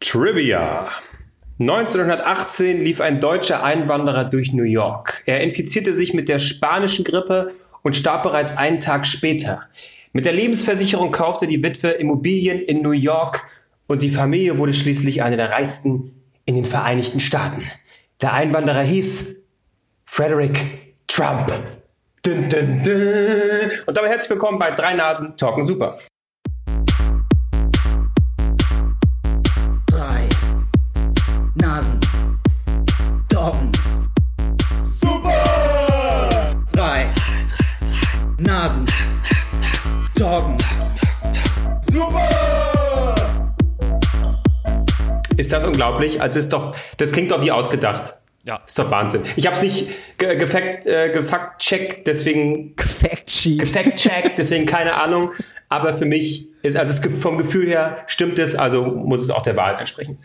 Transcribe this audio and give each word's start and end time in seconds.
Trivia. 0.00 0.88
1918 1.58 2.84
lief 2.84 3.00
ein 3.00 3.20
deutscher 3.20 3.64
Einwanderer 3.64 4.24
durch 4.24 4.52
New 4.52 4.62
York. 4.62 5.24
Er 5.26 5.40
infizierte 5.40 5.92
sich 5.92 6.14
mit 6.14 6.28
der 6.28 6.38
spanischen 6.38 7.04
Grippe 7.04 7.52
und 7.82 7.96
starb 7.96 8.22
bereits 8.22 8.56
einen 8.56 8.78
Tag 8.78 9.08
später. 9.08 9.62
Mit 10.12 10.24
der 10.24 10.32
Lebensversicherung 10.32 11.10
kaufte 11.10 11.48
die 11.48 11.64
Witwe 11.64 11.88
Immobilien 11.90 12.60
in 12.60 12.80
New 12.80 12.92
York 12.92 13.42
und 13.88 14.02
die 14.02 14.10
Familie 14.10 14.56
wurde 14.58 14.72
schließlich 14.72 15.22
eine 15.22 15.36
der 15.36 15.50
reichsten 15.50 16.12
in 16.44 16.54
den 16.54 16.64
Vereinigten 16.64 17.18
Staaten. 17.18 17.64
Der 18.20 18.32
Einwanderer 18.32 18.82
hieß 18.82 19.44
Frederick 20.04 20.60
Trump. 21.08 21.52
Dun, 22.22 22.48
dun, 22.48 22.82
dun. 22.84 23.70
Und 23.86 23.96
damit 23.96 24.10
herzlich 24.10 24.30
willkommen 24.30 24.60
bei 24.60 24.70
Drei 24.70 24.94
Nasen 24.94 25.36
Talken 25.36 25.66
Super. 25.66 25.98
Doggen. 40.18 40.56
Ist 45.36 45.52
das 45.52 45.64
unglaublich? 45.64 46.20
Also 46.20 46.40
ist 46.40 46.52
doch, 46.52 46.76
das 46.96 47.12
klingt 47.12 47.30
doch 47.30 47.40
wie 47.42 47.52
ausgedacht. 47.52 48.14
Ja. 48.42 48.60
Ist 48.66 48.78
doch 48.78 48.90
Wahnsinn. 48.90 49.22
Ich 49.36 49.46
habe 49.46 49.54
es 49.54 49.62
nicht 49.62 49.90
ge 50.18 50.36
gefakt, 50.36 50.86
äh, 50.86 51.10
gefakt-checkt, 51.12 52.06
deswegen 52.06 52.74
Fact 52.76 53.30
Sheet. 53.30 53.60
gefakt-checkt, 53.60 54.38
deswegen 54.38 54.66
keine 54.66 54.94
Ahnung. 54.94 55.32
Aber 55.68 55.94
für 55.94 56.06
mich 56.06 56.48
ist, 56.62 56.76
also 56.76 57.08
vom 57.10 57.38
Gefühl 57.38 57.68
her 57.68 57.98
stimmt 58.06 58.38
es, 58.38 58.56
also 58.56 58.82
muss 58.84 59.20
es 59.20 59.30
auch 59.30 59.42
der 59.42 59.56
Wahrheit 59.56 59.78
entsprechen. 59.80 60.18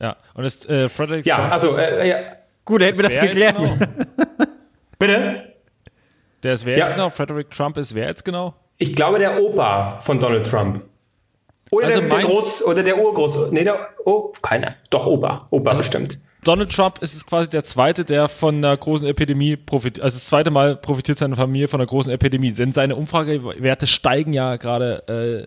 Ja, 0.00 0.16
und 0.34 0.42
das 0.44 0.66
äh, 0.66 0.88
Frederick 0.88 1.24
Ja, 1.24 1.36
Trump 1.36 1.52
also, 1.52 1.68
ist, 1.68 1.78
äh, 1.78 2.08
ja. 2.08 2.16
Gut, 2.64 2.82
hätten 2.82 2.98
wir 2.98 3.08
das 3.08 3.18
geklärt. 3.18 3.56
Genau? 3.56 3.74
bitte? 4.98 5.54
der 6.42 6.52
ist 6.54 6.66
wer 6.66 6.76
Ja. 6.76 6.84
jetzt 6.84 6.94
genau? 6.94 7.08
Frederick 7.10 7.50
Trump 7.50 7.76
ist 7.78 7.94
wer 7.94 8.08
jetzt 8.08 8.24
genau? 8.24 8.54
Ich 8.78 8.94
glaube, 8.94 9.18
der 9.18 9.40
Opa 9.42 10.00
von 10.00 10.18
Donald 10.18 10.46
Trump. 10.46 10.84
Oder 11.70 11.86
Also 11.86 12.00
der, 12.02 12.18
Groß, 12.20 12.64
oder 12.66 12.82
der 12.82 12.98
Urgroß, 13.02 13.50
nee, 13.50 13.64
der, 13.64 13.88
oh, 14.04 14.32
keiner. 14.42 14.74
Doch, 14.90 15.06
Opa. 15.06 15.46
Opa 15.50 15.70
Also 15.70 15.82
bestimmt. 15.82 16.18
Donald 16.44 16.72
Trump 16.74 16.98
ist 17.00 17.14
es 17.14 17.24
quasi 17.24 17.48
der 17.48 17.62
zweite, 17.64 18.04
der 18.04 18.28
von 18.28 18.56
einer 18.56 18.76
großen 18.76 19.06
Epidemie 19.06 19.56
profitiert, 19.56 20.02
also 20.04 20.18
das 20.18 20.26
zweite 20.26 20.50
Mal 20.50 20.76
profitiert 20.76 21.18
seine 21.18 21.36
Familie 21.36 21.68
von 21.68 21.80
einer 21.80 21.86
großen 21.86 22.12
Epidemie. 22.12 22.50
Denn 22.52 22.72
seine 22.72 22.96
Umfragewerte 22.96 23.86
steigen 23.86 24.32
ja 24.32 24.56
gerade 24.56 25.46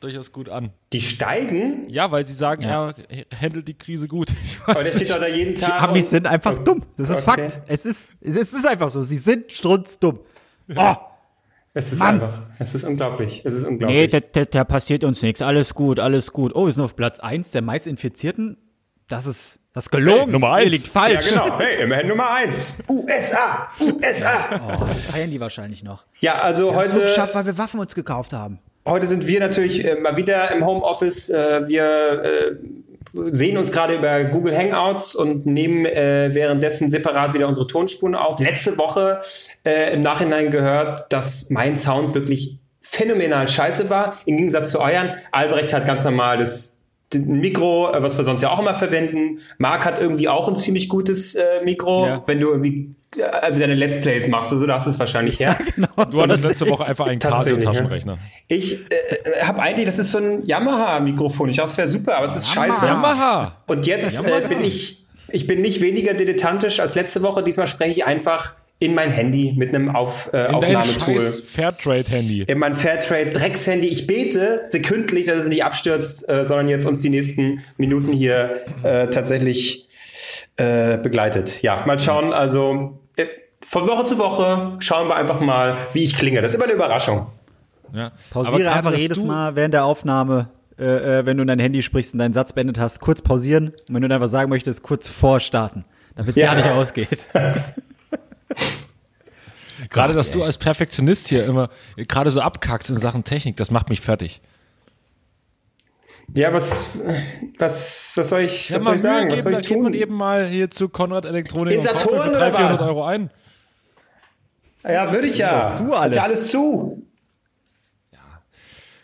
durchaus 0.00 0.30
gut 0.32 0.48
an. 0.48 0.70
Die 0.92 1.00
steigen, 1.00 1.90
Ja, 1.90 2.12
weil 2.12 2.24
sie 2.24 2.34
sagen, 2.34 2.62
er 2.62 2.94
handelt 3.38 3.66
die 3.66 3.74
Krise 3.76 4.06
gut. 4.06 4.28
Aber 4.66 4.84
der 4.84 4.92
steht 4.92 5.10
doch 5.10 5.18
da 5.18 5.26
jeden 5.26 5.54
Die 5.56 5.60
Tag. 5.60 5.82
Amis 5.82 6.04
und- 6.04 6.10
sind 6.10 6.26
einfach 6.28 6.56
dumm. 6.60 6.84
Das 6.96 7.10
ist 7.10 7.28
Okay. 7.28 7.50
Fakt. 7.50 7.60
Es 7.66 7.84
ist, 7.84 8.06
es 8.20 8.52
ist 8.52 8.64
einfach 8.66 8.90
so. 8.90 9.02
Sie 9.02 9.18
sind 9.18 9.50
strunzdumm. 9.52 10.20
Oh, 10.76 10.94
Es 11.74 11.92
ist 11.92 11.98
Mann. 11.98 12.14
einfach, 12.14 12.40
es 12.58 12.74
ist 12.74 12.84
unglaublich. 12.84 13.42
Es 13.44 13.54
ist 13.54 13.62
nee, 13.62 13.68
unglaublich. 13.68 14.10
da, 14.10 14.20
da, 14.20 14.44
da 14.44 14.64
passiert 14.64 15.04
uns 15.04 15.22
nichts. 15.22 15.42
Alles 15.42 15.74
gut, 15.74 16.00
alles 16.00 16.32
gut. 16.32 16.52
Oh, 16.54 16.66
wir 16.66 16.72
sind 16.72 16.82
auf 16.82 16.96
Platz 16.96 17.20
1 17.20 17.50
der 17.52 17.62
meistinfizierten. 17.62 18.56
Das 19.06 19.26
ist, 19.26 19.58
das 19.72 19.84
ist 19.86 19.90
gelogen. 19.90 20.24
Hey, 20.24 20.32
Nummer 20.32 20.48
Ihr 20.48 20.54
eins. 20.54 20.70
liegt 20.72 20.86
ja, 20.86 20.90
falsch. 20.92 21.28
genau. 21.30 21.58
Hey, 21.58 21.82
immerhin 21.82 22.08
Nummer 22.08 22.30
eins. 22.30 22.82
USA, 22.88 23.68
USA. 23.80 24.60
Oh, 24.80 24.84
das 24.92 25.06
feiern 25.06 25.30
die 25.30 25.40
wahrscheinlich 25.40 25.82
noch. 25.84 26.04
Ja, 26.20 26.34
also 26.40 26.74
Heute 26.74 26.92
heute, 26.94 27.02
geschafft, 27.02 27.34
weil 27.34 27.46
wir 27.46 27.56
Waffen 27.58 27.80
uns 27.80 27.94
gekauft 27.94 28.32
haben. 28.32 28.58
heute 28.86 29.06
sind 29.06 29.26
wir 29.26 29.40
natürlich 29.40 29.84
äh, 29.84 29.94
mal 29.94 30.16
wieder 30.16 30.50
im 30.52 30.64
Homeoffice. 30.66 31.30
Äh, 31.30 31.68
wir 31.68 32.22
äh, 32.24 32.56
sehen 33.12 33.56
uns 33.58 33.72
gerade 33.72 33.94
über 33.94 34.24
Google 34.24 34.56
Hangouts 34.56 35.14
und 35.14 35.46
nehmen 35.46 35.86
äh, 35.86 36.30
währenddessen 36.32 36.90
separat 36.90 37.34
wieder 37.34 37.48
unsere 37.48 37.66
Tonspuren 37.66 38.14
auf. 38.14 38.40
Letzte 38.40 38.78
Woche 38.78 39.20
äh, 39.64 39.94
im 39.94 40.00
Nachhinein 40.00 40.50
gehört, 40.50 41.12
dass 41.12 41.50
mein 41.50 41.76
Sound 41.76 42.14
wirklich 42.14 42.58
phänomenal 42.80 43.48
scheiße 43.48 43.90
war. 43.90 44.16
Im 44.24 44.36
Gegensatz 44.36 44.70
zu 44.70 44.80
euren. 44.80 45.14
Albrecht 45.30 45.72
hat 45.72 45.86
ganz 45.86 46.04
normal 46.04 46.38
das 46.38 46.77
Mikro, 47.14 47.92
äh, 47.92 48.02
was 48.02 48.16
wir 48.16 48.24
sonst 48.24 48.42
ja 48.42 48.50
auch 48.50 48.60
immer 48.60 48.74
verwenden. 48.74 49.40
Marc 49.58 49.84
hat 49.84 50.00
irgendwie 50.00 50.28
auch 50.28 50.48
ein 50.48 50.56
ziemlich 50.56 50.88
gutes 50.88 51.34
äh, 51.34 51.64
Mikro. 51.64 52.06
Ja. 52.06 52.22
Wenn 52.26 52.40
du 52.40 52.48
irgendwie 52.48 52.94
äh, 53.16 53.52
deine 53.52 53.74
Let's 53.74 54.00
Plays 54.00 54.28
machst, 54.28 54.52
also 54.52 54.66
da 54.66 54.74
hast 54.74 54.86
du 54.86 54.90
es 54.90 54.98
wahrscheinlich 54.98 55.40
her. 55.40 55.58
Du 56.10 56.22
hattest 56.22 56.44
letzte 56.44 56.70
Woche 56.70 56.84
einfach 56.84 57.06
einen 57.06 57.18
Casio-Taschenrechner. 57.18 58.18
Ich 58.46 58.86
äh, 58.92 59.42
habe 59.42 59.60
eigentlich, 59.60 59.86
das 59.86 59.98
ist 59.98 60.12
so 60.12 60.18
ein 60.18 60.44
Yamaha-Mikrofon. 60.44 61.48
Ich 61.48 61.56
dachte, 61.56 61.70
es 61.72 61.78
wäre 61.78 61.88
super, 61.88 62.16
aber 62.16 62.26
es 62.26 62.36
ist 62.36 62.50
scheiße. 62.50 62.86
Yamaha! 62.86 63.62
Und 63.66 63.86
jetzt 63.86 64.24
äh, 64.24 64.42
bin 64.48 64.62
ich, 64.62 65.06
ich 65.28 65.46
bin 65.46 65.60
nicht 65.60 65.80
weniger 65.80 66.14
dilettantisch 66.14 66.78
als 66.78 66.94
letzte 66.94 67.22
Woche. 67.22 67.42
Diesmal 67.42 67.66
spreche 67.66 67.90
ich 67.90 68.04
einfach 68.04 68.54
in 68.80 68.94
mein 68.94 69.10
Handy 69.10 69.54
mit 69.56 69.74
einem 69.74 69.94
Auf, 69.94 70.30
äh, 70.32 70.48
In 70.48 70.54
Aufnahmetool. 70.54 71.14
scheiß 71.14 71.40
Fairtrade-Handy. 71.40 72.42
In 72.46 72.58
mein 72.58 72.74
Fairtrade 72.74 73.30
Dreckshandy. 73.30 73.88
Ich 73.88 74.06
bete 74.06 74.62
sekündlich, 74.66 75.26
dass 75.26 75.38
es 75.38 75.48
nicht 75.48 75.64
abstürzt, 75.64 76.28
äh, 76.28 76.44
sondern 76.44 76.68
jetzt 76.68 76.86
uns 76.86 77.00
die 77.00 77.10
nächsten 77.10 77.60
Minuten 77.76 78.12
hier 78.12 78.60
äh, 78.84 79.08
tatsächlich 79.08 79.88
äh, 80.56 80.96
begleitet. 80.98 81.62
Ja, 81.62 81.84
mal 81.86 81.98
schauen. 81.98 82.32
Also 82.32 83.00
äh, 83.16 83.26
von 83.62 83.88
Woche 83.88 84.04
zu 84.04 84.18
Woche 84.18 84.76
schauen 84.78 85.08
wir 85.08 85.16
einfach 85.16 85.40
mal, 85.40 85.76
wie 85.92 86.04
ich 86.04 86.14
klinge. 86.16 86.40
Das 86.40 86.52
ist 86.52 86.56
immer 86.56 86.64
eine 86.64 86.74
Überraschung. 86.74 87.26
Ja. 87.92 88.12
Pausiere 88.30 88.70
einfach 88.72 88.94
jedes 88.94 89.24
Mal 89.24 89.56
während 89.56 89.74
der 89.74 89.84
Aufnahme, 89.86 90.50
äh, 90.78 90.84
äh, 91.20 91.26
wenn 91.26 91.36
du 91.36 91.42
in 91.42 91.48
dein 91.48 91.58
Handy 91.58 91.82
sprichst 91.82 92.12
und 92.12 92.18
deinen 92.20 92.34
Satz 92.34 92.52
beendet 92.52 92.78
hast, 92.78 93.00
kurz 93.00 93.22
pausieren. 93.22 93.68
Und 93.88 93.94
wenn 93.94 94.02
du 94.02 94.08
dann 94.08 94.20
was 94.20 94.30
sagen 94.30 94.50
möchtest, 94.50 94.82
kurz 94.84 95.08
vorstarten. 95.08 95.84
Damit 96.14 96.36
es 96.36 96.42
Ja. 96.42 96.52
ja. 96.52 96.60
nicht 96.60 96.70
ausgeht. 96.76 97.28
Gerade, 99.90 100.12
dass 100.14 100.30
du 100.30 100.42
als 100.42 100.58
Perfektionist 100.58 101.28
hier 101.28 101.44
immer 101.44 101.68
gerade 101.96 102.30
so 102.30 102.40
abkackst 102.40 102.90
in 102.90 102.98
Sachen 102.98 103.24
Technik, 103.24 103.56
das 103.56 103.70
macht 103.70 103.90
mich 103.90 104.00
fertig. 104.00 104.40
Ja, 106.34 106.52
was, 106.52 106.90
was, 107.58 108.12
was 108.16 108.28
soll 108.28 108.40
ich, 108.42 108.72
was 108.72 108.84
soll 108.84 108.96
ich 108.96 109.00
sagen? 109.00 109.30
Was 109.30 109.42
soll 109.42 109.52
geben, 109.52 109.60
ich 109.62 109.68
geht 109.68 109.80
man 109.80 109.92
tun? 109.92 110.00
eben 110.00 110.14
mal 110.14 110.46
hier 110.46 110.70
zu 110.70 110.88
Konrad 110.88 111.24
Elektronik 111.24 111.74
In 111.74 111.78
und 111.78 111.84
Saturn 111.84 112.22
für 112.22 112.30
oder 112.30 112.38
300, 112.38 112.56
400 112.56 112.80
was? 112.80 112.88
Euro 112.88 113.04
ein. 113.04 113.30
Ja, 114.84 115.12
würde 115.12 115.26
ich 115.26 115.38
ja. 115.38 115.70
Zu 115.70 115.92
alle. 115.92 116.10
Hat 116.10 116.14
ja 116.14 116.22
alles 116.24 116.50
zu. 116.50 117.02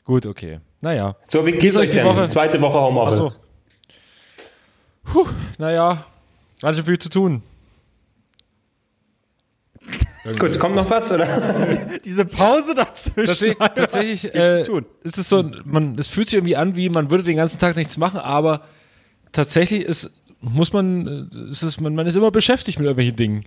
Gut, 0.04 0.26
okay. 0.26 0.60
Naja. 0.82 1.16
So, 1.24 1.46
wie 1.46 1.52
Geht's 1.52 1.62
geht's 1.62 1.76
euch 1.78 1.90
denn? 1.90 2.04
Woche? 2.04 2.28
Zweite 2.28 2.60
Woche 2.60 2.78
Homeoffice. 2.78 3.50
Puh, 5.04 5.26
naja. 5.56 6.04
Ganz 6.60 6.76
schön 6.76 6.86
viel 6.86 6.98
zu 6.98 7.08
tun. 7.08 7.42
Gut, 10.38 10.58
kommt 10.58 10.74
noch 10.74 10.88
was, 10.88 11.12
oder? 11.12 11.26
Diese 12.04 12.24
Pause 12.24 12.74
dazwischen. 12.74 13.56
Tatsächlich, 13.58 13.58
tatsächlich 13.58 14.34
äh, 14.34 14.62
ist 15.02 15.18
es 15.18 15.28
so, 15.28 15.44
man, 15.66 15.96
es 15.98 16.08
fühlt 16.08 16.28
sich 16.30 16.38
irgendwie 16.38 16.56
an, 16.56 16.76
wie 16.76 16.88
man 16.88 17.10
würde 17.10 17.24
den 17.24 17.36
ganzen 17.36 17.58
Tag 17.58 17.76
nichts 17.76 17.98
machen, 17.98 18.18
aber 18.20 18.62
tatsächlich 19.32 19.82
ist, 19.82 20.10
muss 20.40 20.72
man, 20.72 21.28
äh, 21.30 21.50
ist 21.50 21.62
es, 21.62 21.78
man, 21.78 21.94
man 21.94 22.06
ist 22.06 22.16
immer 22.16 22.30
beschäftigt 22.30 22.78
mit 22.78 22.86
irgendwelchen 22.86 23.16
Dingen. 23.16 23.44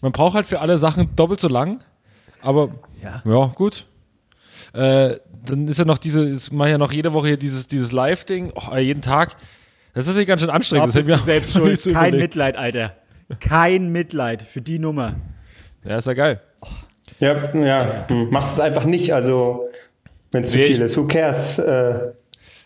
Man 0.00 0.10
braucht 0.12 0.34
halt 0.34 0.46
für 0.46 0.60
alle 0.60 0.78
Sachen 0.78 1.14
doppelt 1.14 1.38
so 1.40 1.48
lang, 1.48 1.80
aber 2.42 2.70
Ja. 3.02 3.22
ja, 3.24 3.46
gut. 3.54 3.86
Äh, 4.72 5.16
dann 5.44 5.68
ist 5.68 5.78
ja 5.78 5.84
noch 5.84 5.98
diese, 5.98 6.28
ich 6.28 6.50
mache 6.52 6.70
ja 6.70 6.78
noch 6.78 6.92
jede 6.92 7.12
Woche 7.12 7.28
hier 7.28 7.36
dieses, 7.36 7.66
dieses 7.66 7.92
Live-Ding, 7.92 8.52
oh, 8.54 8.76
jeden 8.76 9.02
Tag. 9.02 9.36
Das 9.94 10.06
ist 10.06 10.16
ja 10.16 10.24
ganz 10.24 10.40
schön 10.40 10.50
anstrengend. 10.50 10.92
Glaub, 10.92 11.04
das 11.06 11.06
mir 11.06 11.24
selbst 11.24 11.52
schuld. 11.56 11.80
so 11.80 11.92
Kein 11.92 12.08
überlegt. 12.08 12.22
Mitleid, 12.22 12.56
Alter. 12.56 12.96
Kein 13.38 13.90
Mitleid 13.90 14.42
für 14.42 14.60
die 14.60 14.78
Nummer. 14.78 15.14
Ja, 15.84 15.96
ist 15.98 16.06
ja 16.06 16.12
geil. 16.14 16.40
Ja, 17.18 17.54
ja. 17.54 18.04
Hm. 18.08 18.30
Machst 18.30 18.54
es 18.54 18.60
einfach 18.60 18.84
nicht, 18.84 19.12
also, 19.12 19.68
wenn 20.32 20.42
es 20.42 20.50
zu 20.50 20.56
Nee, 20.58 20.64
viel 20.64 20.76
ich- 20.76 20.80
ist. 20.82 20.96
Who 20.96 21.06
cares? 21.06 21.58
Äh, 21.58 22.12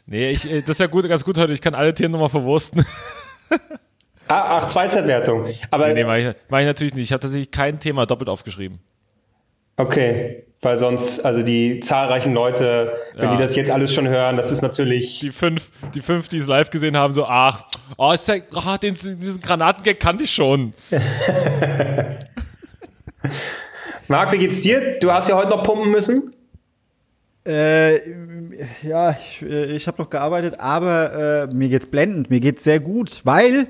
Nee, 0.07 0.31
ich, 0.33 0.51
äh, 0.51 0.61
das 0.61 0.71
ist 0.71 0.81
ja 0.81 0.87
gut, 0.87 1.09
ganz 1.09 1.25
gut 1.25 1.39
heute. 1.39 1.55
Ich 1.55 1.63
kann 1.63 1.75
alle 1.75 1.95
Tiere 1.95 2.11
nochmal 2.11 2.29
verwursten. 2.29 2.85
ah, 4.29 4.59
ach, 4.59 4.69
Zweitverwertung. 4.69 5.47
Aber, 5.71 5.95
nee, 5.95 6.05
mach 6.05 6.17
ich, 6.17 6.27
mach 6.51 6.59
ich 6.61 6.67
natürlich 6.67 6.93
nicht. 6.95 7.05
Ich 7.05 7.13
habe 7.13 7.21
tatsächlich 7.21 7.51
kein 7.51 7.81
Thema 7.81 8.05
doppelt 8.05 8.29
aufgeschrieben. 8.29 8.81
okay. 9.77 10.45
Weil 10.61 10.79
sonst, 10.79 11.21
also 11.27 11.43
die 11.43 11.81
zahlreichen 11.81 12.33
Leute, 12.33 12.95
wenn 13.17 13.25
Ja. 13.25 13.33
die 13.37 13.43
das 13.43 13.55
jetzt 13.55 13.71
alles 13.71 13.93
schon 13.93 14.09
hören, 14.09 14.39
das 14.39 14.51
ist 14.51 14.63
natürlich. 14.63 15.21
Die 15.21 15.29
fünf, 15.29 15.71
die 15.95 16.01
fünf, 16.01 16.29
die 16.29 16.39
es 16.39 16.47
live 16.47 16.71
gesehen 16.71 16.97
haben, 16.97 17.13
so, 17.13 17.27
ach, 17.27 17.65
oh, 17.99 18.13
ist 18.13 18.27
ja, 18.29 18.37
oh, 18.55 18.77
den, 18.79 18.95
diesen 18.95 19.43
Granatengag 19.43 20.01
kannte 20.01 20.25
ich 20.25 20.31
schon. 20.35 20.73
Marc, 24.09 24.33
wie 24.33 24.39
geht's 24.39 24.63
dir? 24.63 24.99
Du 24.99 25.11
hast 25.13 25.29
ja 25.29 25.37
heute 25.37 25.51
noch 25.51 25.63
pumpen 25.63 25.91
müssen. 25.91 26.31
Äh, 27.47 27.97
ja, 28.83 29.11
ich, 29.19 29.43
äh, 29.43 29.77
ich 29.77 29.87
habe 29.87 30.01
noch 30.03 30.09
gearbeitet, 30.09 30.61
aber 30.61 31.47
äh, 31.51 31.55
mir 31.55 31.69
geht's 31.69 31.87
blendend, 31.87 32.31
mir 32.31 32.41
geht's 32.41 32.65
sehr 32.65 32.81
gut, 32.81 33.21
weil 33.25 33.67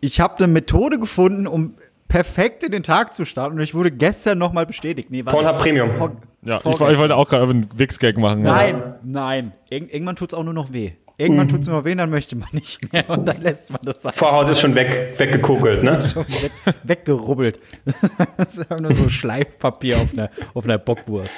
ich 0.00 0.20
habe 0.20 0.38
eine 0.38 0.46
Methode 0.46 0.98
gefunden, 0.98 1.46
um 1.46 1.74
perfekt 2.08 2.62
in 2.62 2.72
den 2.72 2.82
Tag 2.82 3.12
zu 3.12 3.26
starten 3.26 3.56
und 3.56 3.62
ich 3.62 3.74
wurde 3.74 3.90
gestern 3.90 4.38
nochmal 4.38 4.64
bestätigt. 4.64 5.10
Nee. 5.10 5.22
Pornhub 5.22 5.58
Premium. 5.58 5.90
Vor- 5.90 6.12
Ja, 6.42 6.56
ich, 6.56 6.64
ich 6.64 6.78
wollte 6.98 7.16
auch 7.16 7.28
gerade 7.28 7.50
einen 7.50 7.68
Wix-Gag 7.76 8.16
machen. 8.16 8.42
Nein, 8.42 8.94
nein. 9.02 9.52
Ir 9.68 9.92
irgendwann 9.92 10.16
tut's 10.16 10.32
auch 10.32 10.44
nur 10.44 10.54
noch 10.54 10.72
weh. 10.72 10.92
Irgendwann 11.20 11.48
tut 11.48 11.62
es 11.62 11.66
nur 11.66 11.84
weh, 11.84 11.96
dann 11.96 12.10
möchte 12.10 12.36
man 12.36 12.48
nicht 12.52 12.92
mehr 12.92 13.10
und 13.10 13.26
dann 13.26 13.42
lässt 13.42 13.72
man 13.72 13.80
das 13.84 14.06
einfach 14.06 14.16
Vorhaut 14.16 14.48
ist 14.50 14.60
schon 14.60 14.76
weg, 14.76 15.14
weggekokelt, 15.16 15.82
ne? 15.82 16.00
schon 16.12 16.24
weg, 16.28 16.52
weggerubbelt. 16.84 17.58
das 18.36 18.56
ist 18.56 18.60
einfach 18.60 18.78
nur 18.78 18.94
so 18.94 19.08
Schleifpapier 19.08 19.96
auf 19.98 20.12
einer, 20.12 20.30
auf 20.54 20.64
einer 20.64 20.78
Bockwurst. 20.78 21.32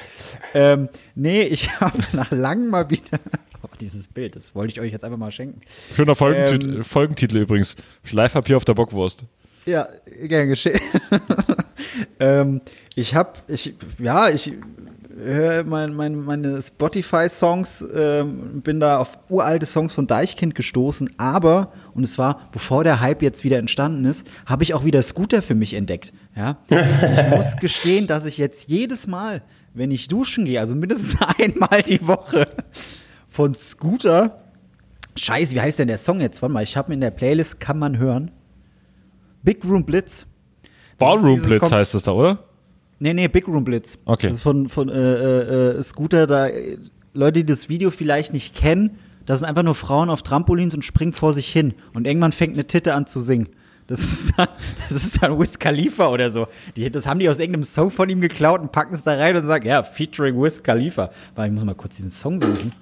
Ähm, 0.52 0.90
nee, 1.14 1.42
ich 1.44 1.70
habe 1.80 1.98
nach 2.12 2.30
langem 2.30 2.68
mal 2.68 2.90
wieder. 2.90 3.18
Oh, 3.62 3.68
dieses 3.80 4.06
Bild, 4.06 4.36
das 4.36 4.54
wollte 4.54 4.74
ich 4.74 4.80
euch 4.80 4.92
jetzt 4.92 5.02
einfach 5.02 5.16
mal 5.16 5.30
schenken. 5.30 5.62
Schöner 5.96 6.14
Folgentitel, 6.14 6.76
Ähm. 6.76 6.84
Folgentitel 6.84 7.38
übrigens. 7.38 7.76
Schleifpapier 8.04 8.58
auf 8.58 8.66
der 8.66 8.74
Bockwurst. 8.74 9.24
Ja, 9.64 9.88
gern 10.24 10.48
geschehen. 10.48 10.80
ähm, 12.20 12.60
ich 12.96 13.14
habe, 13.14 13.32
ich, 13.48 13.74
ja, 13.98 14.28
ich 14.28 14.52
höre 15.22 15.64
mein, 15.64 15.94
mein, 15.94 16.24
meine 16.24 16.60
Spotify-Songs, 16.60 17.84
ähm, 17.94 18.60
bin 18.62 18.80
da 18.80 18.98
auf 18.98 19.18
uralte 19.28 19.66
Songs 19.66 19.92
von 19.92 20.06
Deichkind 20.06 20.54
gestoßen, 20.54 21.10
aber, 21.18 21.72
und 21.94 22.04
es 22.04 22.18
war, 22.18 22.48
bevor 22.52 22.84
der 22.84 23.00
Hype 23.00 23.22
jetzt 23.22 23.44
wieder 23.44 23.58
entstanden 23.58 24.04
ist, 24.04 24.26
habe 24.46 24.62
ich 24.62 24.74
auch 24.74 24.84
wieder 24.84 25.02
Scooter 25.02 25.42
für 25.42 25.54
mich 25.54 25.74
entdeckt. 25.74 26.12
Ja? 26.36 26.58
Ich 26.68 27.30
muss 27.30 27.56
gestehen, 27.56 28.06
dass 28.06 28.24
ich 28.24 28.38
jetzt 28.38 28.68
jedes 28.68 29.06
Mal, 29.06 29.42
wenn 29.74 29.90
ich 29.90 30.08
duschen 30.08 30.44
gehe, 30.44 30.60
also 30.60 30.74
mindestens 30.74 31.16
einmal 31.38 31.82
die 31.82 32.06
Woche, 32.06 32.46
von 33.28 33.54
Scooter, 33.54 34.36
Scheiße, 35.16 35.54
wie 35.54 35.60
heißt 35.60 35.78
denn 35.78 35.88
der 35.88 35.98
Song 35.98 36.20
jetzt? 36.20 36.40
Warte 36.42 36.52
mal, 36.52 36.62
ich 36.62 36.76
habe 36.76 36.92
in 36.92 37.00
der 37.00 37.10
Playlist, 37.10 37.60
kann 37.60 37.78
man 37.78 37.98
hören. 37.98 38.30
Big 39.42 39.64
Room 39.64 39.84
Blitz. 39.84 40.26
Ballroom 40.98 41.40
Blitz 41.40 41.70
heißt 41.70 41.94
das 41.94 42.02
da, 42.02 42.12
oder? 42.12 42.38
Nee, 43.00 43.14
nee, 43.14 43.28
Big 43.28 43.48
Room 43.48 43.64
Blitz. 43.64 43.98
Okay. 44.04 44.28
Das 44.28 44.36
ist 44.36 44.42
von, 44.42 44.68
von 44.68 44.90
äh, 44.90 44.92
äh, 44.94 45.78
äh, 45.78 45.82
Scooter, 45.82 46.26
da 46.26 46.48
äh, 46.48 46.76
Leute, 47.14 47.40
die 47.40 47.46
das 47.46 47.68
Video 47.68 47.90
vielleicht 47.90 48.32
nicht 48.32 48.54
kennen, 48.54 48.98
da 49.24 49.36
sind 49.36 49.48
einfach 49.48 49.62
nur 49.62 49.74
Frauen 49.74 50.10
auf 50.10 50.22
Trampolins 50.22 50.74
und 50.74 50.84
springen 50.84 51.12
vor 51.12 51.32
sich 51.32 51.50
hin. 51.50 51.74
Und 51.94 52.06
irgendwann 52.06 52.32
fängt 52.32 52.54
eine 52.54 52.66
Titte 52.66 52.94
an 52.94 53.06
zu 53.06 53.20
singen. 53.20 53.48
Das 53.86 54.00
ist 54.00 54.32
dann, 54.36 54.48
das 54.90 55.02
ist 55.02 55.22
dann 55.22 55.38
Wiz 55.38 55.58
Khalifa 55.58 56.08
oder 56.08 56.30
so. 56.30 56.46
Die, 56.76 56.90
das 56.90 57.06
haben 57.06 57.18
die 57.20 57.28
aus 57.28 57.38
irgendeinem 57.38 57.64
Song 57.64 57.90
von 57.90 58.08
ihm 58.10 58.20
geklaut 58.20 58.60
und 58.60 58.70
packen 58.70 58.94
es 58.94 59.02
da 59.02 59.14
rein 59.14 59.34
und 59.34 59.46
sagen, 59.46 59.66
ja, 59.66 59.82
featuring 59.82 60.40
Wiz 60.40 60.62
Khalifa. 60.62 61.10
Weil 61.34 61.48
ich 61.48 61.54
muss 61.54 61.64
mal 61.64 61.74
kurz 61.74 61.96
diesen 61.96 62.10
Song 62.10 62.38
suchen. 62.38 62.72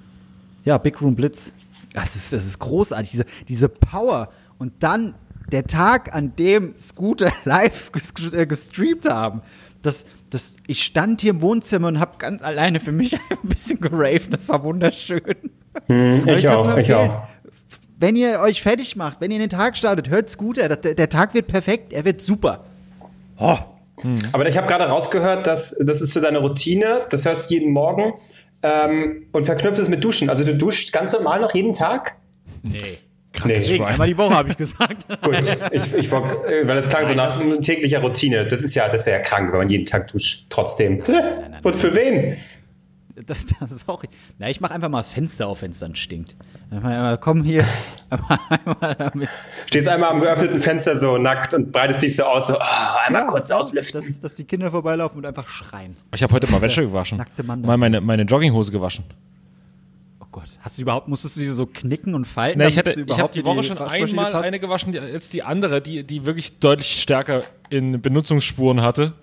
Ja, 0.64 0.78
Big 0.78 1.00
Room 1.00 1.14
Blitz. 1.14 1.52
Das 1.92 2.16
ist, 2.16 2.32
das 2.32 2.44
ist 2.44 2.58
großartig, 2.58 3.10
diese, 3.12 3.24
diese 3.46 3.68
Power. 3.68 4.30
Und 4.58 4.72
dann 4.80 5.14
der 5.50 5.66
Tag, 5.66 6.14
an 6.14 6.34
dem 6.36 6.74
Scooter 6.76 7.32
live 7.44 7.90
äh, 8.32 8.46
gestreamt 8.46 9.08
haben. 9.08 9.42
Das, 9.82 10.06
das, 10.30 10.56
ich 10.66 10.84
stand 10.84 11.20
hier 11.20 11.30
im 11.30 11.40
Wohnzimmer 11.40 11.88
und 11.88 12.00
habe 12.00 12.18
ganz 12.18 12.42
alleine 12.42 12.80
für 12.80 12.92
mich 12.92 13.14
ein 13.30 13.38
bisschen 13.42 13.80
geraved. 13.80 14.32
Das 14.32 14.48
war 14.48 14.62
wunderschön. 14.64 15.22
Aber 15.74 16.36
Ich 16.36 16.44
nur 16.44 16.56
auch, 16.56 16.76
ich 16.76 16.92
auch. 16.92 17.22
Wenn 18.00 18.14
ihr 18.14 18.40
euch 18.40 18.62
fertig 18.62 18.96
macht, 18.96 19.20
wenn 19.20 19.30
ihr 19.30 19.38
den 19.38 19.50
Tag 19.50 19.76
startet, 19.76 20.08
hört 20.08 20.30
Scooter. 20.30 20.68
Der, 20.68 20.94
der 20.94 21.08
Tag 21.08 21.34
wird 21.34 21.48
perfekt, 21.48 21.92
er 21.92 22.04
wird 22.04 22.20
super. 22.20 22.64
Oh, 23.38 23.58
Aber 24.32 24.48
ich 24.48 24.56
habe 24.56 24.66
gerade 24.66 24.84
rausgehört, 24.84 25.46
dass 25.46 25.76
das 25.84 26.00
ist 26.00 26.12
so 26.12 26.20
deine 26.20 26.38
Routine, 26.38 27.02
das 27.10 27.24
hörst 27.24 27.50
du 27.50 27.54
jeden 27.54 27.72
Morgen 27.72 28.14
ähm, 28.62 29.26
und 29.32 29.44
verknüpft 29.44 29.78
es 29.78 29.88
mit 29.88 30.02
Duschen. 30.02 30.30
Also 30.30 30.44
du 30.44 30.54
duschst 30.54 30.92
ganz 30.92 31.12
normal 31.12 31.40
noch 31.40 31.54
jeden 31.54 31.72
Tag? 31.72 32.16
nee. 32.62 32.98
Krankes 33.38 33.68
Nee. 33.68 33.76
Schwein. 33.76 33.92
Einmal 33.92 34.06
die 34.06 34.18
Woche 34.18 34.34
habe 34.34 34.50
ich 34.50 34.56
gesagt. 34.56 35.06
Gut, 35.22 35.38
ich, 35.72 35.94
ich 35.94 36.12
äh, 36.12 36.66
weil 36.68 36.76
das 36.76 36.88
klang 36.88 37.06
so 37.06 37.14
nach 37.14 37.40
täglicher 37.60 38.00
Routine. 38.00 38.46
Das 38.46 38.62
ist 38.62 38.74
ja, 38.74 38.88
das 38.88 39.06
wäre 39.06 39.18
ja 39.18 39.22
krank, 39.22 39.52
wenn 39.52 39.58
man 39.58 39.68
jeden 39.68 39.86
Tag 39.86 40.08
duscht. 40.08 40.46
Trotzdem. 40.48 41.02
Und 41.62 41.76
für 41.76 41.94
wen? 41.94 42.36
Das, 43.26 43.46
das 43.46 43.72
ist 43.72 43.88
auch. 43.88 44.04
Na, 44.38 44.48
ich 44.48 44.60
mache 44.60 44.74
einfach 44.74 44.88
mal 44.88 44.98
das 44.98 45.10
Fenster 45.10 45.48
auf, 45.48 45.62
wenn 45.62 45.72
es 45.72 45.80
dann 45.80 45.94
stinkt. 45.96 46.36
Einmal, 46.70 47.18
komm 47.18 47.42
hier. 47.42 47.64
Einmal, 48.10 48.38
einmal 48.48 48.94
damit. 48.94 49.28
Stehst 49.66 49.88
einmal 49.88 50.10
am 50.10 50.20
geöffneten 50.20 50.60
Fenster 50.60 50.96
so 50.96 51.18
nackt 51.18 51.52
und 51.52 51.72
breitest 51.72 52.00
dich 52.02 52.16
so 52.16 52.24
aus, 52.24 52.46
so 52.46 52.54
oh, 52.54 53.06
einmal 53.06 53.26
kurz 53.26 53.50
auslüften. 53.50 54.00
Dass, 54.02 54.20
dass 54.20 54.34
die 54.36 54.44
Kinder 54.44 54.70
vorbeilaufen 54.70 55.18
und 55.18 55.26
einfach 55.26 55.46
schreien. 55.48 55.96
Ich 56.14 56.22
habe 56.22 56.32
heute 56.32 56.50
mal 56.50 56.62
Wäsche 56.62 56.82
gewaschen. 56.82 57.18
nackte 57.18 57.42
Mann 57.42 57.62
da. 57.62 57.66
Mal 57.66 57.76
meine, 57.76 58.00
meine 58.00 58.22
Jogginghose 58.22 58.72
gewaschen. 58.72 59.04
Oh 60.28 60.40
Gott. 60.40 60.58
Hast 60.60 60.76
du 60.76 60.82
überhaupt, 60.82 61.08
musstest 61.08 61.36
du 61.36 61.40
die 61.40 61.48
so 61.48 61.64
knicken 61.64 62.14
und 62.14 62.26
falten? 62.26 62.58
Na, 62.58 62.66
ich 62.66 62.76
hatte, 62.76 62.90
ich 62.90 62.98
habe 62.98 63.12
überhaupt 63.12 63.34
die 63.34 63.44
Woche 63.44 63.64
schon 63.64 63.78
einmal 63.78 64.32
passt? 64.32 64.46
eine 64.46 64.60
gewaschen, 64.60 64.92
die, 64.92 64.98
jetzt 64.98 65.32
die 65.32 65.42
andere, 65.42 65.80
die, 65.80 66.04
die 66.04 66.26
wirklich 66.26 66.58
deutlich 66.58 67.00
stärker 67.00 67.42
in 67.70 68.02
Benutzungsspuren 68.02 68.82
hatte. 68.82 69.14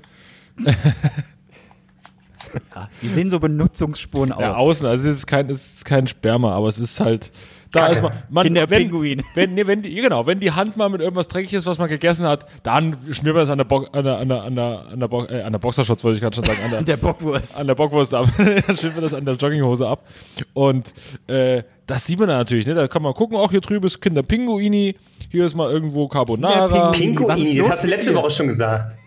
Die 3.01 3.09
sehen 3.09 3.29
so 3.29 3.39
Benutzungsspuren 3.39 4.31
aus. 4.31 4.41
Ja, 4.41 4.55
außen, 4.55 4.87
also 4.87 5.09
es 5.09 5.17
ist 5.17 5.27
kein, 5.27 5.49
es 5.49 5.75
ist 5.75 5.85
kein 5.85 6.07
Sperma, 6.07 6.53
aber 6.53 6.67
es 6.67 6.79
ist 6.79 6.99
halt, 6.99 7.31
da 7.71 7.81
Kacke. 7.81 7.93
ist 7.93 8.01
man, 8.01 8.11
man 8.29 8.43
Kinderpinguin. 8.45 9.23
Wenn, 9.33 9.49
wenn, 9.49 9.53
nee, 9.55 9.67
wenn 9.67 9.81
die, 9.81 9.93
genau, 9.95 10.25
wenn 10.25 10.39
die 10.39 10.51
Hand 10.51 10.77
mal 10.77 10.89
mit 10.89 11.01
irgendwas 11.01 11.27
dreckig 11.27 11.53
ist, 11.53 11.65
was 11.65 11.77
man 11.77 11.89
gegessen 11.89 12.25
hat, 12.25 12.45
dann 12.63 12.95
schmiert 13.11 13.35
man 13.35 13.43
das 13.43 13.49
an 13.49 13.57
der, 13.57 13.65
Bo 13.65 13.85
an 13.91 14.03
der, 14.03 14.17
an 14.17 14.29
der, 14.29 14.43
an 14.43 14.55
der, 14.55 14.85
an 14.91 14.99
der, 14.99 15.07
Bo 15.07 15.25
äh, 15.25 15.41
an 15.41 15.51
der 15.51 15.59
Boxershorts, 15.59 16.03
wollte 16.03 16.17
ich 16.17 16.21
gerade 16.21 16.35
schon 16.35 16.45
sagen, 16.45 16.59
an 16.63 16.71
der, 16.71 16.81
Der 16.83 16.97
Bockwurst. 16.97 17.59
an 17.59 17.67
der 17.67 17.75
Bockwurst 17.75 18.13
ab. 18.13 18.27
dann 18.37 18.77
schmiert 18.77 18.95
man 18.95 19.03
das 19.03 19.13
an 19.13 19.25
der 19.25 19.35
Jogginghose 19.35 19.87
ab. 19.87 20.05
Und 20.53 20.93
äh, 21.27 21.63
das 21.87 22.05
sieht 22.05 22.19
man 22.19 22.29
dann 22.29 22.37
natürlich, 22.39 22.65
ne? 22.65 22.73
Da 22.73 22.87
kann 22.87 23.01
man 23.01 23.13
gucken, 23.13 23.37
auch 23.37 23.51
hier 23.51 23.61
drüben 23.61 23.85
ist 23.85 24.01
Kinderpinguini, 24.01 24.95
hier 25.29 25.45
ist 25.45 25.55
mal 25.55 25.71
irgendwo 25.71 26.07
Carbonara. 26.07 26.91
Kinderpinguini. 26.91 27.59
Was 27.59 27.67
das 27.67 27.75
hast 27.75 27.83
du 27.83 27.87
letzte? 27.87 28.15
Woche 28.15 28.31
schon 28.31 28.47
gesagt. 28.47 28.97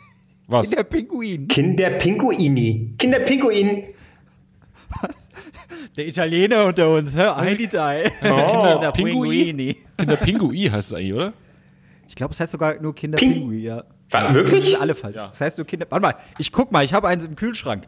Was? 0.46 0.70
Der 0.70 0.82
Pinguin. 0.82 1.46
Kinderpinguini. 1.48 2.94
Kinderpinguin. 2.98 3.84
Der 5.96 6.06
Italiener 6.08 6.64
unter 6.66 6.88
uns. 6.90 7.14
Hä? 7.14 7.26
Heidi 7.36 7.66
Dai. 7.68 8.10
Oh. 8.22 8.78
Der 8.80 8.90
Pinguini. 8.92 9.76
Kinderpingui 9.98 10.68
heißt 10.70 10.88
es 10.92 10.94
eigentlich, 10.94 11.12
oder? 11.14 11.32
Ich 12.08 12.14
glaube, 12.14 12.32
es 12.32 12.40
heißt 12.40 12.52
sogar 12.52 12.80
nur 12.80 12.92
Ping- 12.94 13.12
Kinderpinguin, 13.12 13.60
ja. 13.60 13.84
War- 14.10 14.28
Ja, 14.28 14.34
wirklich? 14.34 14.60
Das 14.60 14.68
ist 14.74 14.80
alle 14.80 14.94
falsch. 14.94 15.16
Das 15.16 15.40
heißt 15.40 15.58
nur 15.58 15.66
Kinder. 15.66 15.86
Warte 15.90 16.02
mal, 16.02 16.14
ich 16.38 16.50
guck 16.52 16.72
mal, 16.72 16.84
ich 16.84 16.94
habe 16.94 17.06
eins 17.08 17.24
im 17.24 17.36
Kühlschrank. 17.36 17.86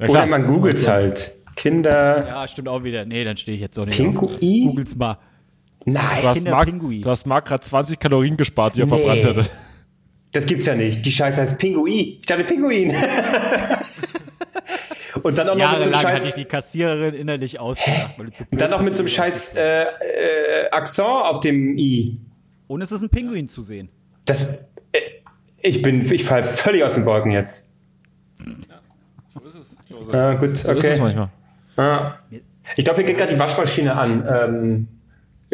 Ja, 0.00 0.08
Oder 0.08 0.26
man 0.26 0.44
googelt 0.46 0.86
halt. 0.88 1.32
Kinder. 1.56 2.26
Ja, 2.26 2.46
stimmt 2.48 2.68
auch 2.68 2.82
wieder. 2.84 3.04
Nee, 3.04 3.24
dann 3.24 3.36
stehe 3.36 3.54
ich 3.56 3.60
jetzt 3.60 3.74
so 3.76 3.82
nicht. 3.82 3.96
Pinguin? 3.96 4.34
auf. 4.34 4.40
Googles 4.40 4.96
mal. 4.96 5.18
Nein, 5.84 6.22
Du 6.22 6.28
hast 6.28 6.44
Mark, 6.44 6.66
Kinderpingui. 6.66 7.00
du 7.00 7.10
hast 7.10 7.26
Mark 7.26 7.46
gerade 7.46 7.64
20 7.64 7.98
Kalorien 7.98 8.36
gespart, 8.36 8.76
die 8.76 8.80
er 8.82 8.86
Nee. 8.86 8.96
verbrannt 8.96 9.24
hätte. 9.24 9.46
das 10.32 10.46
gibt's 10.46 10.66
ja 10.66 10.74
nicht. 10.74 11.04
Die 11.06 11.12
Scheiße 11.12 11.40
heißt 11.40 11.58
Pinguin. 11.58 12.18
Ich 12.20 12.26
dachte 12.26 12.44
Pinguin. 12.44 12.92
Und 15.22 15.38
dann 15.38 15.48
auch 15.48 15.56
noch 15.56 15.72
mit 15.72 15.82
so 15.84 15.90
einem 15.90 15.94
hatte 15.98 16.16
ich 16.18 16.22
Scheiß. 16.24 16.34
die 16.34 16.44
Kassiererin 16.44 17.14
innerlich 17.14 17.60
ausgedacht. 17.60 18.14
Weil 18.16 18.26
du 18.26 18.32
zu 18.32 18.44
Und 18.50 18.60
dann 18.60 18.70
noch 18.70 18.82
mit 18.82 18.96
so 18.96 19.02
einem 19.02 19.08
scheiß 19.08 19.56
äh, 19.56 19.82
äh, 19.82 20.70
Akzent 20.70 21.08
auf 21.08 21.40
dem 21.40 21.76
I. 21.78 22.20
Und 22.66 22.82
es 22.82 22.92
ist 22.92 23.02
ein 23.02 23.08
Pinguin 23.10 23.48
zu 23.48 23.62
sehen. 23.62 23.88
Das. 24.24 24.68
Äh, 24.92 25.00
ich 25.60 25.82
bin. 25.82 26.10
Ich 26.12 26.24
fall 26.24 26.42
völlig 26.42 26.84
aus 26.84 26.94
den 26.94 27.04
Wolken 27.06 27.32
jetzt. 27.32 27.74
Ah, 30.12 30.34
gut, 30.34 30.56
So 30.56 30.72
ist 30.72 30.84
es 30.84 31.00
okay. 31.00 31.00
manchmal. 31.00 31.28
Ah. 31.76 32.14
Ich 32.76 32.84
glaube, 32.84 33.00
hier 33.00 33.06
geht 33.06 33.18
gerade 33.18 33.32
die 33.32 33.38
Waschmaschine 33.38 33.94
an. 33.96 34.26
Ähm, 34.28 34.88
ja, 34.88 34.97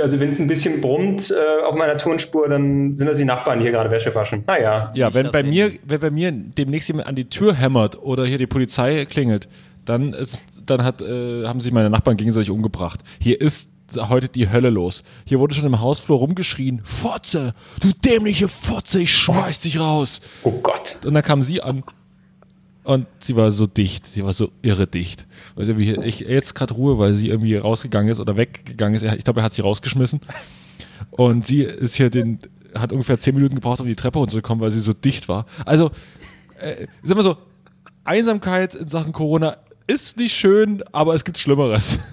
also 0.01 0.19
wenn 0.19 0.31
es 0.31 0.41
ein 0.41 0.49
bisschen 0.49 0.81
brummt 0.81 1.31
äh, 1.31 1.63
auf 1.65 1.75
meiner 1.75 1.97
Tonspur, 1.97 2.49
dann 2.49 2.95
sind 2.95 3.07
das 3.07 3.19
die 3.19 3.25
Nachbarn, 3.25 3.59
die 3.59 3.65
hier 3.65 3.73
gerade 3.73 3.91
Wäsche 3.91 4.15
waschen. 4.15 4.45
Naja. 4.47 4.93
Ja, 4.95 5.15
wenn 5.15 5.31
bei, 5.31 5.43
mir, 5.43 5.73
wenn 5.85 6.01
bei 6.01 6.11
mir 6.11 6.33
demnächst 6.33 6.89
jemand 6.89 7.07
an 7.07 7.15
die 7.15 7.29
Tür 7.29 7.55
hämmert 7.55 8.03
oder 8.03 8.25
hier 8.25 8.39
die 8.39 8.47
Polizei 8.47 9.05
klingelt, 9.05 9.49
dann, 9.85 10.13
ist, 10.13 10.45
dann 10.67 10.83
hat, 10.83 11.01
äh, 11.03 11.47
haben 11.47 11.61
sich 11.61 11.73
meine 11.73 11.91
Nachbarn 11.91 12.17
gegenseitig 12.17 12.51
umgebracht. 12.51 13.01
Hier 13.21 13.41
ist 13.41 13.69
heute 13.97 14.29
die 14.29 14.51
Hölle 14.51 14.71
los. 14.71 15.05
Hier 15.27 15.39
wurde 15.39 15.55
schon 15.55 15.67
im 15.67 15.81
Hausflur 15.81 16.19
rumgeschrien, 16.19 16.81
Fotze, 16.83 17.53
du 17.81 17.91
dämliche 18.05 18.49
Fotze, 18.49 19.01
ich 19.01 19.13
schmeiß 19.13 19.61
dich 19.61 19.79
raus. 19.79 20.21
Oh 20.43 20.53
Gott. 20.63 20.97
Und 21.05 21.15
dann 21.15 21.23
kam 21.23 21.43
sie 21.43 21.61
an 21.61 21.85
und 22.85 23.07
sie 23.23 23.35
war 23.35 23.51
so 23.51 23.67
dicht, 23.67 24.07
sie 24.07 24.25
war 24.25 24.33
so 24.33 24.51
irre 24.63 24.87
dicht. 24.87 25.27
Also 25.57 25.73
ich 25.73 26.21
jetzt 26.21 26.55
gerade 26.55 26.75
Ruhe, 26.75 26.99
weil 26.99 27.15
sie 27.15 27.29
irgendwie 27.29 27.57
rausgegangen 27.57 28.13
ist 28.13 28.21
oder 28.21 28.37
weggegangen 28.37 28.95
ist. 28.95 29.03
Ich 29.03 29.25
glaube, 29.25 29.41
er 29.41 29.45
hat 29.45 29.55
sie 29.55 29.63
rausgeschmissen. 29.63 30.21
Und 31.11 31.47
sie 31.47 31.63
ist 31.63 31.95
hier 31.95 32.11
den, 32.11 32.41
hat 32.75 32.93
ungefähr 32.93 33.19
zehn 33.19 33.35
Minuten 33.35 33.55
gebraucht, 33.55 33.81
um 33.81 33.87
die 33.87 33.97
Treppe 33.97 34.19
runterzukommen, 34.19 34.63
weil 34.63 34.71
sie 34.71 34.81
so 34.81 34.93
dicht 34.93 35.29
war. 35.29 35.47
Also, 35.65 35.91
äh, 36.61 36.87
sag 37.03 37.17
mal 37.17 37.23
so, 37.23 37.37
Einsamkeit 38.05 38.75
in 38.75 38.89
Sachen 38.89 39.13
Corona 39.13 39.57
ist 39.87 40.17
nicht 40.17 40.35
schön, 40.35 40.83
aber 40.93 41.15
es 41.15 41.25
gibt 41.25 41.39
Schlimmeres. 41.39 41.99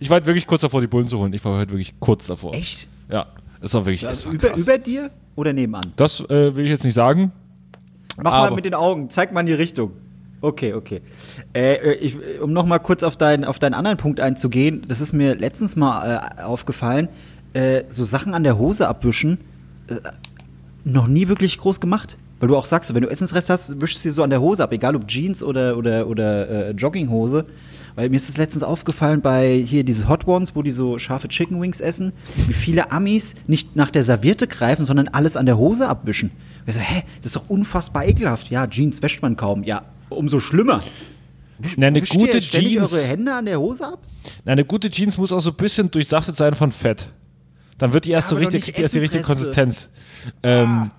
Ich 0.00 0.08
war 0.08 0.14
halt 0.14 0.26
wirklich 0.26 0.46
kurz 0.46 0.62
davor, 0.62 0.80
die 0.80 0.86
Bullen 0.86 1.06
zu 1.06 1.18
holen. 1.18 1.30
Ich 1.34 1.44
war 1.44 1.58
halt 1.58 1.68
wirklich 1.68 1.92
kurz 2.00 2.26
davor. 2.26 2.54
Echt? 2.54 2.88
Ja, 3.10 3.26
es 3.60 3.74
war 3.74 3.84
wirklich, 3.84 4.06
Also 4.06 4.26
war 4.26 4.32
über, 4.32 4.56
über 4.56 4.78
dir 4.78 5.10
oder 5.36 5.52
nebenan? 5.52 5.92
Das 5.96 6.20
äh, 6.20 6.56
will 6.56 6.64
ich 6.64 6.70
jetzt 6.70 6.84
nicht 6.84 6.94
sagen. 6.94 7.30
Mach 8.22 8.32
Aber- 8.32 8.50
mal 8.50 8.54
mit 8.56 8.64
den 8.64 8.74
Augen, 8.74 9.10
zeig 9.10 9.32
mal 9.32 9.40
in 9.40 9.46
die 9.46 9.52
Richtung. 9.54 9.92
Okay, 10.40 10.74
okay. 10.74 11.00
Äh, 11.54 11.74
äh, 11.76 11.92
ich, 11.94 12.16
um 12.40 12.52
noch 12.52 12.66
mal 12.66 12.78
kurz 12.78 13.02
auf, 13.02 13.16
dein, 13.16 13.44
auf 13.44 13.58
deinen 13.58 13.72
anderen 13.74 13.96
Punkt 13.96 14.20
einzugehen, 14.20 14.84
das 14.88 15.00
ist 15.00 15.14
mir 15.14 15.34
letztens 15.34 15.74
mal 15.74 16.20
äh, 16.38 16.42
aufgefallen, 16.42 17.08
äh, 17.54 17.84
so 17.88 18.04
Sachen 18.04 18.34
an 18.34 18.42
der 18.42 18.58
Hose 18.58 18.86
abwischen, 18.86 19.38
äh, 19.88 19.94
noch 20.84 21.06
nie 21.06 21.28
wirklich 21.28 21.56
groß 21.56 21.80
gemacht. 21.80 22.18
weil 22.40 22.48
du 22.48 22.56
auch 22.58 22.66
sagst, 22.66 22.92
wenn 22.94 23.00
du 23.02 23.08
Essensrest 23.08 23.48
hast, 23.48 23.80
wischst 23.80 24.04
du 24.04 24.08
dir 24.10 24.12
so 24.12 24.22
an 24.22 24.28
der 24.28 24.40
Hose 24.42 24.62
ab, 24.62 24.70
egal 24.72 24.96
ob 24.96 25.08
Jeans 25.08 25.42
oder, 25.42 25.78
oder, 25.78 26.08
oder 26.08 26.48
äh, 26.50 26.70
Jogginghose. 26.72 27.46
Weil 27.94 28.10
mir 28.10 28.16
ist 28.16 28.28
das 28.28 28.36
letztens 28.36 28.64
aufgefallen 28.64 29.22
bei 29.22 29.54
hier 29.66 29.82
diese 29.84 30.08
Hot 30.10 30.26
Ones, 30.26 30.54
wo 30.54 30.60
die 30.60 30.72
so 30.72 30.98
scharfe 30.98 31.28
Chicken 31.28 31.62
Wings 31.62 31.80
essen, 31.80 32.12
wie 32.48 32.52
viele 32.52 32.90
Amis 32.92 33.34
nicht 33.46 33.76
nach 33.76 33.90
der 33.90 34.02
Serviette 34.04 34.46
greifen, 34.46 34.84
sondern 34.84 35.08
alles 35.08 35.38
an 35.38 35.46
der 35.46 35.56
Hose 35.56 35.88
abwischen. 35.88 36.32
Ich 36.66 36.74
so, 36.74 36.80
hä, 36.80 37.02
das 37.18 37.26
ist 37.26 37.36
doch 37.36 37.48
unfassbar 37.48 38.06
ekelhaft. 38.06 38.50
Ja, 38.50 38.66
Jeans 38.66 39.02
wäscht 39.02 39.22
man 39.22 39.36
kaum. 39.36 39.62
Ja, 39.64 39.82
umso 40.08 40.40
schlimmer. 40.40 40.82
Na, 41.76 41.86
eine 41.86 42.02
Wischt 42.02 42.12
gute 42.12 42.32
ihr 42.38 42.42
ständig 42.42 42.72
Jeans. 42.72 42.92
eure 42.92 43.02
Hände 43.04 43.34
an 43.34 43.44
der 43.44 43.60
Hose 43.60 43.86
ab? 43.86 44.00
Na, 44.44 44.52
eine 44.52 44.64
gute 44.64 44.90
Jeans 44.90 45.18
muss 45.18 45.32
auch 45.32 45.40
so 45.40 45.50
ein 45.50 45.56
bisschen 45.56 45.90
durchsaftet 45.90 46.36
sein 46.36 46.54
von 46.54 46.72
Fett. 46.72 47.10
Dann 47.78 47.92
wird 47.92 48.04
die 48.06 48.10
erst 48.12 48.28
so 48.30 48.36
aber 48.36 48.44
doch 48.44 48.52
richtig, 48.52 48.60
nicht 48.60 48.64
kriegt 48.66 48.78
die 48.78 48.82
erst 48.82 48.94
die 48.94 48.98
richtige. 49.00 49.22
Konsistenz. 49.22 49.90
Ähm, 50.42 50.90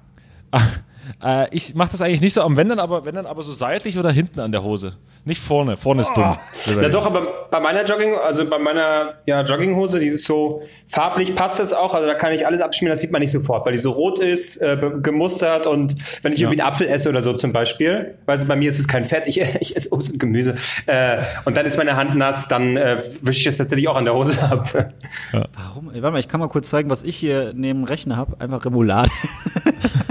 äh, 1.24 1.48
ich 1.56 1.76
mache 1.76 1.92
das 1.92 2.02
eigentlich 2.02 2.22
nicht 2.22 2.34
so 2.34 2.42
am 2.42 2.58
wenn 2.58 2.70
dann 2.70 2.80
aber 2.80 3.06
wenn 3.06 3.16
dann 3.16 3.26
aber 3.26 3.44
so 3.44 3.52
seitlich 3.52 3.98
oder 3.98 4.12
hinten 4.12 4.40
an 4.40 4.52
der 4.52 4.64
Hose. 4.64 4.98
Nicht 5.28 5.42
vorne. 5.42 5.76
Vorne 5.76 6.04
ist 6.04 6.14
dumm. 6.16 6.38
Ja 6.68 6.88
doch, 6.88 7.08
aber 7.08 7.48
bei 7.50 7.60
meiner 7.60 7.84
Jogging, 7.84 8.14
also 8.14 8.48
bei 8.48 8.60
meiner 8.60 9.16
ja, 9.26 9.42
Jogginghose, 9.42 10.00
die 10.00 10.10
ist 10.10 10.26
so 10.26 10.62
farblich, 10.86 11.36
passt 11.36 11.60
das 11.60 11.74
auch. 11.74 11.96
Also 11.96 12.06
da 12.06 12.14
kann 12.14 12.32
ich 12.32 12.46
alles 12.46 12.62
abschmieren, 12.62 12.92
das 12.92 13.02
sieht 13.02 13.12
man 13.12 13.22
nicht 13.22 13.32
sofort, 13.32 13.66
weil 13.66 13.74
die 13.74 13.80
so 13.80 13.90
rot 13.90 14.20
ist, 14.20 14.62
äh, 14.62 14.78
gemustert 15.02 15.66
und 15.66 15.96
wenn 16.22 16.32
ich 16.32 16.42
irgendwie 16.42 16.62
einen 16.62 16.70
Apfel 16.70 16.88
esse 16.88 17.10
oder 17.10 17.24
so 17.24 17.34
zum 17.34 17.54
Beispiel, 17.54 18.20
also 18.28 18.46
bei 18.46 18.56
mir 18.56 18.70
ist 18.70 18.78
es 18.78 18.88
kein 18.88 19.04
Fett, 19.04 19.26
ich, 19.26 19.42
ich 19.62 19.76
esse 19.76 19.92
Obst 19.94 20.14
und 20.14 20.20
Gemüse 20.20 20.54
äh, 20.86 21.18
und 21.46 21.58
dann 21.58 21.66
ist 21.66 21.78
meine 21.78 21.96
Hand 21.96 22.16
nass, 22.16 22.48
dann 22.48 22.78
äh, 22.78 22.98
wische 23.22 23.40
ich 23.42 23.48
es 23.48 23.58
tatsächlich 23.58 23.88
auch 23.88 23.96
an 23.96 24.06
der 24.06 24.14
Hose 24.14 24.40
ab. 24.44 24.70
Warum? 25.32 25.90
Ey, 25.90 26.04
Warte 26.04 26.14
mal, 26.14 26.20
ich 26.20 26.28
kann 26.28 26.40
mal 26.40 26.50
kurz 26.50 26.70
zeigen, 26.70 26.92
was 26.92 27.02
ich 27.02 27.18
hier 27.18 27.52
neben 27.56 27.80
dem 27.80 27.84
Rechner 27.86 28.16
habe. 28.16 28.40
Einfach 28.40 28.64
Remoulade. 28.64 29.10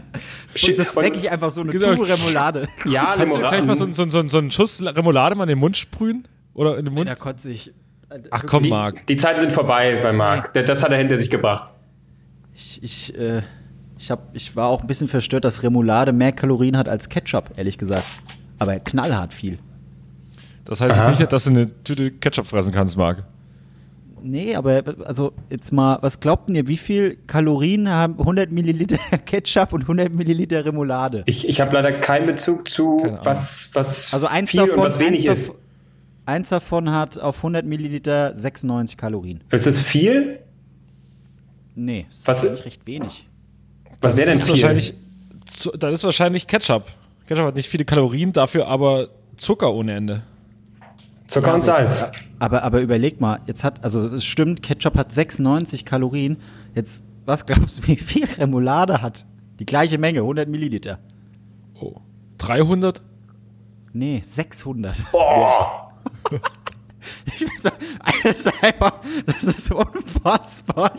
Shit, 0.55 0.79
das 0.79 0.93
säcke 0.93 1.17
ich 1.19 1.31
einfach 1.31 1.51
so 1.51 1.61
eine 1.61 1.73
Genau. 1.73 1.95
Tube 1.95 2.09
Remoulade. 2.09 2.69
Ja, 2.85 3.15
Kannst 3.17 3.35
du 3.35 3.39
gleich 3.41 3.65
mal 3.65 3.77
so, 3.77 3.91
so, 3.93 4.09
so, 4.09 4.29
so 4.29 4.39
einen 4.39 4.51
Schuss 4.51 4.81
Remoulade 4.83 5.35
mal 5.35 5.45
in 5.45 5.51
den 5.51 5.59
Mund 5.59 5.77
sprühen? 5.77 6.27
Oder 6.55 6.79
in 6.79 6.85
den 6.85 6.95
Mund? 6.95 7.09
Da 7.09 7.15
konnte 7.15 7.51
ich. 7.51 7.73
Ach 8.31 8.45
komm, 8.47 8.63
die, 8.63 8.71
Marc. 8.71 9.07
die 9.09 9.17
Zeiten 9.17 9.41
sind 9.41 9.53
vorbei 9.53 9.99
bei 10.01 10.13
Marc. 10.13 10.53
Das 10.55 10.83
hat 10.83 10.93
er 10.93 10.99
hinter 10.99 11.17
sich 11.17 11.31
gebracht. 11.31 11.75
Ich, 12.55 12.81
ich, 12.83 13.19
äh, 13.19 13.43
ich, 13.99 14.11
hab, 14.11 14.35
ich 14.37 14.55
war 14.55 14.69
auch 14.69 14.83
ein 14.83 14.87
bisschen 14.87 15.09
verstört, 15.09 15.45
dass 15.45 15.63
Remoulade 15.65 16.13
mehr 16.13 16.31
Kalorien 16.31 16.77
hat 16.77 16.89
als 16.89 17.09
Ketchup, 17.09 17.51
ehrlich 17.57 17.77
gesagt. 17.79 18.05
Aber 18.61 18.79
knallhart 18.79 19.35
viel. 19.35 19.59
Das 20.65 20.81
heißt 20.81 20.97
jetzt 20.97 21.21
nicht, 21.21 21.33
dass 21.33 21.45
du 21.45 21.51
eine 21.51 21.83
Tüte 21.83 22.13
Ketchup 22.13 22.47
fressen 22.47 22.73
kannst, 22.73 22.97
Marc. 22.97 23.25
Nee, 24.27 24.55
aber 24.57 24.83
also 25.05 25.33
jetzt 25.51 25.71
mal, 25.71 25.99
was 26.01 26.19
glaubt 26.19 26.49
denn 26.49 26.57
ihr, 26.57 26.67
wie 26.67 26.79
viel 26.79 27.19
Kalorien 27.27 27.91
haben 27.91 28.19
100 28.19 28.51
Milliliter 28.51 28.97
Ketchup 29.27 29.75
und 29.75 29.83
100 29.83 30.15
Milliliter 30.15 30.65
Remoulade? 30.65 31.25
Ich, 31.27 31.47
ich 31.47 31.61
habe 31.61 31.75
leider 31.75 31.93
keinen 31.93 32.25
Bezug 32.25 32.67
zu, 32.71 33.03
was, 33.23 33.69
was 33.75 34.15
Also 34.15 34.27
eins 34.27 34.51
viel 34.51 34.61
davon, 34.61 34.79
und 34.79 34.85
was 34.85 34.99
wenig 34.99 35.29
eins, 35.29 35.49
ist. 35.49 35.63
eins 36.25 36.49
davon 36.49 36.91
hat 36.91 37.19
auf 37.19 37.37
100 37.37 37.67
Milliliter 37.67 38.35
96 38.35 38.97
Kalorien. 38.97 39.45
Ist 39.51 39.67
das 39.67 39.79
viel? 39.79 40.39
Nee, 41.75 42.07
das 42.09 42.23
Was- 42.27 42.43
ist 42.45 42.49
eigentlich 42.51 42.65
recht 42.65 42.87
wenig. 42.87 43.27
Was 44.01 44.17
wäre 44.17 44.27
denn 44.31 44.39
Das 44.39 44.43
ist 44.49 44.53
viel? 44.55 44.63
wahrscheinlich, 44.63 44.95
zu- 45.53 45.71
das 45.73 45.93
ist 45.95 46.05
wahrscheinlich 46.05 46.47
Ketchup. 46.47 46.85
Ketchup 47.27 47.45
hat 47.47 47.57
nicht 47.57 47.69
viele 47.69 47.85
Kalorien, 47.85 48.33
dafür 48.33 48.69
aber 48.69 49.09
Zucker 49.37 49.73
ohne 49.73 49.93
Ende. 49.93 50.23
Zucker 51.27 51.49
und 51.49 51.55
aber 51.55 51.63
Salz. 51.63 52.01
jetzt- 52.01 52.15
Aber, 52.45 52.63
aber 52.63 52.83
überleg 52.83 53.23
mal, 53.23 53.41
jetzt 53.47 53.65
hat, 53.65 53.83
also 53.85 54.03
es 54.03 54.23
stimmt, 54.23 54.63
Ketchup 54.63 54.99
hat 54.99 55.11
96 55.11 55.87
Kalorien. 55.87 56.37
Jetzt, 56.75 57.03
was 57.25 57.47
glaubst 57.47 57.79
du, 57.79 57.87
wie 57.87 57.97
viel 57.97 58.27
Remoulade 58.27 59.01
hat? 59.01 59.25
Die 59.61 59.65
gleiche 59.65 59.97
Menge, 59.97 60.21
100 60.21 60.47
Milliliter. 60.47 60.99
Oh. 61.73 62.03
300? 62.37 63.01
Nee, 63.95 64.21
600. 64.23 64.95
Oh, 65.15 65.65
Ich 67.27 67.41
will 67.41 67.49
sagen, 67.59 67.77
das 68.23 68.41
ist 68.47 68.53
einfach, 68.63 69.01
das 69.27 69.43
ist 69.45 69.71
unfassbar. 69.73 70.93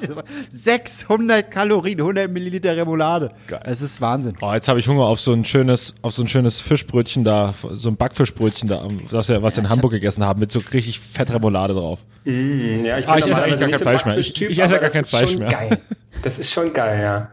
600 0.50 1.50
Kalorien, 1.52 2.00
100 2.00 2.30
Milliliter 2.32 2.76
Remoulade. 2.76 3.30
Geil. 3.48 3.62
Es 3.66 3.82
ist 3.82 4.02
Wahnsinn. 4.02 4.36
Oh, 4.42 4.52
jetzt 4.54 4.68
habe 4.68 4.80
ich 4.80 4.88
Hunger 4.88 5.04
auf 5.06 5.20
so 5.20 5.34
ein 5.34 5.46
schönes, 5.46 5.96
auf 6.02 6.14
so 6.14 6.24
ein 6.24 6.28
schönes 6.28 6.62
Fischbrötchen 6.62 7.24
da, 7.24 7.54
so 7.74 7.90
ein 7.90 7.98
Backfischbrötchen 7.98 8.70
da, 8.70 8.88
was 9.12 9.30
wir, 9.30 9.42
was 9.44 9.56
wir 9.58 9.64
in 9.64 9.70
Hamburg 9.70 9.92
gegessen 9.92 10.24
haben, 10.24 10.40
mit 10.40 10.52
so 10.52 10.60
richtig 10.74 11.00
Fettremoulade 11.00 11.74
drauf. 11.74 12.00
ja, 12.26 12.32
ich, 12.98 13.08
Ah, 13.08 13.18
ich 13.18 13.28
esse 13.28 13.42
eigentlich 13.44 13.60
gar 13.60 13.70
kein 13.70 13.80
Fleisch 13.80 14.06
mehr. 14.06 14.18
Ich- 14.18 14.42
ich 14.42 14.60
esse 14.60 14.74
gar 14.74 14.82
das 14.82 14.94
kein 14.94 15.02
ist 15.02 15.10
Fleisch 15.10 15.30
schon 15.32 15.40
mehr. 15.40 15.50
Geil. 15.50 15.82
Das 16.22 16.40
ist 16.40 16.52
schon 16.52 16.74
geil, 16.74 17.02
ja. 17.02 17.30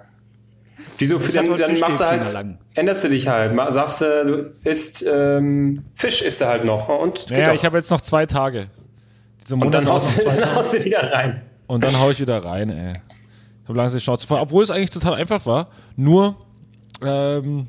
Wieso, 1.02 1.18
für 1.18 1.28
Ich 1.30 1.34
dann, 1.34 1.56
dann 1.56 1.78
machst 1.78 2.00
du 2.00 2.04
halt, 2.04 2.46
änderst 2.74 3.04
du 3.04 3.08
dich 3.08 3.28
halt, 3.28 3.72
sagst 3.72 4.00
du, 4.00 4.54
du 4.62 4.68
isst 4.68 5.04
ähm, 5.10 5.84
Fisch 5.94 6.22
isst 6.22 6.40
du 6.40 6.46
halt 6.46 6.64
noch 6.64 6.88
und 6.88 7.26
geht 7.26 7.38
Naja, 7.38 7.52
ich 7.54 7.64
habe 7.64 7.76
jetzt 7.78 7.90
noch 7.90 8.00
zwei 8.00 8.26
Tage. 8.26 8.68
Und 9.50 9.74
dann 9.74 9.88
haust, 9.88 10.18
du- 10.20 10.24
dann 10.24 10.54
haust 10.54 10.72
du 10.74 10.84
wieder 10.84 11.12
rein. 11.12 11.42
Und 11.66 11.82
dann 11.84 11.98
hau 11.98 12.10
ich 12.10 12.20
wieder 12.20 12.44
rein, 12.44 12.70
ey. 12.70 12.94
Ich 13.62 13.68
habe 13.68 13.78
langsam 13.78 13.98
die 13.98 14.04
Schnauze 14.04 14.26
voll. 14.26 14.38
Obwohl 14.40 14.62
es 14.62 14.70
eigentlich 14.70 14.90
total 14.90 15.14
einfach 15.14 15.44
war. 15.46 15.68
Nur, 15.96 16.36
ähm, 17.02 17.66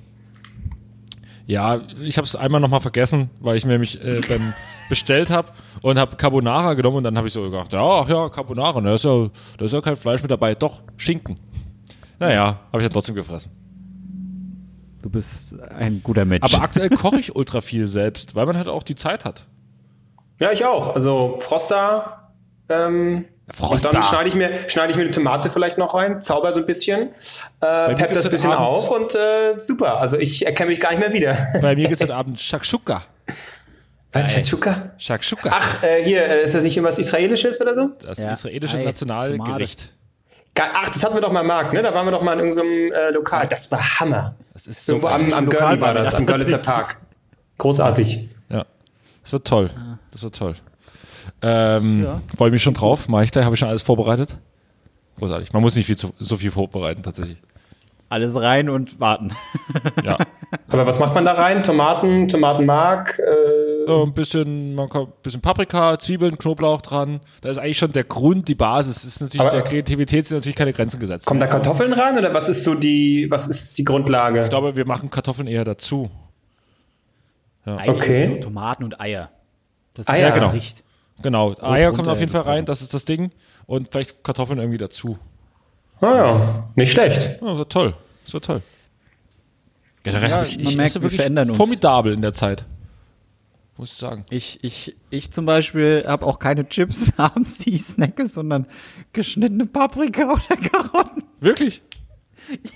ja, 1.46 1.82
ich 2.02 2.18
habe 2.18 2.26
es 2.26 2.36
einmal 2.36 2.62
nochmal 2.62 2.80
vergessen, 2.82 3.30
weil 3.40 3.58
ich 3.58 3.66
mir 3.66 3.80
mich 3.80 4.04
äh, 4.04 4.22
beim 4.28 4.54
bestellt 4.90 5.30
habe 5.30 5.48
und 5.82 5.98
habe 5.98 6.16
Carbonara 6.16 6.74
genommen 6.74 6.98
und 6.98 7.04
dann 7.04 7.18
habe 7.18 7.28
ich 7.28 7.34
so 7.34 7.42
gedacht, 7.50 7.72
ja, 7.74 7.82
ach 7.82 8.08
ja, 8.10 8.30
Carbonara, 8.30 8.80
da 8.82 8.94
ist 8.94 9.06
ja, 9.06 9.30
da 9.58 9.66
ist 9.66 9.72
ja 9.72 9.82
kein 9.82 9.96
Fleisch 9.96 10.22
mit 10.22 10.30
dabei. 10.32 10.56
Doch, 10.56 10.82
Schinken. 10.98 11.36
Naja, 12.28 12.60
habe 12.72 12.82
ich 12.82 12.86
dann 12.88 12.94
trotzdem 12.94 13.16
gefressen. 13.16 13.52
Du 15.02 15.10
bist 15.10 15.60
ein 15.60 16.02
guter 16.02 16.24
Mensch. 16.26 16.44
Aber 16.54 16.64
aktuell 16.64 16.90
koche 16.90 17.20
ich 17.20 17.36
ultra 17.36 17.60
viel 17.62 17.88
selbst, 17.88 18.36
weil 18.36 18.46
man 18.46 18.56
halt 18.58 18.70
auch 18.70 18.84
die 18.84 18.96
Zeit 18.96 19.26
hat. 19.26 19.46
Ja, 20.40 20.52
ich 20.52 20.64
auch. 20.66 20.96
Also 20.96 21.38
Froster. 21.40 22.30
Ähm, 22.70 23.26
Froster. 23.54 23.90
Und 23.90 23.96
dann 23.96 24.04
schneide 24.04 24.30
ich, 24.30 24.36
mir, 24.36 24.50
schneide 24.70 24.92
ich 24.92 24.96
mir 24.96 25.04
eine 25.04 25.12
Tomate 25.12 25.50
vielleicht 25.50 25.78
noch 25.78 25.94
rein, 25.94 26.22
zauber 26.22 26.54
so 26.54 26.62
ein 26.62 26.66
bisschen, 26.66 27.10
äh, 27.60 27.94
pepp 27.94 28.14
das 28.14 28.24
ein 28.26 28.32
bisschen 28.32 28.52
Abend- 28.54 28.66
auf 28.66 28.90
und 28.90 29.14
äh, 29.16 29.60
super. 29.60 30.00
Also 30.00 30.18
ich 30.18 30.46
erkenne 30.46 30.70
mich 30.70 30.80
gar 30.80 30.92
nicht 30.92 31.00
mehr 31.00 31.12
wieder. 31.12 31.38
Bei 31.62 31.76
mir 31.76 31.84
gibt 31.90 31.96
es 31.96 32.02
heute 32.02 32.16
Abend 32.16 32.40
Shakshuka. 32.40 33.04
Was, 34.14 34.32
Shakshuka? 34.32 34.92
Shakshuka. 34.98 35.50
Ach, 35.52 35.84
äh, 35.84 36.02
hier, 36.04 36.24
äh, 36.26 36.44
ist 36.46 36.56
das 36.56 36.64
nicht 36.64 36.78
irgendwas 36.78 37.00
Israelisches 37.00 37.60
oder 37.60 37.76
so? 37.76 37.90
das 38.06 38.20
Ja. 38.20 38.32
israelische 38.32 38.78
Ei, 38.78 38.86
Nationalgericht. 38.86 39.80
Ge- 39.82 39.90
Ach, 40.60 40.88
das 40.90 41.04
hatten 41.04 41.16
wir 41.16 41.22
doch 41.22 41.32
mal, 41.32 41.44
Marc, 41.44 41.74
ne? 41.74 41.82
Da 41.82 41.94
waren 41.94 42.06
wir 42.06 42.12
doch 42.12 42.22
mal 42.22 42.34
in 42.34 42.40
irgendeinem 42.48 42.92
äh, 42.92 43.10
Lokal. 43.12 43.48
Das 43.48 43.72
war 43.72 44.00
Hammer. 44.00 44.36
Das 44.54 44.68
ist 44.68 44.86
so 44.86 44.94
Irgendwo 44.94 45.08
am, 45.08 45.34
am 45.34 45.46
Lokal 45.46 45.78
Görli 45.78 45.82
war 45.82 45.94
das, 45.94 46.12
da 46.12 46.18
am 46.18 46.26
Görlitzer. 46.26 46.58
Park. 46.60 46.98
Großartig. 47.58 48.30
Ja, 48.50 48.66
das 49.24 49.34
wird 49.34 49.48
toll. 49.48 49.72
Das 50.12 50.24
wird 50.24 50.36
toll. 50.36 50.56
Ähm, 51.42 52.08
Freue 52.38 52.52
mich 52.52 52.62
schon 52.62 52.74
drauf. 52.74 53.08
Mache 53.08 53.24
ich 53.24 53.32
gleich. 53.32 53.46
Habe 53.46 53.56
ich 53.56 53.60
schon 53.60 53.70
alles 53.70 53.82
vorbereitet. 53.82 54.38
Großartig. 55.18 55.54
Man 55.54 55.62
muss 55.62 55.76
nicht 55.76 55.86
viel 55.86 55.98
zu, 55.98 56.14
so 56.20 56.38
viel 56.38 56.52
vorbereiten, 56.52 57.04
tatsächlich. 57.04 57.38
Alles 58.14 58.40
rein 58.40 58.70
und 58.70 59.00
warten. 59.00 59.32
Ja. 60.04 60.20
Aber 60.68 60.86
was 60.86 61.00
macht 61.00 61.16
man 61.16 61.26
da 61.26 61.32
rein? 61.32 61.64
Tomaten, 61.64 62.28
Tomatenmark, 62.28 63.18
äh, 63.18 63.88
so 63.88 64.04
ein 64.04 64.14
bisschen, 64.14 64.76
man 64.76 64.88
ein 64.92 65.08
bisschen 65.24 65.42
Paprika, 65.42 65.98
Zwiebeln, 65.98 66.38
Knoblauch 66.38 66.82
dran. 66.82 67.22
Da 67.42 67.50
ist 67.50 67.58
eigentlich 67.58 67.80
schon 67.80 67.92
der 67.92 68.04
Grund, 68.04 68.48
die 68.48 68.54
Basis. 68.54 69.04
Ist 69.04 69.20
natürlich, 69.20 69.42
Aber- 69.42 69.50
der 69.50 69.64
Kreativität 69.64 70.28
sind 70.28 70.38
natürlich 70.38 70.56
keine 70.56 70.74
Grenzen 70.74 71.00
gesetzt. 71.00 71.26
kommen 71.26 71.40
da 71.40 71.48
Kartoffeln 71.48 71.92
rein 71.92 72.16
oder 72.16 72.36
was 72.36 72.50
ist 72.50 72.64
so 72.64 72.76
die, 72.76 73.26
was 73.32 73.48
ist 73.48 73.76
die 73.80 73.84
Grundlage? 73.84 74.44
Ich 74.44 74.50
glaube, 74.50 74.76
wir 74.76 74.86
machen 74.86 75.10
Kartoffeln 75.10 75.48
eher 75.48 75.66
dazu. 75.66 76.12
Eigentlich 77.66 77.90
Okay. 78.04 78.24
ist 78.26 78.30
nur 78.30 78.42
Tomaten 78.42 78.84
und 78.84 79.02
Eier. 79.02 79.32
Das 79.96 80.08
Eier, 80.08 80.28
das 80.28 80.36
genau. 80.36 80.48
Gericht. 80.50 80.84
Genau. 81.24 81.56
Eier 81.62 81.94
kommen 81.94 82.10
auf 82.10 82.20
jeden 82.20 82.32
Fall 82.32 82.42
rein, 82.42 82.66
das 82.66 82.84
ist 82.84 82.94
das 82.94 83.06
Ding. 83.06 83.32
Und 83.66 83.90
vielleicht 83.90 84.24
Kartoffeln 84.24 84.60
irgendwie 84.60 84.78
dazu. 84.78 85.18
Naja, 86.02 86.70
nicht 86.76 86.92
schlecht. 86.92 87.42
Ja, 87.42 87.58
wird 87.58 87.72
toll. 87.72 87.94
Wird 88.30 88.46
toll. 88.46 88.62
Generell 90.04 90.30
Ja, 90.30 90.44
ich, 90.44 90.58
man 90.58 90.68
ich 90.68 90.78
merkt, 90.78 91.02
wir 91.02 91.10
verändern 91.10 91.50
uns. 91.50 91.58
formidabel 91.58 92.14
in 92.14 92.22
der 92.22 92.34
Zeit. 92.34 92.66
Muss 93.78 93.92
ich 93.94 93.98
sagen. 93.98 94.26
Ich, 94.30 94.60
ich, 94.64 94.96
ich 95.10 95.32
zum 95.32 95.46
Beispiel 95.46 96.04
habe 96.06 96.26
auch 96.26 96.40
keine 96.40 96.68
Chips 96.68 97.14
abends, 97.18 97.60
die 97.60 97.76
ich 97.76 97.84
snacke, 97.86 98.28
sondern 98.28 98.68
geschnittene 99.14 99.66
Paprika 99.66 100.26
oder 100.32 100.58
Karotten. 100.58 101.24
Wirklich? 101.40 101.82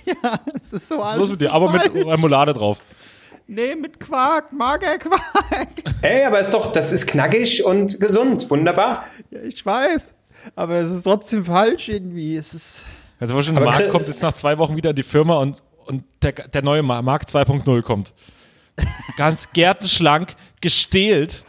Ja, 0.06 0.40
es 0.54 0.72
ist 0.72 0.88
so 0.88 0.98
Was 0.98 1.08
ist 1.08 1.12
alles. 1.12 1.18
los 1.18 1.30
mit 1.32 1.40
dir? 1.42 1.52
Aber 1.52 1.70
mit. 1.70 1.94
Remoulade 1.94 2.54
drauf. 2.54 2.78
Nee, 3.46 3.76
mit 3.76 4.00
Quark, 4.00 4.52
Magerquark. 4.52 5.68
Ey, 6.02 6.24
aber 6.24 6.40
ist 6.40 6.52
doch, 6.52 6.72
das 6.72 6.90
ist 6.92 7.06
knackig 7.06 7.64
und 7.64 8.00
gesund. 8.00 8.50
Wunderbar. 8.50 9.04
Ja, 9.30 9.40
ich 9.42 9.64
weiß. 9.64 10.14
Aber 10.56 10.76
es 10.76 10.90
ist 10.90 11.02
trotzdem 11.02 11.44
falsch 11.44 11.88
irgendwie. 11.90 12.36
Es 12.36 12.54
ist. 12.54 12.86
Also 13.20 13.34
wahrscheinlich 13.34 13.64
Chris- 13.70 13.88
kommt 13.90 14.08
jetzt 14.08 14.22
nach 14.22 14.32
zwei 14.32 14.58
Wochen 14.58 14.76
wieder 14.76 14.90
in 14.90 14.96
die 14.96 15.02
Firma 15.02 15.38
und, 15.38 15.62
und 15.86 16.04
der, 16.22 16.32
der 16.32 16.62
neue 16.62 16.82
Ma- 16.82 17.02
Marc 17.02 17.24
2.0 17.24 17.82
kommt. 17.82 18.12
Ganz 19.16 19.48
gärtenschlank, 19.52 20.36
gestählt. 20.60 21.44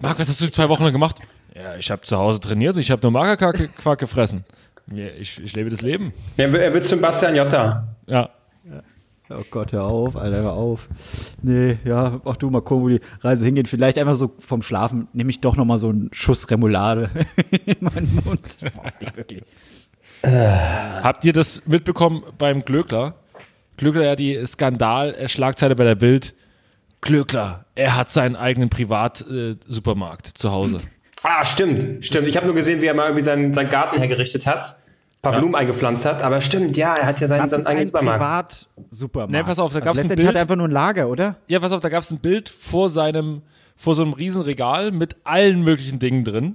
Marc, 0.00 0.18
was 0.20 0.28
hast 0.28 0.40
du 0.40 0.44
in 0.44 0.52
zwei 0.52 0.68
Wochen 0.68 0.84
lang 0.84 0.92
gemacht? 0.92 1.16
Ja, 1.54 1.76
ich 1.76 1.90
habe 1.90 2.02
zu 2.02 2.16
Hause 2.16 2.38
trainiert, 2.40 2.76
ich 2.76 2.90
habe 2.90 3.02
nur 3.02 3.10
Magerquark 3.10 3.74
Quark 3.76 3.98
gefressen. 3.98 4.44
Ich, 4.94 5.38
ich 5.42 5.54
lebe 5.54 5.70
das 5.70 5.82
Leben. 5.82 6.12
Er, 6.36 6.52
wird- 6.52 6.62
er 6.62 6.72
wird 6.74 6.84
zum 6.86 7.00
Bastian 7.00 7.34
Jotta. 7.34 7.88
Ja. 8.06 8.30
Oh 9.30 9.44
Gott, 9.50 9.72
hör 9.72 9.84
auf, 9.84 10.14
Alter, 10.16 10.42
hör 10.42 10.52
auf. 10.52 10.88
Nee, 11.40 11.78
ja, 11.86 12.20
auch 12.24 12.36
du 12.36 12.50
mal 12.50 12.60
gucken, 12.60 12.84
wo 12.84 12.88
die 12.90 13.00
Reise 13.22 13.46
hingeht. 13.46 13.66
Vielleicht 13.66 13.96
einfach 13.96 14.16
so 14.16 14.34
vom 14.38 14.60
Schlafen 14.60 15.08
nehme 15.14 15.30
ich 15.30 15.40
doch 15.40 15.56
noch 15.56 15.64
mal 15.64 15.78
so 15.78 15.88
einen 15.88 16.10
Schuss 16.12 16.50
Remoulade 16.50 17.08
in 17.64 17.76
meinen 17.80 18.14
Mund. 18.26 18.42
Boah, 18.74 18.92
nee, 19.00 19.06
wirklich. 19.14 19.42
Habt 20.22 21.24
ihr 21.24 21.32
das 21.32 21.62
mitbekommen 21.66 22.22
beim 22.38 22.64
Glöckler? 22.64 23.14
Glöckler 23.76 24.04
ja 24.04 24.16
die 24.16 24.44
Skandal-Schlagzeile 24.46 25.74
bei 25.74 25.84
der 25.84 25.94
Bild. 25.94 26.34
Glöckler, 27.00 27.64
er 27.74 27.96
hat 27.96 28.10
seinen 28.10 28.36
eigenen 28.36 28.70
Privatsupermarkt 28.70 30.26
zu 30.28 30.52
Hause. 30.52 30.80
Ah, 31.24 31.44
stimmt, 31.44 32.04
stimmt. 32.04 32.26
Ich 32.26 32.36
habe 32.36 32.46
nur 32.46 32.54
gesehen, 32.54 32.80
wie 32.80 32.86
er 32.86 32.94
mal 32.94 33.04
irgendwie 33.06 33.24
seinen, 33.24 33.52
seinen 33.54 33.70
Garten 33.70 33.98
hergerichtet 33.98 34.46
hat, 34.46 34.66
ein 34.66 35.22
paar 35.22 35.32
Ja. 35.32 35.38
Blumen 35.40 35.54
eingepflanzt 35.56 36.04
hat. 36.04 36.22
Aber 36.22 36.40
stimmt, 36.40 36.76
ja, 36.76 36.94
er 36.94 37.06
hat 37.06 37.20
ja 37.20 37.26
seinen, 37.28 37.48
seinen 37.48 37.66
eigenen 37.66 37.86
Supermarkt. 37.86 38.66
Privat-Supermarkt. 38.76 39.32
Nee, 39.32 39.42
pass 39.42 39.58
auf, 39.58 39.72
da 39.72 39.78
Also 39.78 39.84
gab's 39.86 39.98
ein 39.98 40.02
letztendlich 40.02 40.26
hat 40.28 40.32
Bild. 40.34 40.38
er 40.38 40.42
einfach 40.42 40.56
nur 40.56 40.68
ein 40.68 40.72
Lager, 40.72 41.08
oder? 41.08 41.36
Ja, 41.48 41.58
pass 41.60 41.72
auf, 41.72 41.80
da 41.80 41.88
gab 41.88 42.02
es 42.04 42.10
ein 42.12 42.18
Bild 42.18 42.48
vor 42.48 42.88
seinem, 42.90 43.42
vor 43.76 43.94
so 43.96 44.02
einem 44.02 44.12
riesen 44.12 44.42
Regal 44.42 44.92
mit 44.92 45.16
allen 45.24 45.62
möglichen 45.62 45.98
Dingen 45.98 46.24
drin. 46.24 46.54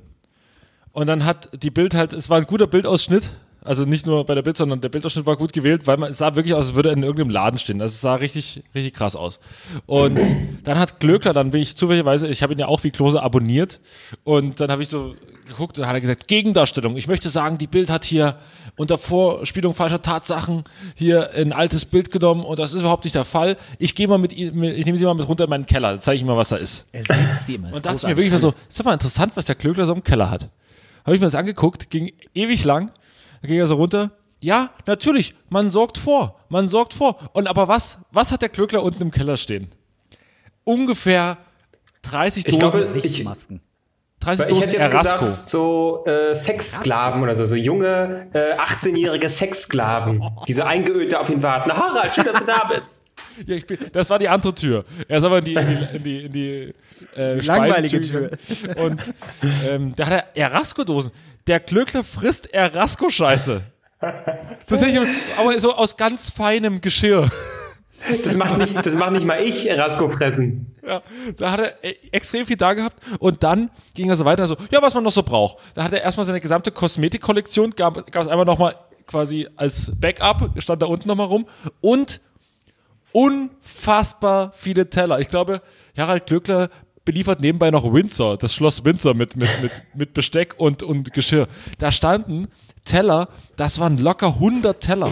Und 0.93 1.07
dann 1.07 1.25
hat 1.25 1.49
die 1.61 1.71
Bild 1.71 1.93
halt, 1.93 2.13
es 2.13 2.29
war 2.29 2.37
ein 2.37 2.45
guter 2.45 2.67
Bildausschnitt, 2.67 3.31
also 3.67 3.85
nicht 3.85 4.05
nur 4.05 4.25
bei 4.25 4.33
der 4.33 4.41
Bild, 4.41 4.57
sondern 4.57 4.81
der 4.81 4.89
Bildausschnitt 4.89 5.25
war 5.25 5.35
gut 5.35 5.53
gewählt, 5.53 5.87
weil 5.87 5.97
man, 5.97 6.11
es 6.11 6.17
sah 6.17 6.35
wirklich 6.35 6.53
aus, 6.53 6.67
als 6.67 6.75
würde 6.75 6.89
er 6.89 6.93
in 6.93 7.03
irgendeinem 7.03 7.29
Laden 7.29 7.59
stehen. 7.59 7.81
Also 7.81 7.93
es 7.93 8.01
sah 8.01 8.15
richtig, 8.15 8.63
richtig 8.73 8.93
krass 8.93 9.15
aus. 9.15 9.39
Und 9.85 10.19
dann 10.63 10.79
hat 10.79 10.99
Glöckler, 10.99 11.33
dann 11.33 11.51
bin 11.51 11.61
ich 11.61 11.75
zufälligerweise, 11.75 12.27
ich 12.27 12.43
habe 12.43 12.53
ihn 12.53 12.59
ja 12.59 12.67
auch 12.67 12.83
wie 12.83 12.91
Klose 12.91 13.21
abonniert 13.21 13.79
und 14.23 14.59
dann 14.59 14.71
habe 14.71 14.83
ich 14.83 14.89
so 14.89 15.15
geguckt 15.47 15.77
und 15.77 15.81
dann 15.81 15.89
hat 15.89 15.95
er 15.95 16.01
gesagt, 16.01 16.27
Gegendarstellung. 16.27 16.97
Ich 16.97 17.07
möchte 17.07 17.29
sagen, 17.29 17.57
die 17.57 17.67
Bild 17.67 17.89
hat 17.89 18.03
hier 18.05 18.37
unter 18.77 18.97
Vorspielung 18.97 19.73
falscher 19.73 20.01
Tatsachen 20.01 20.63
hier 20.95 21.31
ein 21.33 21.51
altes 21.51 21.85
Bild 21.85 22.11
genommen 22.11 22.43
und 22.43 22.59
das 22.59 22.73
ist 22.73 22.81
überhaupt 22.81 23.03
nicht 23.03 23.15
der 23.15 23.25
Fall. 23.25 23.57
Ich 23.79 23.95
gehe 23.95 24.07
mal 24.07 24.17
mit 24.17 24.33
ihm, 24.33 24.63
ich 24.63 24.85
nehme 24.85 24.97
sie 24.97 25.05
mal 25.05 25.13
mit 25.15 25.27
runter 25.27 25.45
in 25.45 25.49
meinen 25.49 25.65
Keller, 25.65 25.91
dann 25.91 26.01
zeige 26.01 26.15
ich 26.15 26.21
ihm 26.21 26.27
mal, 26.27 26.37
was 26.37 26.49
da 26.49 26.57
ist. 26.57 26.85
Er 26.91 27.03
sieht 27.03 27.41
sie 27.43 27.55
immer. 27.55 27.73
Und 27.73 27.85
dachte 27.85 27.97
ich 27.97 28.03
mir 28.03 28.17
wirklich 28.17 28.31
mal 28.31 28.39
so, 28.39 28.53
ist 28.69 28.79
doch 28.79 28.85
mal 28.85 28.93
interessant, 28.93 29.33
was 29.35 29.45
der 29.45 29.55
Klöckler 29.55 29.85
so 29.85 29.93
im 29.93 30.03
Keller 30.03 30.29
hat. 30.29 30.49
Habe 31.05 31.15
ich 31.15 31.21
mir 31.21 31.27
das 31.27 31.35
angeguckt, 31.35 31.89
ging 31.89 32.11
ewig 32.33 32.63
lang, 32.65 32.91
da 33.41 33.47
ging 33.47 33.57
er 33.59 33.67
so 33.67 33.75
runter. 33.75 34.11
Ja, 34.39 34.69
natürlich, 34.85 35.33
man 35.49 35.69
sorgt 35.69 35.97
vor, 35.97 36.39
man 36.49 36.67
sorgt 36.67 36.93
vor. 36.93 37.17
Und 37.33 37.47
aber 37.47 37.67
was, 37.67 37.97
was 38.11 38.31
hat 38.31 38.41
der 38.41 38.49
Klöckler 38.49 38.83
unten 38.83 39.01
im 39.01 39.11
Keller 39.11 39.37
stehen? 39.37 39.71
Ungefähr 40.63 41.37
30 42.03 42.45
Ich 42.45 42.57
Dosen, 42.57 42.59
glaube, 42.59 42.81
ich, 42.85 43.01
Gesichtsmasken. 43.03 43.61
30 44.19 44.45
ich 44.45 44.49
Dosen 44.49 44.63
hätte 44.63 44.75
jetzt 44.77 44.93
Erasco. 44.93 45.19
gesagt, 45.25 45.45
so 45.49 46.03
äh, 46.05 46.35
Sexsklaven 46.35 47.21
oder 47.21 47.35
so, 47.35 47.45
so 47.45 47.55
junge, 47.55 48.27
äh, 48.33 48.55
18-jährige 48.57 49.29
Sexsklaven, 49.29 50.23
die 50.47 50.53
so 50.53 50.63
eingeölt 50.63 51.13
da 51.13 51.19
auf 51.19 51.29
ihn 51.29 51.41
warten. 51.43 51.69
Na, 51.71 51.77
Harald, 51.77 52.13
schön, 52.15 52.25
dass 52.25 52.39
du 52.39 52.45
da 52.45 52.69
bist. 52.73 53.07
Ja, 53.45 53.55
ich 53.55 53.67
bin, 53.67 53.77
das 53.93 54.09
war 54.09 54.17
die 54.17 54.27
andere 54.29 54.55
Tür. 54.55 54.83
Er 55.07 55.19
ist 55.19 55.23
aber 55.23 55.37
in 55.37 55.45
die, 55.45 55.53
in 55.53 55.67
die, 55.67 55.95
in 55.97 56.03
die, 56.03 56.19
in 56.25 56.31
die 56.31 56.73
äh, 57.15 57.39
langweilige 57.41 57.99
gegangen. 58.01 58.31
Und 58.77 59.13
ähm, 59.67 59.93
da 59.95 60.07
hat 60.07 60.13
er 60.13 60.25
Erasco-Dosen. 60.35 61.11
Der 61.47 61.59
Klöckler 61.59 62.03
frisst 62.03 62.53
Erasco-Scheiße. 62.53 63.61
Das 64.67 64.81
hätte 64.81 64.89
ich 64.89 64.99
aber- 65.39 65.59
so 65.59 65.73
aus 65.73 65.97
ganz 65.97 66.29
feinem 66.29 66.81
Geschirr. 66.81 67.29
Das 68.23 68.35
macht 68.35 68.57
nicht, 68.59 68.75
das 68.75 68.93
macht 68.93 69.11
nicht 69.11 69.25
mal 69.25 69.41
ich, 69.41 69.67
Erasco 69.67 70.07
fressen. 70.07 70.75
Ja, 70.85 71.01
da 71.35 71.51
hat 71.51 71.59
er 71.59 71.83
äh, 71.83 71.95
extrem 72.11 72.45
viel 72.45 72.55
da 72.55 72.73
gehabt 72.75 72.95
und 73.17 73.41
dann 73.41 73.71
ging 73.95 74.07
er 74.09 74.15
so 74.15 74.23
weiter, 74.23 74.47
so, 74.47 74.55
ja, 74.69 74.81
was 74.83 74.93
man 74.93 75.03
noch 75.03 75.11
so 75.11 75.23
braucht. 75.23 75.57
Da 75.73 75.83
hat 75.83 75.93
er 75.93 76.03
erstmal 76.03 76.25
seine 76.27 76.39
gesamte 76.39 76.71
Kosmetikkollektion, 76.71 77.71
gab, 77.71 78.11
gab 78.11 78.21
es 78.21 78.27
einmal 78.27 78.45
nochmal 78.45 78.75
quasi 79.07 79.47
als 79.55 79.91
Backup, 79.95 80.51
stand 80.61 80.83
da 80.83 80.85
unten 80.85 81.07
nochmal 81.07 81.25
rum 81.25 81.47
und 81.81 82.21
unfassbar 83.11 84.51
viele 84.53 84.89
Teller. 84.89 85.19
Ich 85.19 85.27
glaube, 85.29 85.61
Harald 85.97 86.27
Glöckler 86.27 86.69
beliefert 87.07 87.39
nebenbei 87.39 87.71
noch 87.71 87.91
Windsor, 87.93 88.37
das 88.37 88.53
Schloss 88.53 88.83
Windsor 88.83 89.13
mit, 89.13 89.37
mit, 89.37 89.49
mit, 89.61 89.71
mit 89.95 90.13
Besteck 90.13 90.55
und, 90.57 90.83
und 90.83 91.13
Geschirr. 91.13 91.47
Da 91.77 91.89
standen 91.89 92.49
Teller, 92.83 93.29
das 93.55 93.79
waren 93.79 93.97
locker 93.97 94.27
100 94.27 94.81
Teller. 94.81 95.09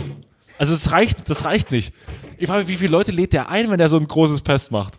Also 0.59 0.73
das 0.73 0.91
reicht, 0.91 1.29
das 1.29 1.45
reicht 1.45 1.71
nicht. 1.71 1.93
Ich 2.37 2.47
frage 2.47 2.65
mich, 2.65 2.73
wie 2.73 2.77
viele 2.77 2.91
Leute 2.91 3.13
lädt 3.13 3.31
der 3.31 3.49
ein, 3.49 3.71
wenn 3.71 3.79
er 3.79 3.87
so 3.87 3.97
ein 3.97 4.07
großes 4.07 4.41
Fest 4.41 4.71
macht? 4.71 4.95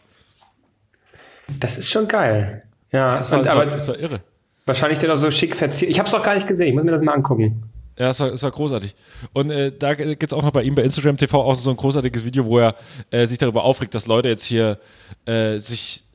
Das 1.61 1.77
ist 1.77 1.90
schon 1.90 2.09
geil. 2.09 2.62
Ja, 2.90 3.18
Das 3.18 3.31
war, 3.31 3.38
und, 3.40 3.44
das, 3.47 3.55
war, 3.55 3.66
das 3.66 3.88
war 3.88 3.99
irre. 3.99 4.23
wahrscheinlich 4.64 4.99
der 4.99 5.11
doch 5.11 5.16
so 5.18 5.31
schick 5.31 5.55
verziert. 5.55 5.90
Ich 5.90 5.99
habe 5.99 6.07
es 6.07 6.12
doch 6.12 6.23
gar 6.23 6.35
nicht 6.35 6.47
gesehen. 6.49 6.68
Ich 6.68 6.75
muss 6.75 6.85
mir 6.85 6.92
das 6.92 7.03
mal 7.03 7.12
angucken. 7.12 7.70
Ja, 7.99 8.09
es 8.09 8.20
war, 8.20 8.29
es 8.33 8.42
war 8.42 8.51
großartig. 8.51 8.94
Und 9.35 9.51
äh, 9.51 9.70
da 9.70 9.94
gibt's 9.94 10.33
auch 10.33 10.42
noch 10.42 10.51
bei 10.51 10.62
ihm 10.62 10.75
bei 10.75 10.83
Instagram 10.83 11.18
TV 11.18 11.42
auch 11.42 11.55
so 11.55 11.68
ein 11.70 11.77
großartiges 11.77 12.25
Video, 12.25 12.47
wo 12.47 12.59
er 12.59 12.75
äh, 13.11 13.27
sich 13.27 13.37
darüber 13.37 13.64
aufregt, 13.64 13.94
dass 13.94 14.07
Leute 14.07 14.31
jetzt 14.31 14.44
hier 14.47 14.79
äh, 15.27 15.59
sich 15.59 16.06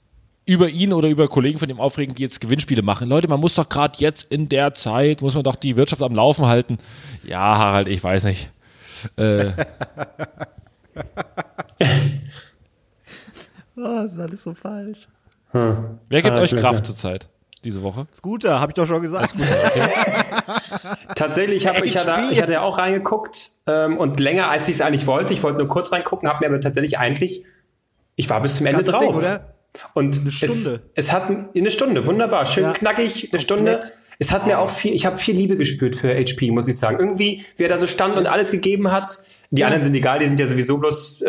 über 0.52 0.68
ihn 0.70 0.92
oder 0.92 1.08
über 1.08 1.28
Kollegen 1.30 1.60
von 1.60 1.70
ihm 1.70 1.80
aufregen, 1.80 2.14
die 2.14 2.24
jetzt 2.24 2.42
Gewinnspiele 2.42 2.82
machen. 2.82 3.08
Leute, 3.08 3.28
man 3.30 3.40
muss 3.40 3.56
doch 3.56 3.70
gerade 3.70 3.98
jetzt 4.00 4.24
in 4.30 4.50
der 4.50 4.74
Zeit, 4.74 5.22
muss 5.22 5.34
man 5.34 5.44
doch 5.44 5.56
die 5.56 5.78
Wirtschaft 5.78 6.02
am 6.02 6.14
Laufen 6.14 6.46
halten. 6.46 6.78
Ja, 7.24 7.40
Harald, 7.58 7.88
ich 7.88 8.04
weiß 8.04 8.26
nicht. 8.26 8.50
Äh, 9.16 9.52
Oh, 13.78 14.04
das 14.04 14.12
ist 14.12 14.20
alles 14.20 14.44
so 14.44 14.54
falsch. 14.54 15.08
wer 15.54 16.22
gibt 16.22 16.38
Ah, 16.38 16.42
euch 16.42 16.56
Kraft 16.56 16.86
zurzeit 16.86 17.30
diese 17.64 17.82
Woche? 17.82 18.06
Scooter, 18.14 18.60
habe 18.60 18.72
ich 18.72 18.76
doch 18.76 18.86
schon 18.86 19.02
gesagt. 19.02 19.34
Tatsächlich, 21.16 21.64
ich, 21.64 21.68
hab, 21.68 21.84
ich, 21.84 21.98
hatte, 21.98 22.32
ich 22.34 22.42
hatte 22.42 22.52
ja 22.54 22.62
auch 22.62 22.78
reingeguckt 22.78 23.52
ähm, 23.68 23.98
und 23.98 24.20
länger, 24.20 24.50
als 24.50 24.68
ich 24.68 24.76
es 24.76 24.82
eigentlich 24.82 25.08
wollte. 25.08 25.34
Ich 25.34 25.42
wollte 25.44 25.60
nur 25.60 25.68
kurz 25.68 25.92
reingucken, 25.92 26.28
habe 26.30 26.40
mir 26.42 26.48
aber 26.52 26.62
tatsächlich 26.62 26.98
eigentlich, 27.00 27.46
ich 28.16 28.30
war 28.30 28.42
bis 28.42 28.58
zum 28.58 28.66
Ende 28.68 28.84
drauf. 28.84 29.02
Ding, 29.02 29.16
oder? 29.16 29.54
Und 29.94 30.16
Stunde. 30.16 30.46
Es, 30.46 30.90
es 30.96 31.12
hat 31.12 31.30
eine 31.56 31.72
Stunde, 31.72 32.06
wunderbar, 32.06 32.46
schön 32.46 32.64
Ja, 32.64 32.74
knackig, 32.74 33.30
eine 33.32 33.44
komplett. 33.44 33.44
Stunde. 33.44 33.80
Es 34.20 34.32
hat 34.32 34.46
mir 34.46 34.60
auch 34.60 34.70
viel, 34.70 34.94
ich 34.94 35.06
habe 35.06 35.18
viel 35.18 35.36
Liebe 35.36 35.58
gespürt 35.58 35.96
für 35.96 36.14
HP, 36.14 36.52
muss 36.52 36.68
ich 36.68 36.78
sagen. 36.78 37.00
Irgendwie, 37.00 37.44
wie 37.58 37.64
er 37.64 37.70
da 37.70 37.80
so 37.80 37.88
stand 37.88 38.18
und 38.18 38.28
alles 38.28 38.52
gegeben 38.52 38.92
hat. 38.92 39.18
Die 39.50 39.66
anderen 39.66 39.84
sind 39.84 39.96
egal, 39.96 40.20
die 40.20 40.26
sind 40.26 40.40
ja 40.40 40.48
sowieso 40.48 40.78
bloß 40.78 41.24
äh, 41.24 41.28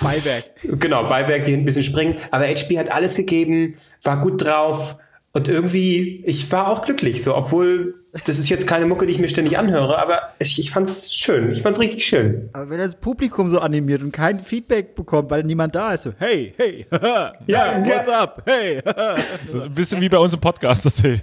Beiwerk. 0.00 0.44
Genau, 0.62 1.08
Beiwerk, 1.08 1.44
die 1.44 1.54
ein 1.54 1.64
bisschen 1.64 1.82
springen. 1.82 2.16
Aber 2.30 2.46
HP 2.46 2.78
hat 2.78 2.92
alles 2.92 3.16
gegeben, 3.16 3.76
war 4.02 4.20
gut 4.20 4.44
drauf. 4.44 4.96
Und 5.32 5.48
irgendwie, 5.48 6.22
ich 6.26 6.52
war 6.52 6.68
auch 6.68 6.84
glücklich, 6.84 7.22
so, 7.22 7.34
obwohl, 7.34 7.94
das 8.26 8.38
ist 8.38 8.48
jetzt 8.50 8.66
keine 8.66 8.84
Mucke, 8.86 9.06
die 9.06 9.12
ich 9.14 9.18
mir 9.18 9.28
ständig 9.28 9.58
anhöre, 9.58 9.98
aber 9.98 10.32
ich, 10.38 10.58
ich 10.58 10.70
fand's 10.70 11.12
schön. 11.14 11.50
Ich 11.50 11.62
fand's 11.62 11.78
richtig 11.80 12.04
schön. 12.04 12.50
Aber 12.52 12.68
wenn 12.68 12.78
das 12.78 12.94
Publikum 12.94 13.48
so 13.48 13.58
animiert 13.58 14.02
und 14.02 14.12
kein 14.12 14.42
Feedback 14.42 14.94
bekommt, 14.94 15.30
weil 15.30 15.42
niemand 15.44 15.74
da 15.74 15.94
ist, 15.94 16.02
so, 16.02 16.12
hey, 16.18 16.52
hey, 16.58 16.86
haha, 16.92 17.32
Ja, 17.46 17.82
what's 17.84 18.06
ja. 18.06 18.22
up, 18.22 18.42
hey, 18.44 18.80
haha. 18.84 19.14
Ein 19.64 19.74
bisschen 19.74 20.00
wie 20.00 20.08
bei 20.10 20.18
uns 20.18 20.34
im 20.34 20.40
Podcast, 20.40 20.84
das 20.84 21.02
hey. 21.02 21.20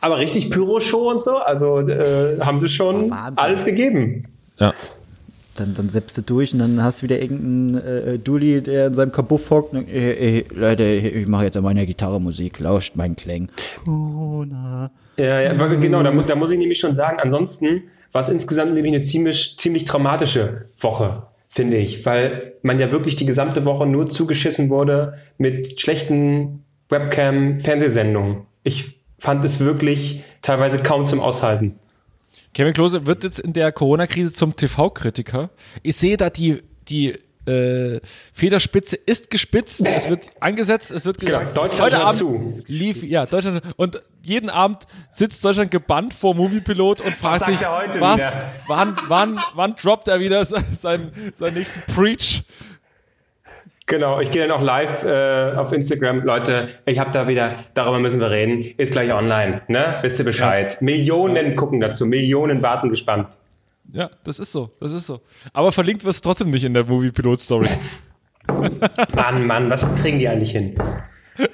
Aber 0.00 0.18
richtig 0.18 0.50
Pyro-Show 0.50 1.10
und 1.10 1.22
so, 1.22 1.38
also 1.38 1.80
äh, 1.80 2.38
haben 2.40 2.58
sie 2.58 2.68
schon 2.68 3.10
Wahnsinn. 3.10 3.38
alles 3.38 3.64
gegeben. 3.64 4.26
Ja. 4.58 4.74
Dann, 5.56 5.74
dann 5.74 5.90
seppst 5.90 6.16
du 6.16 6.22
durch 6.22 6.54
und 6.54 6.60
dann 6.60 6.82
hast 6.82 7.00
du 7.00 7.02
wieder 7.04 7.20
irgendeinen 7.20 7.74
äh, 8.14 8.18
Dulli, 8.18 8.62
der 8.62 8.86
in 8.86 8.94
seinem 8.94 9.12
Kabuff 9.12 9.50
hockt. 9.50 9.74
Und, 9.74 9.86
äh, 9.86 10.38
äh, 10.38 10.44
Leute, 10.54 10.84
ich 10.84 11.26
mache 11.26 11.44
jetzt 11.44 11.56
an 11.58 11.62
meiner 11.64 11.84
Gitarre 11.84 12.20
Musik, 12.20 12.58
lauscht 12.58 12.96
meinen 12.96 13.16
Klängen. 13.16 13.50
Corona. 13.84 14.90
Ja, 15.18 15.40
ja, 15.42 15.52
genau, 15.74 16.02
da, 16.02 16.10
mu- 16.10 16.22
da 16.22 16.36
muss 16.36 16.50
ich 16.52 16.58
nämlich 16.58 16.78
schon 16.78 16.94
sagen, 16.94 17.18
ansonsten 17.20 17.82
war 18.12 18.22
es 18.22 18.30
insgesamt 18.30 18.72
nämlich 18.72 18.94
eine 18.94 19.02
ziemlich, 19.02 19.56
ziemlich 19.58 19.84
traumatische 19.84 20.66
Woche, 20.78 21.24
finde 21.48 21.76
ich, 21.76 22.06
weil 22.06 22.54
man 22.62 22.78
ja 22.78 22.90
wirklich 22.90 23.16
die 23.16 23.26
gesamte 23.26 23.66
Woche 23.66 23.86
nur 23.86 24.06
zugeschissen 24.06 24.70
wurde 24.70 25.14
mit 25.36 25.78
schlechten 25.80 26.64
Webcam-Fernsehsendungen. 26.88 28.42
Ich 28.64 29.02
fand 29.18 29.44
es 29.44 29.60
wirklich 29.60 30.24
teilweise 30.40 30.78
kaum 30.78 31.04
zum 31.06 31.20
Aushalten. 31.20 31.76
Kevin 32.54 32.72
Klose 32.72 33.06
wird 33.06 33.24
jetzt 33.24 33.40
in 33.40 33.52
der 33.52 33.72
Corona-Krise 33.72 34.32
zum 34.32 34.56
TV-Kritiker. 34.56 35.50
Ich 35.82 35.96
sehe 35.96 36.16
da 36.16 36.30
die, 36.30 36.62
die 36.88 37.18
äh, 37.46 38.00
Federspitze 38.32 38.96
ist 38.96 39.30
gespitzt, 39.30 39.80
es 39.84 40.08
wird 40.08 40.30
angesetzt, 40.40 40.90
es 40.90 41.04
wird 41.04 41.18
Genau, 41.18 41.40
gesagt, 41.40 41.56
Deutschland 41.56 41.80
heute 41.82 42.00
Abend 42.00 42.14
zu. 42.14 42.62
lief, 42.66 43.02
ja, 43.02 43.26
Deutschland, 43.26 43.62
und 43.76 44.00
jeden 44.22 44.48
Abend 44.48 44.86
sitzt 45.12 45.44
Deutschland 45.44 45.70
gebannt 45.70 46.14
vor 46.14 46.34
Moviepilot 46.34 47.00
und 47.00 47.12
fragt 47.14 47.40
sagt 47.40 47.58
sich, 47.58 48.00
was, 48.00 48.20
wieder? 48.20 48.52
wann, 48.68 48.96
wann, 49.08 49.40
wann 49.54 49.74
droppt 49.74 50.08
er 50.08 50.20
wieder 50.20 50.44
seinen, 50.44 51.32
seinen 51.34 51.54
nächsten 51.54 51.80
Preach? 51.92 52.44
Genau, 53.92 54.20
ich 54.20 54.30
gehe 54.30 54.40
dann 54.40 54.50
auch 54.52 54.62
live 54.62 55.04
äh, 55.04 55.52
auf 55.54 55.70
Instagram. 55.70 56.22
Leute, 56.22 56.70
ich 56.86 56.98
habe 56.98 57.10
da 57.12 57.28
wieder, 57.28 57.56
darüber 57.74 57.98
müssen 57.98 58.20
wir 58.20 58.30
reden, 58.30 58.64
ist 58.78 58.92
gleich 58.92 59.12
online, 59.12 59.60
ne? 59.68 59.98
Wisst 60.00 60.18
ihr 60.18 60.24
Bescheid. 60.24 60.80
Millionen 60.80 61.56
gucken 61.56 61.78
dazu, 61.78 62.06
Millionen 62.06 62.62
warten 62.62 62.88
gespannt. 62.88 63.36
Ja, 63.92 64.08
das 64.24 64.38
ist 64.38 64.50
so, 64.50 64.70
das 64.80 64.92
ist 64.92 65.06
so. 65.06 65.20
Aber 65.52 65.72
verlinkt 65.72 66.04
wird 66.04 66.14
es 66.14 66.22
trotzdem 66.22 66.48
nicht 66.48 66.64
in 66.64 66.72
der 66.72 66.86
Moviepilot-Story. 66.86 67.68
Mann, 69.14 69.46
Mann, 69.46 69.68
was 69.68 69.86
kriegen 69.96 70.18
die 70.18 70.26
eigentlich 70.26 70.52
hin? 70.52 70.74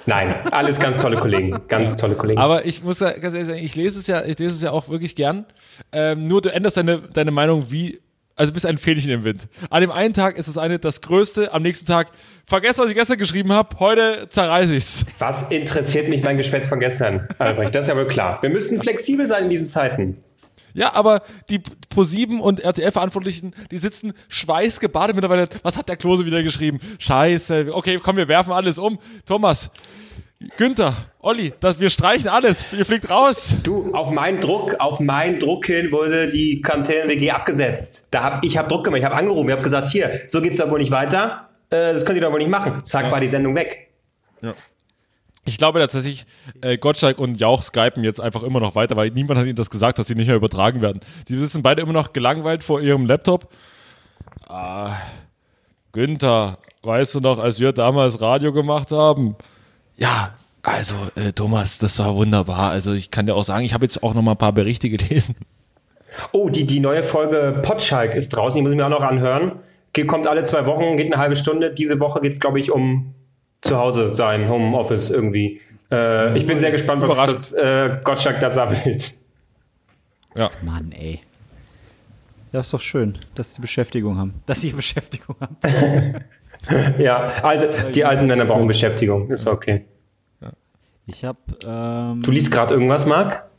Nein, 0.05 0.35
alles 0.51 0.79
ganz 0.79 0.97
tolle 1.01 1.17
Kollegen, 1.17 1.59
ganz 1.67 1.97
tolle 1.97 2.15
Kollegen. 2.15 2.39
Aber 2.39 2.65
ich 2.65 2.81
muss 2.81 3.01
ja 3.01 3.11
ganz 3.19 3.33
ehrlich 3.33 3.47
sagen, 3.47 3.59
ich 3.59 3.75
lese 3.75 3.99
es 3.99 4.07
ja, 4.07 4.23
ich 4.23 4.39
lese 4.39 4.55
es 4.55 4.61
ja 4.61 4.71
auch 4.71 4.87
wirklich 4.87 5.17
gern. 5.17 5.45
Ähm, 5.91 6.29
nur 6.29 6.41
du 6.41 6.53
änderst 6.53 6.77
deine, 6.77 7.01
deine 7.01 7.31
Meinung 7.31 7.69
wie, 7.69 7.99
also 8.39 8.53
bist 8.53 8.65
ein 8.65 8.77
Fähnchen 8.77 9.11
im 9.11 9.25
Wind. 9.25 9.49
An 9.69 9.81
dem 9.81 9.91
einen 9.91 10.13
Tag 10.13 10.37
ist 10.37 10.47
das 10.47 10.57
eine 10.57 10.79
das 10.79 11.01
Größte, 11.01 11.51
am 11.53 11.61
nächsten 11.61 11.85
Tag, 11.85 12.07
vergesst, 12.45 12.79
was 12.79 12.87
ich 12.87 12.95
gestern 12.95 13.17
geschrieben 13.17 13.51
habe, 13.51 13.77
heute 13.79 14.27
zerreiße 14.29 14.73
ich's. 14.73 15.05
Was 15.19 15.49
interessiert 15.49 16.07
mich 16.07 16.23
mein 16.23 16.37
Geschwätz 16.37 16.65
von 16.65 16.79
gestern, 16.79 17.27
Albrecht? 17.37 17.75
Das 17.75 17.81
ist 17.83 17.89
ja 17.89 17.97
wohl 17.97 18.07
klar. 18.07 18.41
Wir 18.41 18.49
müssen 18.49 18.79
flexibel 18.79 19.27
sein 19.27 19.43
in 19.43 19.49
diesen 19.49 19.67
Zeiten. 19.67 20.23
Ja, 20.73 20.93
aber 20.93 21.23
die 21.49 21.59
Pro7 21.93 22.39
und 22.39 22.61
RTL-Verantwortlichen, 22.61 23.53
die 23.71 23.77
sitzen 23.77 24.13
schweißgebadet 24.29 25.15
mittlerweile. 25.15 25.49
Was 25.63 25.75
hat 25.75 25.89
der 25.89 25.97
Klose 25.97 26.25
wieder 26.25 26.41
geschrieben? 26.41 26.79
Scheiße. 26.97 27.71
Okay, 27.73 27.99
komm, 28.01 28.15
wir 28.15 28.29
werfen 28.29 28.53
alles 28.53 28.79
um. 28.79 28.99
Thomas, 29.25 29.69
Günther, 30.55 30.93
Olli, 31.19 31.51
das, 31.59 31.79
wir 31.81 31.89
streichen 31.89 32.29
alles. 32.29 32.65
Ihr 32.71 32.85
fliegt 32.85 33.09
raus. 33.09 33.55
Du, 33.61 33.93
auf 33.93 34.09
meinen 34.09 34.39
Druck, 34.39 34.75
auf 34.79 35.01
meinen 35.01 35.37
Druck 35.37 35.65
hin 35.65 35.91
wurde 35.91 36.29
die 36.29 36.61
Quarantäne-WG 36.61 37.31
abgesetzt. 37.31 38.07
Da 38.11 38.23
hab, 38.23 38.45
ich 38.45 38.57
habe 38.57 38.69
Druck 38.69 38.85
gemacht, 38.85 38.99
ich 38.99 39.05
habe 39.05 39.15
angerufen, 39.15 39.49
ich 39.49 39.51
habe 39.51 39.63
gesagt, 39.63 39.89
hier, 39.89 40.21
so 40.27 40.41
geht's 40.41 40.57
doch 40.57 40.71
wohl 40.71 40.79
nicht 40.79 40.91
weiter. 40.91 41.49
Äh, 41.69 41.91
das 41.93 42.05
könnt 42.05 42.17
ihr 42.17 42.21
doch 42.21 42.31
wohl 42.31 42.39
nicht 42.39 42.49
machen. 42.49 42.81
Zack, 42.85 43.11
war 43.11 43.19
die 43.19 43.27
Sendung 43.27 43.53
weg. 43.53 43.89
Ich 45.43 45.57
glaube 45.57 45.79
tatsächlich, 45.79 46.25
äh, 46.61 46.77
Gottschalk 46.77 47.19
und 47.19 47.35
Jauch 47.35 47.61
skypen 47.61 48.05
jetzt 48.05 48.21
einfach 48.21 48.43
immer 48.43 48.61
noch 48.61 48.75
weiter, 48.75 48.95
weil 48.95 49.09
niemand 49.09 49.39
hat 49.39 49.45
ihnen 49.45 49.57
das 49.57 49.69
gesagt, 49.69 49.99
dass 49.99 50.07
sie 50.07 50.15
nicht 50.15 50.27
mehr 50.27 50.37
übertragen 50.37 50.81
werden. 50.81 51.01
Die 51.27 51.37
sitzen 51.37 51.63
beide 51.63 51.81
immer 51.81 51.93
noch 51.93 52.13
gelangweilt 52.13 52.63
vor 52.63 52.79
ihrem 52.79 53.05
Laptop. 53.05 53.51
Ah, 54.47 54.95
Günther, 55.91 56.59
weißt 56.83 57.15
du 57.15 57.19
noch, 57.19 57.39
als 57.39 57.59
wir 57.59 57.73
damals 57.73 58.21
Radio 58.21 58.53
gemacht 58.53 58.93
haben? 58.93 59.35
Ja, 59.99 60.33
also 60.63 60.95
äh, 61.15 61.31
Thomas, 61.33 61.77
das 61.77 61.99
war 61.99 62.15
wunderbar. 62.15 62.71
Also 62.71 62.93
ich 62.93 63.11
kann 63.11 63.25
dir 63.25 63.35
auch 63.35 63.43
sagen, 63.43 63.63
ich 63.65 63.73
habe 63.73 63.85
jetzt 63.85 64.01
auch 64.01 64.13
noch 64.13 64.21
mal 64.21 64.31
ein 64.31 64.37
paar 64.37 64.53
Berichte 64.53 64.89
gelesen. 64.97 65.35
Oh, 66.31 66.49
die, 66.49 66.65
die 66.65 66.79
neue 66.79 67.03
Folge 67.03 67.59
Potschalk 67.61 68.15
ist 68.15 68.29
draußen, 68.29 68.57
die 68.57 68.63
muss 68.63 68.71
ich 68.71 68.77
mir 68.77 68.85
auch 68.85 68.89
noch 68.89 69.01
anhören. 69.03 69.53
Ge- 69.93 70.05
Kommt 70.05 70.25
alle 70.25 70.43
zwei 70.43 70.65
Wochen, 70.65 70.97
geht 70.97 71.13
eine 71.13 71.21
halbe 71.21 71.35
Stunde. 71.35 71.71
Diese 71.71 71.99
Woche 71.99 72.19
geht's, 72.21 72.39
glaube 72.39 72.59
ich, 72.59 72.71
um 72.71 73.13
zu 73.61 73.77
Hause 73.77 74.13
sein, 74.15 74.49
Homeoffice 74.49 75.09
irgendwie. 75.11 75.61
Äh, 75.91 76.37
ich 76.37 76.45
bin 76.45 76.59
sehr 76.59 76.71
gespannt, 76.71 77.01
was, 77.03 77.17
was 77.17 77.53
äh, 77.53 77.97
Gottschalk 78.03 78.39
da 78.39 78.49
sammelt. 78.49 79.11
Ja. 80.35 80.49
Mann, 80.63 80.91
ey. 80.93 81.19
Ja, 82.51 82.61
ist 82.61 82.73
doch 82.73 82.81
schön, 82.81 83.17
dass 83.35 83.53
sie 83.55 83.61
Beschäftigung 83.61 84.17
haben. 84.17 84.33
Dass 84.47 84.61
sie 84.61 84.71
Beschäftigung 84.71 85.35
haben. 85.39 85.57
Ja, 86.99 87.27
alte, 87.43 87.91
die 87.91 88.03
alten 88.05 88.27
Männer 88.27 88.45
brauchen 88.45 88.67
Beschäftigung, 88.67 89.29
ist 89.29 89.47
okay. 89.47 89.85
Ich 91.05 91.25
hab, 91.25 91.37
ähm, 91.65 92.21
Du 92.21 92.29
liest 92.29 92.51
gerade 92.51 92.75
irgendwas, 92.75 93.07
Marc? 93.07 93.49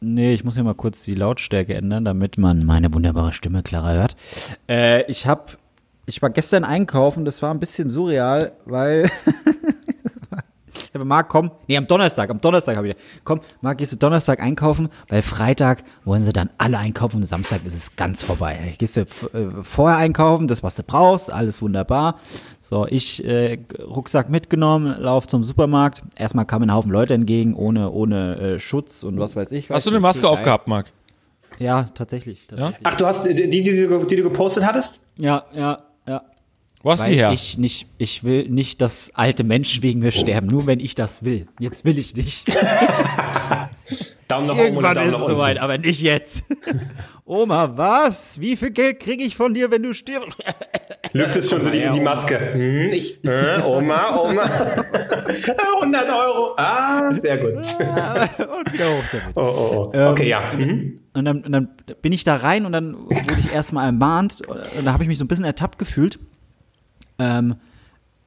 Nee, 0.00 0.32
ich 0.34 0.44
muss 0.44 0.54
hier 0.54 0.64
mal 0.64 0.74
kurz 0.74 1.02
die 1.04 1.14
Lautstärke 1.14 1.74
ändern, 1.74 2.04
damit 2.04 2.38
man 2.38 2.64
meine 2.66 2.92
wunderbare 2.92 3.32
Stimme 3.32 3.62
klarer 3.62 3.94
hört. 3.94 4.16
Äh, 4.68 5.02
ich 5.10 5.26
hab, 5.26 5.56
ich 6.06 6.22
war 6.22 6.30
gestern 6.30 6.64
einkaufen, 6.64 7.24
das 7.24 7.40
war 7.40 7.52
ein 7.52 7.60
bisschen 7.60 7.88
surreal, 7.88 8.52
weil 8.64 9.10
ich 10.88 10.94
habe 10.94 11.04
Marc, 11.04 11.28
komm, 11.28 11.50
nee, 11.66 11.76
am 11.76 11.86
Donnerstag, 11.86 12.30
am 12.30 12.40
Donnerstag 12.40 12.76
habe 12.76 12.88
ich, 12.88 12.96
komm, 13.22 13.40
Marc, 13.60 13.78
gehst 13.78 13.92
du 13.92 13.96
Donnerstag 13.96 14.40
einkaufen, 14.40 14.88
weil 15.08 15.20
Freitag 15.20 15.84
wollen 16.04 16.22
sie 16.22 16.32
dann 16.32 16.48
alle 16.56 16.78
einkaufen 16.78 17.16
und 17.16 17.24
Samstag 17.24 17.60
ist 17.66 17.74
es 17.74 17.94
ganz 17.96 18.22
vorbei. 18.22 18.74
Gehst 18.78 18.96
du 18.96 19.02
äh, 19.02 19.06
vorher 19.62 19.98
einkaufen, 19.98 20.48
das, 20.48 20.62
was 20.62 20.76
du 20.76 20.82
brauchst, 20.82 21.30
alles 21.30 21.60
wunderbar. 21.60 22.18
So, 22.60 22.86
ich 22.86 23.22
äh, 23.24 23.58
Rucksack 23.80 24.30
mitgenommen, 24.30 24.98
lauf 24.98 25.26
zum 25.26 25.44
Supermarkt. 25.44 26.02
Erstmal 26.16 26.46
kamen 26.46 26.70
ein 26.70 26.74
Haufen 26.74 26.90
Leute 26.90 27.12
entgegen, 27.12 27.54
ohne, 27.54 27.90
ohne 27.90 28.36
äh, 28.36 28.58
Schutz 28.58 29.02
und 29.02 29.20
was 29.20 29.36
weiß 29.36 29.52
ich. 29.52 29.68
Hast 29.68 29.86
du 29.86 29.90
eine 29.90 30.00
Maske 30.00 30.26
aufgehabt, 30.26 30.68
Marc? 30.68 30.90
Ja, 31.58 31.90
tatsächlich. 31.94 32.46
tatsächlich. 32.46 32.78
Ach, 32.84 32.94
du 32.94 33.04
hast 33.04 33.26
die, 33.26 33.34
die, 33.34 33.50
die, 33.50 33.62
die 33.62 34.16
du 34.16 34.22
gepostet 34.22 34.64
hattest? 34.64 35.12
Ja, 35.16 35.44
ja, 35.52 35.82
ja. 36.78 36.84
Wo 36.84 36.90
hast 36.92 37.00
du 37.00 37.04
Weil 37.04 37.12
die 37.12 37.18
her? 37.18 37.32
ich 37.32 37.58
nicht, 37.58 37.86
ich 37.98 38.24
will 38.24 38.48
nicht, 38.48 38.80
dass 38.80 39.10
alte 39.14 39.44
Menschen 39.44 39.82
wegen 39.82 40.00
mir 40.00 40.12
sterben, 40.12 40.46
nur 40.46 40.66
wenn 40.66 40.80
ich 40.80 40.94
das 40.94 41.24
will. 41.24 41.46
Jetzt 41.58 41.84
will 41.84 41.98
ich 41.98 42.14
nicht. 42.14 42.48
Daumen 44.28 44.46
nach 44.46 44.54
oben 44.54 44.64
Irgendwann 44.64 44.94
Daumen 44.94 45.08
ist 45.08 45.18
es 45.18 45.26
soweit, 45.26 45.58
aber 45.58 45.78
nicht 45.78 46.02
jetzt. 46.02 46.44
Oma, 47.24 47.76
was? 47.76 48.38
Wie 48.40 48.56
viel 48.56 48.70
Geld 48.70 49.00
kriege 49.00 49.24
ich 49.24 49.36
von 49.36 49.54
dir, 49.54 49.70
wenn 49.70 49.82
du 49.82 49.94
stirbst? 49.94 50.38
Lüftest 51.12 51.50
schon 51.50 51.62
so 51.62 51.70
die, 51.70 51.88
die 51.90 52.00
Maske. 52.00 52.38
Hm, 52.52 52.90
ich, 52.90 53.24
äh, 53.24 53.62
Oma, 53.62 54.16
Oma. 54.16 54.42
100 55.80 56.08
Euro. 56.10 56.54
Ah, 56.56 57.12
sehr 57.12 57.38
gut. 57.38 57.54
Und 57.54 58.72
wieder 58.72 58.90
hoch 58.90 59.04
damit. 59.10 59.36
Oh, 59.36 59.40
oh, 59.40 59.92
oh. 59.94 60.10
Okay, 60.10 60.28
ja. 60.28 60.52
Mhm. 60.54 61.00
Und 61.14 61.24
dann, 61.24 61.42
und 61.44 61.52
dann 61.52 61.68
bin 62.02 62.12
ich 62.12 62.24
da 62.24 62.36
rein 62.36 62.66
und 62.66 62.72
dann 62.72 62.94
wurde 62.94 63.38
ich 63.38 63.52
erstmal 63.52 63.86
ermahnt 63.86 64.46
und 64.46 64.84
da 64.84 64.92
habe 64.92 65.02
ich 65.02 65.08
mich 65.08 65.18
so 65.18 65.24
ein 65.24 65.28
bisschen 65.28 65.44
ertappt 65.44 65.78
gefühlt. 65.78 66.18
Ähm, 67.18 67.56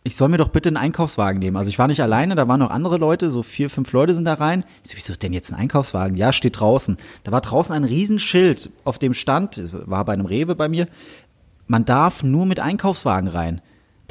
ich 0.03 0.15
soll 0.15 0.29
mir 0.29 0.37
doch 0.37 0.49
bitte 0.49 0.69
einen 0.69 0.77
Einkaufswagen 0.77 1.39
nehmen. 1.39 1.57
Also 1.57 1.69
ich 1.69 1.77
war 1.77 1.87
nicht 1.87 2.01
alleine, 2.01 2.35
da 2.35 2.47
waren 2.47 2.59
noch 2.59 2.71
andere 2.71 2.97
Leute, 2.97 3.29
so 3.29 3.43
vier, 3.43 3.69
fünf 3.69 3.91
Leute 3.91 4.15
sind 4.15 4.25
da 4.25 4.33
rein. 4.33 4.65
Ich 4.83 4.91
so, 4.91 4.97
wieso 4.97 5.13
denn 5.13 5.33
jetzt 5.33 5.53
ein 5.53 5.59
Einkaufswagen? 5.59 6.17
Ja, 6.17 6.33
steht 6.33 6.59
draußen. 6.59 6.97
Da 7.23 7.31
war 7.31 7.41
draußen 7.41 7.75
ein 7.75 7.83
Riesenschild, 7.83 8.71
auf 8.83 8.97
dem 8.97 9.13
stand, 9.13 9.61
war 9.87 10.03
bei 10.05 10.13
einem 10.13 10.25
Rewe 10.25 10.55
bei 10.55 10.69
mir, 10.69 10.87
man 11.67 11.85
darf 11.85 12.23
nur 12.23 12.45
mit 12.45 12.59
Einkaufswagen 12.59 13.29
rein, 13.29 13.61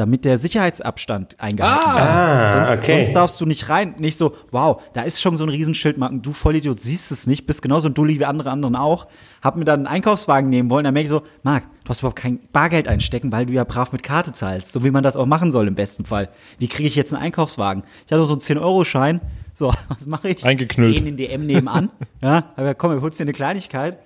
damit 0.01 0.25
der 0.25 0.39
Sicherheitsabstand 0.39 1.39
eingehalten 1.39 1.93
wird. 1.93 2.11
Ah, 2.11 2.53
sonst, 2.53 2.79
okay. 2.79 3.05
sonst 3.05 3.15
darfst 3.15 3.41
du 3.41 3.45
nicht 3.45 3.69
rein. 3.69 3.97
Nicht 3.99 4.17
so, 4.17 4.35
wow, 4.51 4.83
da 4.95 5.03
ist 5.03 5.21
schon 5.21 5.37
so 5.37 5.45
ein 5.45 5.51
Riesenschild, 5.51 5.99
Marken, 5.99 6.23
du 6.23 6.33
Vollidiot 6.33 6.81
siehst 6.81 7.13
es 7.13 7.27
nicht, 7.27 7.47
bist 7.47 7.61
genauso 7.61 7.89
ein 7.89 7.95
Dulli 7.95 8.19
wie 8.19 8.25
andere 8.25 8.51
anderen 8.51 8.77
auch. 8.77 9.09
Hab 9.43 9.57
mir 9.57 9.67
dann 9.67 9.81
einen 9.81 9.87
Einkaufswagen 9.87 10.49
nehmen 10.49 10.71
wollen, 10.71 10.85
dann 10.85 10.95
merke 10.95 11.05
ich 11.05 11.11
so, 11.11 11.23
Marc, 11.43 11.65
du 11.85 11.91
hast 11.91 12.01
überhaupt 12.01 12.19
kein 12.19 12.41
Bargeld 12.51 12.89
einstecken, 12.89 13.31
weil 13.31 13.45
du 13.45 13.53
ja 13.53 13.65
brav 13.65 13.93
mit 13.93 14.03
Karte 14.03 14.33
zahlst, 14.33 14.73
so 14.73 14.85
wie 14.85 14.91
man 14.91 15.03
das 15.03 15.17
auch 15.17 15.27
machen 15.27 15.53
soll 15.53 15.69
im 15.69 15.75
besten 15.75 16.07
Fall. 16.07 16.31
Wie 16.59 16.69
kriege 16.69 16.89
ich 16.89 16.97
jetzt 16.97 17.13
einen 17.13 17.23
Einkaufswagen? 17.23 17.85
Ich 18.07 18.13
hatte 18.13 18.25
so 18.25 18.33
einen 18.33 18.41
10-Euro-Schein, 18.41 19.21
so, 19.53 19.75
was 19.89 20.07
mache 20.07 20.31
ich? 20.31 20.45
Eingeknüllt. 20.45 20.95
Geh 20.95 20.99
in 20.99 21.05
den 21.05 21.17
DM 21.19 21.45
nebenan, 21.45 21.91
ja, 22.23 22.45
aber 22.57 22.75
komm, 22.75 22.99
holst 23.03 23.21
dir 23.21 23.25
eine 23.25 23.33
Kleinigkeit. 23.33 23.99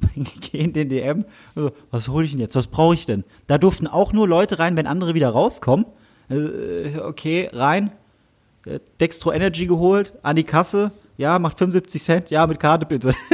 Geh 0.40 0.58
in 0.58 0.72
den 0.72 0.88
DM, 0.88 1.24
so, 1.54 1.72
was 1.90 2.08
hole 2.08 2.24
ich 2.24 2.32
denn 2.32 2.40
jetzt, 2.40 2.54
was 2.54 2.66
brauche 2.66 2.94
ich 2.94 3.06
denn? 3.06 3.24
Da 3.46 3.58
durften 3.58 3.86
auch 3.86 4.12
nur 4.12 4.28
Leute 4.28 4.58
rein, 4.58 4.76
wenn 4.76 4.86
andere 4.86 5.14
wieder 5.14 5.30
rauskommen. 5.30 5.86
Äh, 6.28 6.98
okay, 6.98 7.48
rein, 7.52 7.92
äh, 8.66 8.80
Dextro 9.00 9.32
Energy 9.32 9.66
geholt, 9.66 10.12
an 10.22 10.36
die 10.36 10.44
Kasse, 10.44 10.92
ja, 11.16 11.38
macht 11.38 11.58
75 11.58 12.02
Cent, 12.02 12.30
ja, 12.30 12.46
mit 12.46 12.60
Karte 12.60 12.86
bitte. 12.86 13.14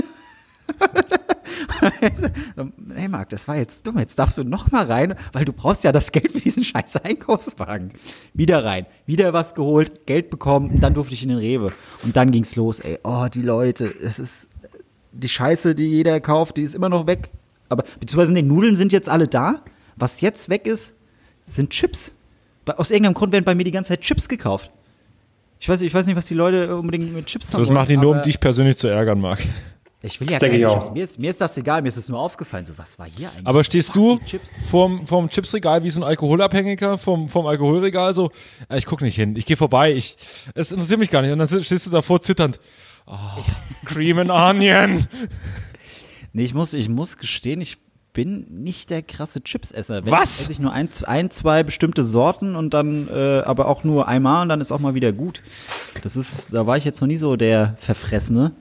hey 2.94 3.08
Marc, 3.08 3.30
das 3.30 3.48
war 3.48 3.56
jetzt 3.56 3.86
dumm, 3.86 3.98
jetzt 3.98 4.18
darfst 4.18 4.38
du 4.38 4.44
noch 4.44 4.70
mal 4.70 4.84
rein, 4.84 5.14
weil 5.32 5.44
du 5.44 5.52
brauchst 5.52 5.84
ja 5.84 5.92
das 5.92 6.12
Geld 6.12 6.32
für 6.32 6.40
diesen 6.40 6.64
scheiß 6.64 6.96
Einkaufswagen. 7.04 7.92
Wieder 8.34 8.64
rein, 8.64 8.86
wieder 9.06 9.32
was 9.32 9.54
geholt, 9.54 10.06
Geld 10.06 10.28
bekommen, 10.28 10.80
dann 10.80 10.94
durfte 10.94 11.14
ich 11.14 11.22
in 11.22 11.30
den 11.30 11.38
Rewe. 11.38 11.72
Und 12.02 12.16
dann 12.16 12.30
ging's 12.30 12.56
los, 12.56 12.80
ey, 12.80 12.98
oh, 13.02 13.26
die 13.32 13.42
Leute, 13.42 13.92
es 14.00 14.18
ist 14.18 14.48
die 15.12 15.28
Scheiße, 15.28 15.74
die 15.74 15.88
jeder 15.88 16.20
kauft, 16.20 16.56
die 16.56 16.62
ist 16.62 16.74
immer 16.74 16.88
noch 16.88 17.06
weg. 17.06 17.30
Aber, 17.68 17.84
beziehungsweise, 18.00 18.34
die 18.34 18.42
Nudeln 18.42 18.76
sind 18.76 18.92
jetzt 18.92 19.08
alle 19.08 19.28
da. 19.28 19.62
Was 19.96 20.20
jetzt 20.20 20.48
weg 20.48 20.66
ist, 20.66 20.94
sind 21.46 21.70
Chips. 21.70 22.12
Aus 22.66 22.90
irgendeinem 22.90 23.14
Grund 23.14 23.32
werden 23.32 23.44
bei 23.44 23.54
mir 23.54 23.64
die 23.64 23.70
ganze 23.70 23.88
Zeit 23.88 24.00
Chips 24.00 24.28
gekauft. 24.28 24.70
Ich 25.58 25.68
weiß, 25.68 25.80
ich 25.82 25.94
weiß 25.94 26.06
nicht, 26.06 26.16
was 26.16 26.26
die 26.26 26.34
Leute 26.34 26.76
unbedingt 26.76 27.12
mit 27.12 27.26
Chips 27.26 27.52
haben. 27.52 27.60
Das 27.60 27.70
macht 27.70 27.88
die 27.88 27.96
nur, 27.96 28.16
um 28.16 28.22
dich 28.22 28.40
persönlich 28.40 28.76
zu 28.76 28.88
ärgern, 28.88 29.20
Marc. 29.20 29.40
Ich 30.04 30.20
will 30.20 30.28
ja 30.28 30.38
keine 30.38 30.56
ich 30.56 30.66
Chips. 30.66 30.90
Mir 30.90 31.04
ist, 31.04 31.20
mir 31.20 31.30
ist 31.30 31.40
das 31.40 31.56
egal, 31.56 31.82
mir 31.82 31.88
ist 31.88 31.96
es 31.96 32.08
nur 32.08 32.18
aufgefallen. 32.18 32.64
So, 32.64 32.76
was 32.76 32.98
war 32.98 33.06
hier 33.06 33.30
eigentlich? 33.30 33.46
Aber 33.46 33.62
stehst 33.62 33.92
Fuck, 33.92 34.18
du 34.18 34.24
Chips. 34.24 34.56
vorm, 34.68 35.06
vorm 35.06 35.28
Chipsregal 35.28 35.84
wie 35.84 35.90
so 35.90 36.00
ein 36.00 36.04
Alkoholabhängiger 36.04 36.98
vom, 36.98 37.28
vom 37.28 37.46
Alkoholregal 37.46 38.12
so, 38.12 38.32
äh, 38.68 38.78
ich 38.78 38.86
guck 38.86 39.00
nicht 39.00 39.14
hin, 39.14 39.36
ich 39.36 39.46
gehe 39.46 39.56
vorbei, 39.56 39.92
ich, 39.92 40.16
es 40.54 40.72
interessiert 40.72 40.98
mich 40.98 41.10
gar 41.10 41.22
nicht. 41.22 41.30
Und 41.30 41.38
dann 41.38 41.62
stehst 41.62 41.86
du 41.86 41.90
davor 41.90 42.20
zitternd. 42.20 42.58
Oh, 43.06 43.14
Cream 43.84 44.18
and 44.18 44.30
Onion. 44.30 45.06
Nee, 46.32 46.44
ich 46.44 46.54
muss, 46.54 46.72
ich 46.72 46.88
muss 46.88 47.18
gestehen, 47.18 47.60
ich 47.60 47.78
bin 48.12 48.46
nicht 48.62 48.90
der 48.90 49.02
krasse 49.02 49.42
Chipsesser. 49.42 50.04
Wenn, 50.04 50.12
Was? 50.12 50.40
Esse 50.40 50.52
ich 50.52 50.58
nur 50.58 50.72
ein, 50.72 50.88
ein, 51.06 51.30
zwei 51.30 51.62
bestimmte 51.62 52.04
Sorten 52.04 52.56
und 52.56 52.74
dann 52.74 53.08
äh, 53.08 53.42
aber 53.44 53.68
auch 53.68 53.84
nur 53.84 54.08
einmal 54.08 54.42
und 54.42 54.48
dann 54.48 54.60
ist 54.60 54.72
auch 54.72 54.80
mal 54.80 54.94
wieder 54.94 55.12
gut. 55.12 55.42
Das 56.02 56.16
ist, 56.16 56.52
da 56.54 56.66
war 56.66 56.76
ich 56.76 56.84
jetzt 56.84 57.00
noch 57.00 57.08
nie 57.08 57.16
so 57.16 57.36
der 57.36 57.76
Verfressene. 57.78 58.52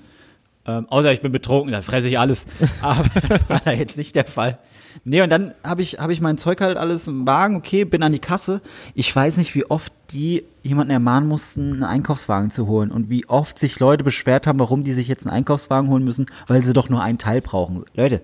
Ähm, 0.66 0.88
außer 0.90 1.12
ich 1.12 1.22
bin 1.22 1.32
betrunken, 1.32 1.72
dann 1.72 1.84
fresse 1.84 2.08
ich 2.08 2.20
alles. 2.20 2.46
Aber 2.82 3.10
das 3.28 3.50
war 3.50 3.62
da 3.66 3.72
jetzt 3.72 3.98
nicht 3.98 4.16
der 4.16 4.26
Fall. 4.26 4.60
Nee, 5.04 5.22
und 5.22 5.30
dann 5.30 5.54
habe 5.64 5.82
ich, 5.82 6.00
hab 6.00 6.10
ich 6.10 6.22
mein 6.22 6.38
Zeug 6.38 6.62
halt 6.62 6.78
alles 6.78 7.08
im 7.08 7.26
Wagen, 7.28 7.56
okay, 7.56 7.86
bin 7.86 8.04
an 8.04 8.12
die 8.12 8.20
Kasse. 8.20 8.62
Ich 8.96 9.16
weiß 9.16 9.38
nicht, 9.38 9.56
wie 9.56 9.66
oft 9.66 9.92
die 10.12 10.44
jemanden 10.64 10.92
ermahnen 10.92 11.28
mussten, 11.28 11.74
einen 11.74 11.84
Einkaufswagen 11.84 12.50
zu 12.52 12.68
holen 12.68 12.92
und 12.92 13.10
wie 13.10 13.28
oft 13.28 13.58
sich 13.58 13.80
Leute 13.80 14.04
beschwert 14.04 14.48
haben, 14.48 14.60
warum 14.60 14.84
die 14.84 14.94
sich 14.94 15.08
jetzt 15.08 15.26
einen 15.26 15.36
Einkaufswagen 15.36 15.90
holen 15.90 16.04
müssen, 16.04 16.26
weil 16.48 16.64
sie 16.64 16.74
doch 16.74 16.90
nur 16.90 17.02
einen 17.02 17.18
Teil 17.18 17.42
brauchen. 17.42 17.84
Leute, 17.96 18.22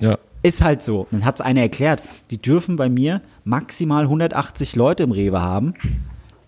Ja. 0.00 0.18
ist 0.42 0.62
halt 0.62 0.82
so. 0.82 1.06
Dann 1.10 1.24
hat 1.24 1.36
es 1.36 1.40
einer 1.40 1.60
erklärt, 1.62 2.02
die 2.30 2.38
dürfen 2.38 2.76
bei 2.76 2.88
mir 2.88 3.20
maximal 3.44 4.04
180 4.04 4.76
Leute 4.76 5.02
im 5.02 5.10
Rewe 5.12 5.40
haben. 5.40 5.74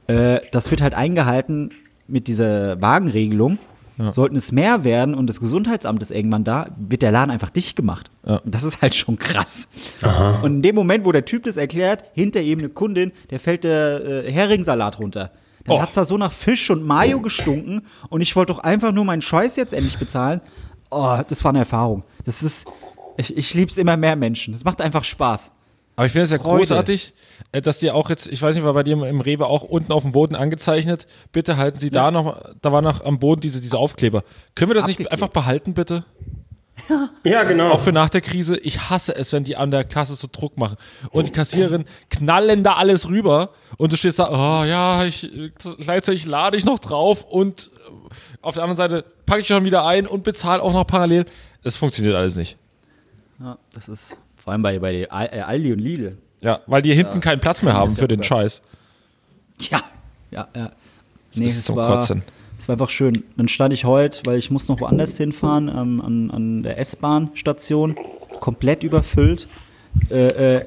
Äh, 0.07 0.40
das 0.52 0.70
wird 0.70 0.81
halt 0.81 0.94
eingehalten 0.94 1.70
mit 2.09 2.29
dieser 2.29 2.81
Wagenregelung. 2.81 3.59
Sollten 3.99 4.37
es 4.37 4.53
mehr 4.53 4.85
werden 4.85 5.15
und 5.15 5.27
das 5.27 5.41
Gesundheitsamt 5.41 6.03
ist 6.03 6.11
irgendwann 6.11 6.45
da, 6.45 6.67
wird 6.77 7.01
der 7.01 7.11
Laden 7.13 7.31
einfach 7.31 7.49
dicht 7.49 7.77
gemacht. 7.77 8.11
Ja. 8.27 8.37
Und 8.39 8.55
das 8.55 8.63
ist 8.63 8.83
halt 8.83 8.95
schon 8.95 9.19
krass. 9.19 9.69
Und 10.43 10.57
in 10.57 10.63
dem 10.63 10.75
Moment, 10.75 11.07
wo 11.07 11.13
der 11.13 11.25
Typ 11.25 11.45
das 11.45 11.57
erklärt, 11.57 12.05
hinter 12.13 12.43
ihm 12.43 12.59
eine 12.59 12.69
Kundin, 12.69 13.13
der 13.31 13.41
fällt 13.41 13.65
der 13.65 14.05
äh, 14.27 14.31
Heringssalat 14.31 14.99
runter. 14.99 15.31
Dann 15.65 15.77
Oh. 15.79 15.83
hat's 15.83 15.95
da 15.95 16.05
so 16.05 16.19
nach 16.19 16.31
Fisch 16.31 16.69
und 16.71 16.85
Mayo 16.85 17.21
gestunken 17.21 17.87
und 18.11 18.21
ich 18.21 18.37
wollte 18.37 18.53
doch 18.53 18.59
einfach 18.61 18.93
nur 18.93 19.05
meinen 19.07 19.23
Scheiß 19.23 19.57
jetzt 19.57 19.73
endlich 19.73 19.99
bezahlen. 19.99 20.41
Oh, 20.91 21.19
das 21.27 21.43
war 21.43 21.49
eine 21.51 21.61
Erfahrung. 21.61 22.05
Das 22.25 22.43
ist, 22.43 22.67
ich, 23.17 23.37
ich 23.37 23.55
lieb's 23.55 23.77
immer 23.79 23.97
mehr 23.97 24.15
Menschen. 24.15 24.53
Das 24.53 24.63
macht 24.63 24.81
einfach 24.81 25.05
Spaß. 25.05 25.51
Aber 25.97 26.07
ich 26.07 26.13
finde 26.13 26.25
es 26.27 26.31
ja 26.31 26.39
Freude. 26.39 26.59
großartig, 26.59 27.15
äh, 27.53 27.63
dass 27.63 27.79
die 27.79 27.91
auch 27.91 28.11
jetzt, 28.11 28.27
ich 28.29 28.41
weiß 28.43 28.55
nicht, 28.55 28.65
war 28.65 28.75
bei 28.75 28.83
dir 28.83 28.93
im- 29.03 29.21
Rewe 29.23 29.47
auch 29.47 29.63
unten 29.63 29.93
auf 29.93 30.03
dem 30.03 30.13
Boden 30.13 30.35
angezeichnet. 30.35 31.07
Bitte 31.33 31.57
halten 31.57 31.79
Sie 31.79 31.91
da 31.91 32.11
noch, 32.11 32.39
da 32.61 32.71
war 32.71 32.83
noch 32.83 33.03
am 33.05 33.19
Boden 33.19 33.41
diese, 33.41 33.61
diese 33.63 33.79
Aufkleber. 33.79 34.23
Können 34.55 34.71
wir 34.71 34.75
das 34.75 34.87
nicht 34.87 34.97
Abgeklebt. 35.01 35.13
einfach 35.13 35.29
behalten, 35.33 35.75
bitte? 35.75 36.05
Ja, 37.25 37.43
genau. 37.45 37.71
Auch 37.71 37.81
für 37.81 37.91
nach 37.91 38.11
der 38.11 38.21
Krise. 38.21 38.59
Ich 38.59 38.91
hasse 38.91 39.17
es, 39.17 39.33
wenn 39.33 39.43
die 39.45 39.57
an 39.57 39.71
der 39.71 39.83
Kasse 39.85 40.15
so 40.15 40.29
Druck 40.31 40.57
machen. 40.59 40.77
Und 41.11 41.27
die 41.27 41.33
Kassiererin 41.33 41.87
knallen 42.11 42.63
da 42.63 42.75
alles 42.75 43.09
rüber. 43.09 43.51
Und 43.79 43.93
du 43.93 43.97
stehst 43.97 44.19
da, 44.19 44.29
oh 44.31 44.65
ja, 44.65 45.05
ich, 45.05 45.29
gleichzeitig 45.81 46.27
lade 46.27 46.57
ich 46.59 46.65
noch 46.67 46.79
drauf 46.79 47.25
und 47.25 47.71
äh, 47.75 47.91
auf 48.43 48.55
der 48.55 48.63
anderen 48.65 48.77
Seite 48.77 49.05
packe 49.25 49.41
ich 49.41 49.47
schon 49.49 49.65
wieder 49.65 49.87
ein 49.87 50.07
und 50.07 50.23
bezahle 50.23 50.63
auch 50.63 50.73
noch 50.75 50.87
parallel. 50.87 51.25
Das 51.65 51.77
funktioniert 51.79 52.15
alles 52.15 52.37
nicht. 52.37 52.59
Ja, 53.41 53.57
das 53.73 53.89
ist 53.89 54.17
vor 54.47 54.53
allem 54.53 54.63
bei, 54.63 54.79
bei 54.79 54.95
äh, 55.03 55.07
Aldi 55.09 55.73
und 55.73 55.81
Lidl. 55.81 56.19
Ja, 56.41 56.61
weil 56.69 56.81
die 56.81 56.95
hinten 56.95 57.21
keinen 57.21 57.41
Platz 57.41 57.65
mehr 57.65 57.75
haben 57.75 57.91
ist 57.91 57.97
ja 57.99 58.03
für 58.03 58.07
den 58.09 58.19
über- 58.21 58.25
Scheiß. 58.25 58.63
Ja, 59.59 59.81
ja, 60.31 60.47
ja. 60.55 60.71
Nee, 61.35 61.47
ist 61.47 61.59
es 61.59 61.65
zum 61.65 61.75
war, 61.75 61.99
Kotzen. 61.99 62.23
es 62.57 62.69
war 62.69 62.75
einfach 62.75 62.89
schön. 62.89 63.25
Dann 63.37 63.49
stand 63.49 63.75
ich 63.75 63.85
heute, 63.85 64.21
weil 64.25 64.39
ich 64.39 64.53
muss 64.53 64.69
noch 64.69 64.81
woanders 64.81 65.17
hinfahren, 65.17 65.67
ähm, 65.69 66.01
an, 66.01 66.31
an 66.31 66.63
der 66.63 66.79
S-Bahn-Station, 66.79 67.97
komplett 68.39 68.85
überfüllt. 68.85 69.49
Äh, 70.11 70.59
äh, 70.59 70.65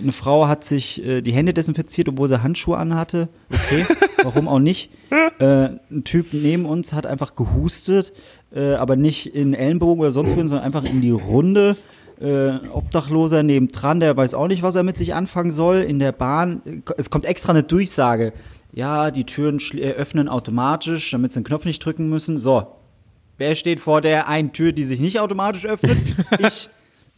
eine 0.00 0.12
Frau 0.12 0.48
hat 0.48 0.64
sich 0.64 1.04
äh, 1.04 1.20
die 1.20 1.32
Hände 1.32 1.52
desinfiziert, 1.52 2.08
obwohl 2.08 2.28
sie 2.28 2.42
Handschuhe 2.42 2.78
anhatte. 2.78 3.28
Okay, 3.52 3.84
warum 4.22 4.48
auch 4.48 4.58
nicht? 4.58 4.90
Äh, 5.38 5.44
ein 5.90 6.04
Typ 6.04 6.28
neben 6.32 6.64
uns 6.64 6.94
hat 6.94 7.04
einfach 7.04 7.36
gehustet, 7.36 8.14
äh, 8.54 8.72
aber 8.72 8.96
nicht 8.96 9.26
in 9.34 9.52
Ellenbogen 9.52 10.00
oder 10.00 10.12
sonst 10.12 10.30
wohin, 10.30 10.48
sondern 10.48 10.64
einfach 10.64 10.84
in 10.84 11.02
die 11.02 11.10
Runde. 11.10 11.76
Äh, 12.20 12.68
Obdachloser 12.68 13.42
nebendran, 13.42 13.98
der 13.98 14.14
weiß 14.14 14.34
auch 14.34 14.46
nicht, 14.46 14.62
was 14.62 14.74
er 14.74 14.82
mit 14.82 14.96
sich 14.96 15.14
anfangen 15.14 15.50
soll. 15.50 15.78
In 15.78 15.98
der 15.98 16.12
Bahn, 16.12 16.82
es 16.98 17.08
kommt 17.08 17.24
extra 17.24 17.52
eine 17.52 17.62
Durchsage. 17.62 18.34
Ja, 18.72 19.10
die 19.10 19.24
Türen 19.24 19.58
äh, 19.72 19.92
öffnen 19.92 20.28
automatisch, 20.28 21.10
damit 21.10 21.32
sie 21.32 21.40
den 21.40 21.44
Knopf 21.44 21.64
nicht 21.64 21.82
drücken 21.82 22.10
müssen. 22.10 22.36
So, 22.36 22.66
wer 23.38 23.54
steht 23.54 23.80
vor 23.80 24.02
der 24.02 24.28
einen 24.28 24.52
Tür, 24.52 24.72
die 24.72 24.84
sich 24.84 25.00
nicht 25.00 25.18
automatisch 25.18 25.64
öffnet? 25.64 25.96
ich 26.38 26.68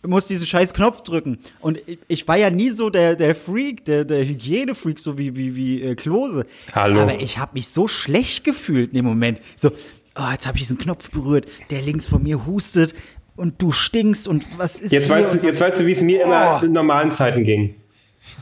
muss 0.06 0.28
diesen 0.28 0.46
scheiß 0.46 0.72
Knopf 0.72 1.02
drücken. 1.02 1.38
Und 1.60 1.78
ich, 1.86 1.98
ich 2.06 2.28
war 2.28 2.36
ja 2.36 2.50
nie 2.50 2.70
so 2.70 2.88
der, 2.88 3.16
der 3.16 3.34
Freak, 3.34 3.84
der, 3.84 4.04
der 4.04 4.24
Hygienefreak, 4.24 5.00
so 5.00 5.18
wie, 5.18 5.34
wie, 5.34 5.56
wie 5.56 5.82
äh, 5.82 5.94
Klose. 5.96 6.46
Hallo. 6.76 7.00
Aber 7.00 7.20
ich 7.20 7.38
habe 7.38 7.54
mich 7.54 7.68
so 7.68 7.88
schlecht 7.88 8.44
gefühlt 8.44 8.90
in 8.90 8.98
dem 8.98 9.04
Moment. 9.04 9.40
So, 9.56 9.70
oh, 10.14 10.30
jetzt 10.30 10.46
habe 10.46 10.58
ich 10.58 10.62
diesen 10.62 10.78
Knopf 10.78 11.10
berührt, 11.10 11.46
der 11.70 11.82
links 11.82 12.06
von 12.06 12.22
mir 12.22 12.46
hustet 12.46 12.94
und 13.36 13.60
du 13.62 13.72
stinkst 13.72 14.28
und 14.28 14.44
was 14.58 14.80
ist 14.80 14.92
Jetzt 14.92 15.06
hier 15.06 15.14
weißt, 15.16 15.42
du, 15.42 15.46
jetzt 15.46 15.60
weißt 15.60 15.80
du, 15.80 15.86
wie 15.86 15.92
es 15.92 16.02
mir 16.02 16.22
immer 16.22 16.60
Oh. 16.62 16.64
in 16.64 16.72
normalen 16.72 17.10
Zeiten 17.12 17.44
ging. 17.44 17.74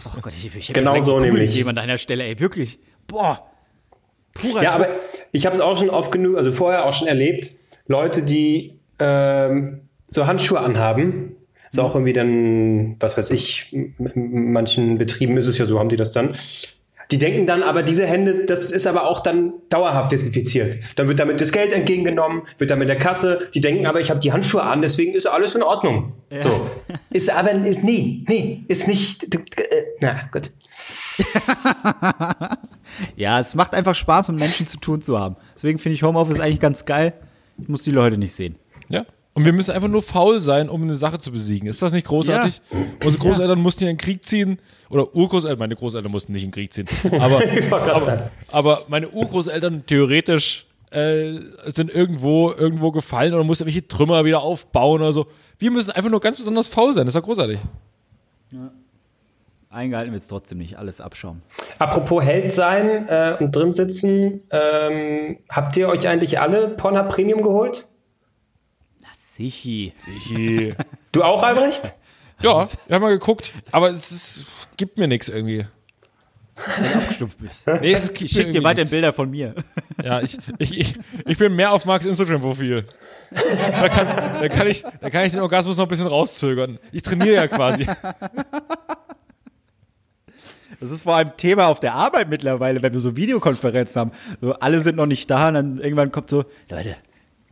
Oh 0.05 0.21
Gott, 0.21 0.33
ich, 0.37 0.47
ich 0.55 0.69
hätte 0.69 0.81
Genau 0.81 1.01
so 1.01 1.19
nämlich. 1.21 1.55
Jemand 1.55 1.79
an 1.79 1.87
deiner 1.87 1.99
Stelle, 1.99 2.25
ey, 2.25 2.39
wirklich. 2.41 2.79
Boah. 3.07 3.47
Purer 4.35 4.63
Ja, 4.63 4.73
Druck. 4.77 4.87
aber 4.87 4.95
ich 5.33 5.47
habe 5.47 5.55
es 5.57 5.61
auch 5.61 5.79
schon 5.79 5.91
oft 5.91 6.13
genug, 6.13 6.37
also 6.37 6.53
vorher 6.53 6.85
auch 6.87 6.93
schon 6.93 7.09
erlebt, 7.09 7.51
Leute, 7.87 8.23
die 8.23 8.79
ähm, 8.99 9.81
so 10.09 10.27
Handschuhe 10.27 10.61
anhaben. 10.61 11.37
So 11.73 11.83
auch 11.83 11.95
irgendwie 11.95 12.13
dann, 12.13 12.97
was 12.99 13.17
weiß 13.17 13.31
ich, 13.31 13.73
in 13.73 13.95
manchen 14.53 14.99
Betrieben 14.99 15.37
ist 15.37 15.47
es 15.47 15.57
ja 15.59 15.67
so, 15.67 15.79
haben 15.79 15.89
die 15.89 15.97
das 15.97 16.13
dann. 16.13 16.35
Die 17.11 17.19
denken 17.19 17.47
dann, 17.47 17.63
aber 17.63 17.83
diese 17.83 18.07
Hände, 18.07 18.47
das 18.47 18.71
ist 18.71 18.87
aber 18.87 19.05
auch 19.05 19.21
dann 19.21 19.53
dauerhaft 19.69 20.13
desinfiziert. 20.13 20.77
Dann 20.97 21.09
wird 21.09 21.19
damit 21.19 21.41
das 21.41 21.53
Geld 21.53 21.73
entgegengenommen, 21.73 22.43
wird 22.59 22.71
dann 22.71 22.79
mit 22.79 22.89
der 22.89 22.99
Kasse. 22.99 23.49
Die 23.55 23.61
denken 23.61 23.87
aber, 23.87 24.01
ich 24.01 24.11
habe 24.11 24.21
die 24.21 24.33
Handschuhe 24.33 24.63
an, 24.63 24.83
deswegen 24.83 25.15
ist 25.15 25.27
alles 25.27 25.55
in 25.55 25.63
Ordnung. 25.63 26.13
So. 26.41 26.67
Ist 27.11 27.31
aber, 27.31 27.53
ist, 27.53 27.83
nee, 27.83 28.25
nee, 28.29 28.65
ist 28.69 28.87
nicht, 28.87 29.35
äh, 29.35 29.85
na 30.01 30.29
gut. 30.33 30.51
Ja, 33.17 33.39
es 33.39 33.55
macht 33.55 33.75
einfach 33.75 33.95
Spaß, 33.95 34.29
mit 34.29 34.41
Menschen 34.41 34.67
zu 34.67 34.77
tun 34.79 35.01
zu 35.01 35.19
haben. 35.19 35.37
Deswegen 35.55 35.79
finde 35.79 35.95
ich 35.95 36.03
Homeoffice 36.03 36.41
eigentlich 36.41 36.61
ganz 36.61 36.85
geil. 36.85 37.13
Ich 37.59 37.69
muss 37.69 37.83
die 37.83 37.91
Leute 37.91 38.19
nicht 38.19 38.33
sehen. 38.33 38.57
Ja. 38.89 39.05
Und 39.33 39.45
wir 39.45 39.53
müssen 39.53 39.71
einfach 39.71 39.89
nur 39.89 40.03
faul 40.03 40.41
sein, 40.41 40.69
um 40.69 40.83
eine 40.83 40.97
Sache 40.97 41.19
zu 41.19 41.31
besiegen. 41.31 41.69
Ist 41.69 41.81
das 41.81 41.93
nicht 41.93 42.07
großartig? 42.07 42.61
Unsere 43.05 43.23
Großeltern 43.23 43.61
mussten 43.61 43.85
ja 43.85 43.91
in 43.91 43.97
den 43.97 44.01
Krieg 44.03 44.25
ziehen. 44.25 44.59
Oder 44.89 45.15
Urgroßeltern, 45.15 45.59
meine 45.59 45.77
Großeltern 45.77 46.11
mussten 46.11 46.33
nicht 46.33 46.43
in 46.43 46.49
den 46.49 46.55
Krieg 46.55 46.73
ziehen. 46.73 46.87
Aber, 47.21 47.41
aber, 47.71 48.31
aber 48.49 48.83
meine 48.89 49.09
Urgroßeltern 49.09 49.87
theoretisch 49.87 50.67
äh, 50.91 51.39
sind 51.67 51.91
irgendwo, 51.91 52.51
irgendwo 52.51 52.91
gefallen 52.91 53.33
oder 53.33 53.45
mussten 53.45 53.65
irgendwelche 53.65 53.87
Trümmer 53.87 54.25
wieder 54.25 54.41
aufbauen 54.41 55.01
oder 55.01 55.13
so. 55.13 55.27
Wir 55.59 55.71
müssen 55.71 55.93
einfach 55.93 56.11
nur 56.11 56.21
ganz 56.21 56.37
besonders 56.37 56.67
faul 56.67 56.93
sein. 56.93 57.07
Das 57.07 57.15
ist 57.15 57.21
ja 57.21 57.25
großartig. 57.25 57.61
Eingehalten 59.71 60.13
wird 60.13 60.23
es 60.23 60.29
trotzdem 60.29 60.59
nicht. 60.59 60.77
Alles 60.77 61.01
Abschaum. 61.01 61.43
Apropos 61.79 62.25
Held 62.25 62.53
sein 62.53 63.09
äh, 63.09 63.37
und 63.39 63.55
drin 63.55 63.73
sitzen, 63.73 64.43
ähm, 64.51 65.39
habt 65.49 65.77
ihr 65.77 65.89
euch 65.89 66.09
eigentlich 66.09 66.41
alle 66.41 66.69
Pornhub 66.69 67.09
Premium 67.09 67.43
geholt? 67.43 67.87
Sichi. 69.41 70.75
Du 71.13 71.23
auch, 71.23 71.43
Albrecht? 71.43 71.95
Ja, 72.43 72.63
ich 72.65 72.91
habe 72.91 73.05
mal 73.05 73.11
geguckt, 73.11 73.53
aber 73.71 73.91
es 73.91 74.11
ist, 74.11 74.45
gibt 74.79 74.97
mir 74.97 75.07
nichts 75.07 75.29
irgendwie. 75.29 75.67
Abgestumpft 76.57 77.37
bist. 77.39 77.67
Nee, 77.67 77.93
es 77.93 78.11
Ich 78.19 78.31
schicke 78.31 78.53
dir 78.53 78.65
weiter. 78.65 78.87
Bilder 78.87 79.13
von 79.13 79.31
mir. 79.31 79.55
Ja, 80.03 80.23
ich, 80.23 80.39
ich, 80.57 80.79
ich, 80.79 80.99
ich 81.27 81.37
bin 81.37 81.55
mehr 81.55 81.71
auf 81.71 81.85
Marks 81.85 82.07
Instagram-Profil. 82.07 82.87
Da 83.31 83.89
kann, 83.91 84.07
da, 84.41 84.49
kann 84.49 84.67
ich, 84.69 84.83
da 85.03 85.11
kann 85.11 85.27
ich 85.27 85.33
den 85.33 85.43
Orgasmus 85.43 85.77
noch 85.77 85.85
ein 85.85 85.91
bisschen 85.91 86.07
rauszögern. 86.07 86.79
Ich 86.93 87.03
trainiere 87.03 87.35
ja 87.35 87.47
quasi. 87.47 87.87
Das 90.81 90.91
ist 90.91 91.03
vor 91.03 91.17
allem 91.17 91.37
Thema 91.37 91.67
auf 91.67 91.81
der 91.81 91.93
Arbeit 91.93 92.31
mittlerweile, 92.31 92.83
wenn 92.83 92.95
wir 92.95 93.01
so 93.01 93.17
Videokonferenzen 93.17 94.01
haben. 94.01 94.13
So, 94.41 94.55
alle 94.55 94.81
sind 94.81 94.97
noch 94.97 95.05
nicht 95.05 95.31
da 95.31 95.49
und 95.49 95.55
dann 95.55 95.79
irgendwann 95.79 96.11
kommt 96.11 96.31
so, 96.31 96.47
Leute, 96.71 96.97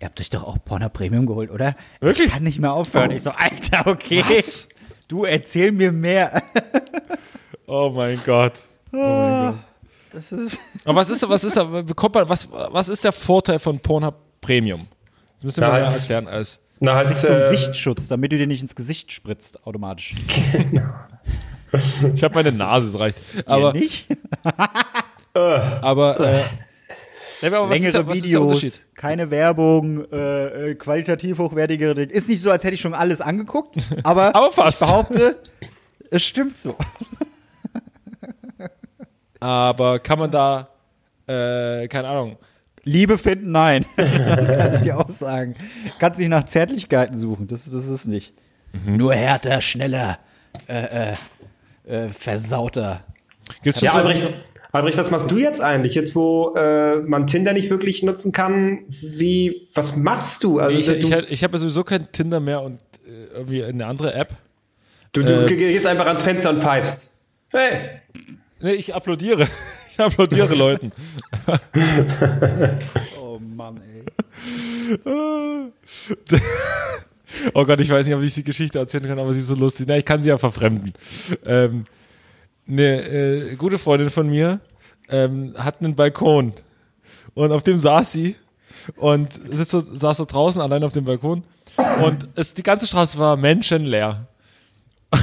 ihr 0.01 0.07
habt 0.07 0.21
euch 0.21 0.31
doch 0.31 0.45
auch 0.45 0.59
Porno 0.65 0.89
Premium 0.89 1.27
geholt, 1.27 1.51
oder? 1.51 1.75
Wirklich? 2.01 2.29
Ich 2.29 2.33
kann 2.35 2.43
nicht 2.43 2.59
mehr 2.61 2.73
aufhören. 2.73 3.11
Ich 3.11 3.23
so, 3.23 3.31
Alter, 3.31 3.87
okay. 3.87 4.23
Du 5.09 5.25
erzähl 5.25 5.73
mir 5.73 5.93
mehr. 5.93 6.43
Oh 7.71 7.91
mein 7.95 8.19
Gott. 8.25 8.55
Das 8.91 10.33
ist 10.33 10.59
Aber 10.87 10.97
was 11.01 11.11
ist, 11.11 11.29
was 11.29 11.45
ist, 11.45 11.55
bekommt 11.87 12.15
man, 12.15 12.27
was, 12.27 12.49
was 12.51 12.89
ist 12.89 13.05
der 13.05 13.13
Vorteil 13.13 13.59
von 13.59 13.79
Pornhub 13.79 14.15
Premium? 14.41 14.87
Das 15.37 15.45
müsst 15.45 15.59
ihr 15.59 15.61
Na, 15.61 15.67
mir 15.67 15.73
mal 15.75 15.85
halt- 15.85 15.95
erklären 16.01 16.27
als. 16.29 16.59
Na, 16.81 16.95
halt, 16.95 17.15
so 17.15 17.29
ein 17.29 17.41
äh, 17.43 17.49
Sichtschutz, 17.51 18.09
damit 18.09 18.33
du 18.33 18.39
dir 18.39 18.47
nicht 18.47 18.63
ins 18.63 18.75
Gesicht 18.75 19.13
spritzt, 19.13 19.67
automatisch. 19.67 20.15
Ich 22.15 22.25
habe 22.25 22.35
meine 22.37 22.53
Nase, 22.53 22.89
es 22.89 22.99
reicht. 22.99 23.19
Aber, 23.45 23.75
Mir 23.75 23.81
nicht? 23.81 24.07
aber, 25.35 26.21
äh, 26.21 26.43
nee, 27.43 27.49
aber 27.49 27.69
was 27.69 27.77
ist 27.77 27.83
Längere 27.83 27.93
der, 27.93 28.07
was 28.07 28.17
ist 28.19 28.31
der 28.33 28.43
Unterschied? 28.43 28.73
Videos, 28.75 28.87
keine 28.95 29.31
Werbung, 29.31 30.05
äh, 30.13 30.71
äh, 30.71 30.75
qualitativ 30.75 31.39
hochwertigere 31.39 31.95
Dinge. 31.95 32.13
Ist 32.13 32.29
nicht 32.29 32.41
so, 32.43 32.51
als 32.51 32.65
hätte 32.65 32.75
ich 32.75 32.81
schon 32.81 32.95
alles 32.95 33.21
angeguckt, 33.21 33.77
aber, 34.05 34.35
Aber 34.35 34.53
fast. 34.53 34.81
ich 34.83 34.87
behaupte, 34.89 35.37
es 36.11 36.23
stimmt 36.25 36.57
so. 36.59 36.77
Aber 39.41 39.99
kann 40.01 40.19
man 40.19 40.31
da, 40.31 40.69
äh, 41.27 41.87
keine 41.89 42.09
Ahnung, 42.09 42.39
Liebe 42.85 43.19
finden, 43.19 43.53
nein. 43.53 43.85
das 43.97 44.49
kann 44.49 44.75
ich 44.75 44.81
dir 44.81 44.99
auch 44.99 45.11
sagen. 45.11 45.55
Kannst 45.99 46.19
nicht 46.19 46.29
nach 46.31 46.45
Zärtlichkeiten 46.45 47.17
suchen, 47.17 47.47
das, 47.47 47.71
das 47.71 47.87
ist 47.87 48.07
nicht. 48.07 48.33
Nur 48.85 49.15
härter, 49.15 49.61
schneller, 49.61 50.19
äh, 50.69 51.13
äh, 51.13 51.15
äh, 51.87 52.09
versauter. 52.09 53.05
gibt's 53.63 53.81
Ja, 53.81 53.93
schon 53.93 54.17
so, 54.17 54.29
Albrecht, 54.71 54.99
was 54.99 55.11
machst 55.11 55.31
du 55.31 55.39
jetzt 55.39 55.61
eigentlich? 55.63 55.95
Jetzt, 55.95 56.15
wo 56.15 56.55
äh, 56.55 56.97
man 56.97 57.27
Tinder 57.27 57.55
nicht 57.55 57.71
wirklich 57.71 58.03
nutzen 58.03 58.33
kann, 58.33 58.85
wie, 58.89 59.67
was 59.75 59.97
machst 59.97 60.45
du? 60.45 60.59
Also, 60.59 60.79
ich, 60.79 60.89
ich, 60.89 61.31
ich 61.31 61.45
habe 61.45 61.55
ja 61.55 61.59
sowieso 61.59 61.85
kein 61.85 62.13
Tinder 62.13 62.39
mehr 62.41 62.61
und 62.61 62.79
äh, 63.07 63.35
irgendwie 63.35 63.65
eine 63.65 63.87
andere 63.87 64.13
App. 64.13 64.37
du, 65.13 65.25
du 65.25 65.45
äh, 65.45 65.47
gehst 65.47 65.87
einfach 65.87 66.07
ans 66.07 66.23
Fenster 66.23 66.51
und 66.51 66.61
pfeifst. 66.61 67.19
Hey! 67.51 68.01
Nee, 68.61 68.75
ich 68.75 68.95
applaudiere. 68.95 69.49
Ich 69.91 70.05
applaudiere 70.05 70.55
Leuten. 70.55 70.93
Oh 73.21 73.41
Mann, 73.41 73.81
ey. 73.83 74.05
Oh 77.53 77.65
Gott, 77.65 77.81
ich 77.81 77.91
weiß 77.91 78.07
nicht, 78.07 78.15
ob 78.15 78.23
ich 78.23 78.35
die 78.35 78.45
Geschichte 78.45 78.79
erzählen 78.79 79.09
kann, 79.09 79.19
aber 79.19 79.35
sie 79.35 79.41
ist 79.41 79.49
so 79.49 79.57
lustig. 79.57 79.87
Na, 79.89 79.99
ich 79.99 80.05
kann 80.05 80.23
sie 80.23 80.29
ja 80.29 80.39
verfremden. 80.39 80.93
Ähm, 81.45 81.85
eine 82.69 83.09
äh, 83.09 83.55
gute 83.57 83.79
Freundin 83.79 84.11
von 84.11 84.29
mir 84.29 84.61
ähm, 85.09 85.55
hat 85.57 85.81
einen 85.81 85.95
Balkon 85.95 86.53
und 87.35 87.53
auf 87.53 87.63
dem 87.63 87.79
saß 87.79 88.13
sie 88.13 88.37
und 88.97 89.33
sitzt 89.33 89.71
so, 89.71 89.83
saß 89.83 90.19
so 90.19 90.25
draußen 90.25 90.61
allein 90.61 90.85
auf 90.85 90.93
dem 90.93 91.05
Balkon 91.05 91.45
und 92.03 92.29
es, 92.35 92.55
die 92.55 92.63
ganze 92.63 92.87
Straße 92.87 93.19
war 93.19 93.37
menschenleer. 93.37 94.27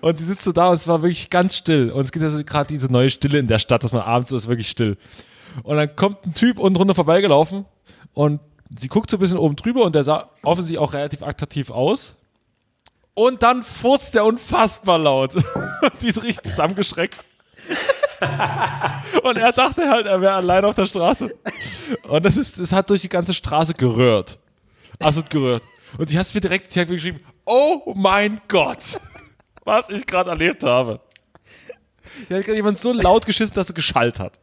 und 0.00 0.18
sie 0.18 0.24
sitzt 0.24 0.44
so 0.44 0.52
da 0.52 0.68
und 0.68 0.76
es 0.76 0.86
war 0.86 1.02
wirklich 1.02 1.30
ganz 1.30 1.56
still. 1.56 1.90
Und 1.90 2.04
es 2.04 2.12
gibt 2.12 2.22
ja 2.22 2.30
so 2.30 2.42
gerade 2.44 2.68
diese 2.68 2.90
neue 2.90 3.10
Stille 3.10 3.38
in 3.38 3.46
der 3.46 3.58
Stadt, 3.58 3.82
dass 3.82 3.92
man 3.92 4.02
abends 4.02 4.30
so 4.30 4.36
ist 4.36 4.48
wirklich 4.48 4.68
still. 4.68 4.96
Und 5.62 5.76
dann 5.76 5.94
kommt 5.96 6.24
ein 6.26 6.34
Typ 6.34 6.58
unten 6.58 6.76
runter 6.76 6.94
vorbeigelaufen 6.94 7.64
und 8.12 8.40
sie 8.76 8.88
guckt 8.88 9.10
so 9.10 9.16
ein 9.16 9.20
bisschen 9.20 9.38
oben 9.38 9.56
drüber 9.56 9.84
und 9.84 9.94
der 9.94 10.04
sah 10.04 10.30
offensichtlich 10.42 10.78
auch 10.78 10.92
relativ 10.92 11.22
attraktiv 11.22 11.70
aus. 11.70 12.14
Und 13.14 13.42
dann 13.42 13.62
furzt 13.62 14.14
der 14.14 14.24
unfassbar 14.24 14.98
laut. 14.98 15.34
Und 15.82 16.00
sie 16.00 16.08
ist 16.08 16.22
richtig 16.22 16.50
zusammengeschreckt. 16.50 17.16
und 19.22 19.36
er 19.36 19.52
dachte 19.52 19.88
halt, 19.88 20.06
er 20.06 20.20
wäre 20.20 20.34
allein 20.34 20.64
auf 20.64 20.74
der 20.74 20.86
Straße. 20.86 21.34
Und 22.08 22.24
das 22.24 22.36
ist, 22.36 22.58
das 22.58 22.72
hat 22.72 22.88
durch 22.90 23.02
die 23.02 23.08
ganze 23.08 23.34
Straße 23.34 23.74
gerührt. 23.74 24.38
Absolut 25.00 25.30
gerührt. 25.30 25.62
Und 25.98 26.08
sie 26.08 26.18
hat 26.18 26.26
es 26.26 26.34
mir 26.34 26.40
direkt, 26.40 26.72
sie 26.72 26.80
hat 26.80 26.88
mir 26.88 26.94
geschrieben, 26.94 27.20
oh 27.44 27.92
mein 27.96 28.40
Gott, 28.48 29.00
was 29.64 29.88
ich 29.88 30.06
gerade 30.06 30.30
erlebt 30.30 30.62
habe. 30.64 31.00
Hier 32.28 32.38
hat 32.38 32.44
gerade 32.44 32.56
jemand 32.56 32.78
so 32.78 32.92
laut 32.92 33.26
geschissen, 33.26 33.54
dass 33.54 33.68
er 33.68 33.74
geschallt 33.74 34.18
hat. 34.20 34.38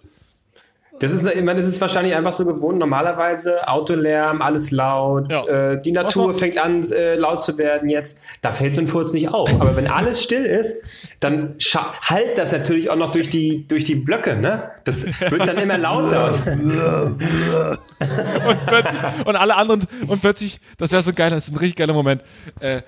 Das 1.01 1.11
ist, 1.11 1.25
ich 1.25 1.41
meine, 1.43 1.59
das 1.59 1.67
ist 1.67 1.81
wahrscheinlich 1.81 2.15
einfach 2.15 2.31
so 2.31 2.45
gewohnt. 2.45 2.77
Normalerweise 2.77 3.67
Autolärm, 3.67 4.41
alles 4.41 4.69
laut, 4.71 5.31
Ja. 5.33 5.71
äh, 5.73 5.81
die 5.81 5.91
Natur 5.91 6.33
fängt 6.33 6.57
an, 6.57 6.83
äh, 6.91 7.15
laut 7.15 7.43
zu 7.43 7.57
werden 7.57 7.89
jetzt. 7.89 8.21
Da 8.41 8.51
fällt 8.51 8.75
so 8.75 8.81
ein 8.81 8.87
Furz 8.87 9.11
nicht 9.13 9.29
auf. 9.29 9.49
Aber 9.59 9.75
wenn 9.75 9.87
alles 9.87 10.21
still 10.21 10.45
ist, 10.45 10.75
dann 11.19 11.55
hallt 12.03 12.37
das 12.37 12.51
natürlich 12.51 12.89
auch 12.91 12.95
noch 12.95 13.09
durch 13.11 13.29
die, 13.29 13.67
durch 13.67 13.83
die 13.83 13.95
Blöcke, 13.95 14.35
ne? 14.35 14.71
Das 14.83 15.05
wird 15.07 15.47
dann 15.47 15.57
immer 15.57 15.77
lauter. 15.77 16.33
Und 18.47 18.65
plötzlich, 18.67 19.01
und 19.25 19.35
alle 19.35 19.55
anderen, 19.55 19.87
und 20.07 20.21
plötzlich, 20.21 20.59
das 20.77 20.91
wäre 20.91 21.01
so 21.01 21.13
geil, 21.13 21.29
das 21.29 21.47
ist 21.47 21.53
ein 21.53 21.57
richtig 21.57 21.77
geiler 21.77 21.93
Moment. 21.93 22.23
Äh, 22.59 22.81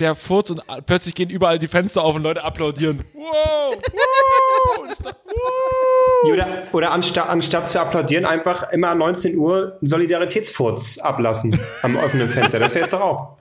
der 0.00 0.14
Furz 0.14 0.50
und 0.50 0.62
plötzlich 0.86 1.14
gehen 1.14 1.30
überall 1.30 1.58
die 1.58 1.68
Fenster 1.68 2.02
auf 2.02 2.14
und 2.14 2.22
Leute 2.22 2.42
applaudieren. 2.42 3.04
Wow! 3.14 3.76
wow 3.76 4.78
und 4.78 5.04
wow. 5.04 6.32
Oder, 6.32 6.64
oder 6.72 6.92
anstatt, 6.92 7.28
anstatt 7.28 7.70
zu 7.70 7.80
applaudieren, 7.80 8.24
einfach 8.24 8.72
immer 8.72 8.94
19 8.94 9.36
Uhr 9.36 9.78
einen 9.80 9.86
Solidaritätsfurz 9.88 10.98
ablassen 10.98 11.58
am 11.82 11.96
offenen 11.96 12.28
Fenster. 12.28 12.58
Das 12.58 12.74
wär's 12.74 12.90
doch 12.90 13.00
auch. 13.00 13.36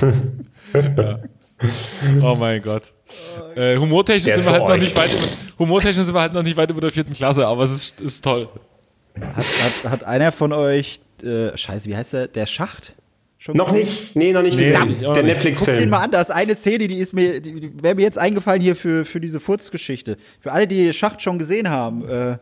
Oh 2.22 2.36
mein 2.38 2.62
Gott. 2.62 2.92
Äh, 3.56 3.76
humortechnisch 3.76 4.32
sind 4.32 4.40
ist 4.40 4.46
wir 4.46 4.52
halt 4.52 4.68
noch 4.68 4.76
nicht 4.76 4.96
weit 4.96 5.10
über, 5.12 5.26
humortechnisch 5.58 6.04
sind 6.04 6.14
wir 6.14 6.20
halt 6.20 6.32
noch 6.32 6.42
nicht 6.42 6.56
weit 6.56 6.70
über 6.70 6.80
der 6.80 6.92
vierten 6.92 7.14
Klasse, 7.14 7.46
aber 7.46 7.64
es 7.64 7.72
ist, 7.72 8.00
ist 8.00 8.22
toll. 8.22 8.48
Hat, 9.20 9.44
hat, 9.44 9.90
hat 9.90 10.04
einer 10.04 10.30
von 10.30 10.52
euch, 10.52 11.00
äh, 11.22 11.56
scheiße, 11.56 11.88
wie 11.88 11.96
heißt 11.96 12.12
der? 12.12 12.28
Der 12.28 12.46
Schacht? 12.46 12.94
Schon 13.40 13.56
Noch 13.56 13.66
gesehen? 13.72 13.80
nicht? 13.84 14.16
Nee, 14.16 14.32
noch 14.32 14.42
nicht 14.42 14.56
Nee, 14.56 14.62
gesehen. 14.62 14.74
Der 14.74 14.84
nicht. 14.86 15.04
Guck 15.04 15.14
den 15.14 15.26
Netflix-Film. 15.26 15.90
mal 15.90 16.00
an, 16.02 16.10
da 16.10 16.20
ist 16.20 16.30
eine 16.32 16.54
Szene, 16.56 16.88
die 16.88 16.98
ist 16.98 17.12
mir, 17.12 17.40
die, 17.40 17.70
wäre 17.82 17.94
mir 17.94 18.02
jetzt 18.02 18.18
eingefallen 18.18 18.60
hier 18.60 18.74
für, 18.74 19.04
für 19.04 19.20
diese 19.20 19.38
Furzgeschichte. 19.38 20.16
Für 20.40 20.50
alle, 20.52 20.66
die 20.66 20.92
Schacht 20.92 21.22
schon 21.22 21.38
gesehen 21.38 21.70
haben, 21.70 22.08
äh, 22.08 22.38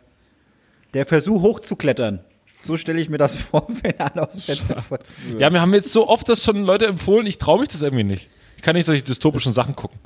der 0.95 1.05
Versuch 1.05 1.43
hochzuklettern. 1.43 2.21
So 2.63 2.79
stelle 2.79 2.99
ich 2.99 3.11
mir 3.11 3.19
das 3.19 3.37
vor, 3.43 3.67
wenn 3.83 4.01
alle 4.01 4.27
aus 4.27 4.33
dem 4.33 4.43
Fenster 4.43 4.83
würden. 4.89 5.05
Ja, 5.39 5.53
wir 5.53 5.61
haben 5.61 5.75
jetzt 5.75 5.93
so 5.93 6.09
oft 6.09 6.29
das 6.31 6.43
schon 6.43 6.63
Leute 6.63 6.87
empfohlen, 6.87 7.27
ich 7.27 7.37
traue 7.37 7.61
mich 7.61 7.69
das 7.69 7.83
irgendwie 7.83 8.05
nicht. 8.05 8.31
Ich 8.57 8.63
kann 8.63 8.75
nicht 8.75 8.87
solche 8.87 9.03
dystopischen 9.05 9.53
Sachen 9.53 9.77
gucken. 9.77 9.99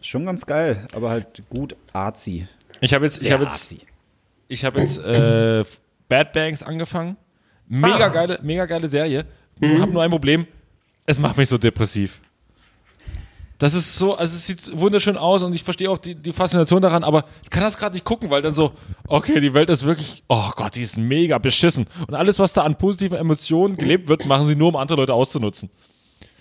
Schon 0.00 0.26
ganz 0.26 0.44
geil, 0.44 0.88
aber 0.92 1.10
halt 1.10 1.44
gut 1.48 1.76
arzi. 1.92 2.48
Ich 2.80 2.92
habe 2.92 3.04
jetzt, 3.06 3.22
ich 3.22 3.30
habe 3.30 3.44
jetzt, 3.44 3.76
ich 4.48 4.64
habe 4.64 4.80
jetzt 4.80 4.98
äh, 4.98 5.64
Bad 6.08 6.32
Banks 6.32 6.62
angefangen. 6.64 7.16
Mega 7.68 7.94
Ah. 8.06 8.08
geile, 8.08 8.38
mega 8.42 8.66
geile 8.66 8.88
Serie. 8.88 9.24
Mhm. 9.60 9.80
Habe 9.80 9.92
nur 9.92 10.02
ein 10.02 10.10
Problem. 10.10 10.46
Es 11.06 11.18
macht 11.18 11.36
mich 11.36 11.48
so 11.48 11.58
depressiv. 11.58 12.20
Das 13.58 13.72
ist 13.72 13.96
so, 13.96 14.16
also 14.16 14.34
es 14.34 14.46
sieht 14.46 14.78
wunderschön 14.78 15.16
aus 15.16 15.42
und 15.44 15.54
ich 15.54 15.62
verstehe 15.62 15.88
auch 15.88 15.98
die, 15.98 16.16
die 16.16 16.32
Faszination 16.32 16.82
daran, 16.82 17.04
aber 17.04 17.24
ich 17.44 17.50
kann 17.50 17.62
das 17.62 17.78
gerade 17.78 17.94
nicht 17.94 18.04
gucken, 18.04 18.28
weil 18.28 18.42
dann 18.42 18.52
so, 18.52 18.72
okay, 19.06 19.38
die 19.38 19.54
Welt 19.54 19.70
ist 19.70 19.84
wirklich, 19.84 20.24
oh 20.28 20.50
Gott, 20.56 20.74
die 20.74 20.82
ist 20.82 20.96
mega 20.96 21.38
beschissen. 21.38 21.86
Und 22.08 22.14
alles, 22.14 22.38
was 22.40 22.52
da 22.52 22.62
an 22.62 22.76
positiven 22.76 23.16
Emotionen 23.16 23.76
gelebt 23.76 24.08
wird, 24.08 24.26
machen 24.26 24.46
sie 24.46 24.56
nur, 24.56 24.68
um 24.68 24.76
andere 24.76 24.98
Leute 24.98 25.14
auszunutzen. 25.14 25.70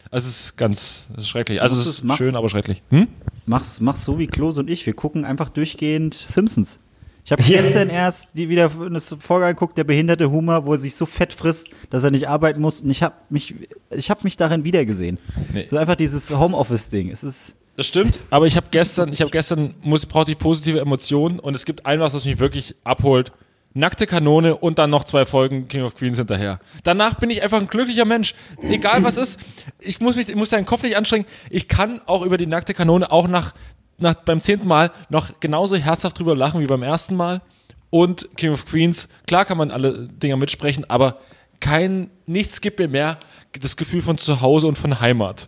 Also 0.10 0.28
es 0.28 0.46
ist 0.46 0.58
ganz 0.58 1.08
es 1.16 1.24
ist 1.24 1.30
schrecklich. 1.30 1.62
Also 1.62 1.76
es 1.80 1.86
ist 1.88 2.18
schön, 2.18 2.36
aber 2.36 2.50
schrecklich. 2.50 2.82
Hm? 2.90 3.08
Mach's, 3.46 3.80
mach's 3.80 4.04
so 4.04 4.20
wie 4.20 4.28
Klose 4.28 4.62
und 4.62 4.70
ich. 4.70 4.86
Wir 4.86 4.94
gucken 4.94 5.24
einfach 5.24 5.50
durchgehend 5.50 6.14
Simpsons. 6.14 6.80
Ich 7.26 7.32
habe 7.32 7.44
gestern 7.48 7.90
erst 7.90 8.30
die 8.34 8.50
wieder 8.50 8.72
eine 8.80 9.00
Folge 9.00 9.46
angeguckt, 9.46 9.78
der 9.78 9.84
behinderte 9.84 10.30
Humor, 10.32 10.66
wo 10.66 10.74
er 10.74 10.78
sich 10.78 10.96
so 10.96 11.06
fett 11.06 11.34
frisst, 11.34 11.70
dass 11.90 12.04
er 12.04 12.12
nicht 12.12 12.28
arbeiten 12.28 12.62
muss. 12.62 12.82
Und 12.82 12.90
ich 12.90 13.04
habe 13.04 13.16
mich, 13.30 13.56
ich 13.92 14.10
habe 14.10 14.22
mich 14.24 14.38
darin 14.38 14.64
wiedergesehen. 14.64 15.18
Nee. 15.54 15.68
So 15.68 15.78
einfach 15.78 15.96
dieses 15.96 16.30
Homeoffice-Ding. 16.32 17.10
Es 17.12 17.24
ist 17.24 17.56
Das 17.78 17.88
stimmt, 17.88 18.20
aber 18.30 18.46
ich 18.46 18.58
habe 18.58 18.68
gestern, 18.72 19.12
ich 19.14 19.22
habe 19.22 19.32
gestern, 19.32 19.76
muss, 19.82 20.06
brauchte 20.06 20.32
ich 20.32 20.38
positive 20.38 20.80
Emotionen 20.80 21.40
und 21.40 21.56
es 21.56 21.66
gibt 21.66 21.86
ein 21.86 22.00
was, 22.00 22.14
was 22.14 22.26
mich 22.26 22.40
wirklich 22.40 22.76
abholt. 22.84 23.32
Nackte 23.76 24.06
Kanone 24.06 24.56
und 24.56 24.78
dann 24.78 24.92
noch 24.92 25.04
zwei 25.04 25.26
Folgen 25.26 25.68
King 25.68 25.82
of 25.82 25.96
Queens 25.96 26.18
hinterher. 26.18 26.60
Danach 26.84 27.16
bin 27.16 27.32
ich 27.32 27.42
einfach 27.42 27.60
ein 27.60 27.66
glücklicher 27.66 28.06
Mensch. 28.06 28.36
Egal 28.62 29.04
was 29.04 29.18
ist, 29.18 29.40
ich 29.80 30.00
muss 30.00 30.16
mich, 30.16 30.30
ich 30.30 30.36
muss 30.36 30.50
deinen 30.50 30.68
Kopf 30.68 30.84
nicht 30.84 30.96
anstrengen. 30.96 31.26
Ich 31.50 31.68
kann 31.68 32.00
auch 32.06 32.24
über 32.24 32.38
die 32.38 32.46
nackte 32.46 32.76
Kanone 32.76 33.12
auch 33.12 33.28
nach, 33.28 33.56
nach 33.98 34.16
beim 34.16 34.42
zehnten 34.42 34.68
Mal 34.68 34.92
noch 35.10 35.40
genauso 35.40 35.76
herzhaft 35.76 36.20
drüber 36.20 36.36
lachen 36.36 36.62
wie 36.62 36.68
beim 36.68 36.84
ersten 36.84 37.16
Mal. 37.16 37.42
Und 37.90 38.30
King 38.38 38.54
of 38.54 38.66
Queens, 38.66 39.08
klar 39.28 39.46
kann 39.46 39.58
man 39.58 39.70
alle 39.70 40.08
Dinger 40.08 40.36
mitsprechen, 40.36 40.86
aber 40.90 41.20
kein, 41.60 42.10
nichts 42.26 42.60
gibt 42.60 42.80
mir 42.80 42.88
mehr 42.88 43.18
das 43.62 43.78
Gefühl 43.78 44.02
von 44.02 44.18
Zuhause 44.18 44.68
und 44.68 44.78
von 44.78 45.00
Heimat. 45.00 45.48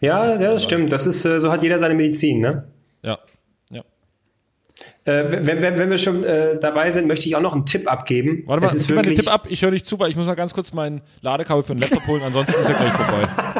Ja, 0.00 0.32
ja, 0.32 0.52
das 0.52 0.64
stimmt. 0.64 0.92
Das 0.92 1.06
ist, 1.06 1.24
äh, 1.24 1.40
so 1.40 1.50
hat 1.50 1.62
jeder 1.62 1.78
seine 1.78 1.94
Medizin, 1.94 2.40
ne? 2.40 2.68
Ja. 3.02 3.18
Ja. 3.70 3.82
Äh, 5.04 5.46
wenn, 5.46 5.62
wenn, 5.62 5.78
wenn 5.78 5.90
wir 5.90 5.98
schon 5.98 6.22
äh, 6.24 6.58
dabei 6.58 6.90
sind, 6.90 7.08
möchte 7.08 7.26
ich 7.26 7.34
auch 7.34 7.40
noch 7.40 7.54
einen 7.54 7.66
Tipp 7.66 7.90
abgeben. 7.90 8.44
Warte 8.46 8.62
mal, 8.62 8.68
es 8.68 8.74
ist 8.74 8.86
gib 8.86 8.96
mal 8.96 9.02
den 9.02 9.10
wirklich, 9.10 9.24
Tipp 9.24 9.34
ab. 9.34 9.46
Ich 9.48 9.62
höre 9.62 9.70
nicht 9.70 9.86
zu, 9.86 9.98
weil 9.98 10.10
ich 10.10 10.16
muss 10.16 10.26
mal 10.26 10.34
ganz 10.34 10.54
kurz 10.54 10.72
mein 10.72 11.00
Ladekabel 11.20 11.64
für 11.64 11.74
den 11.74 11.82
Laptop 11.82 12.06
holen, 12.06 12.22
ansonsten 12.22 12.60
ist 12.60 12.68
er 12.68 12.76
gleich 12.76 12.92
vorbei. 12.92 13.28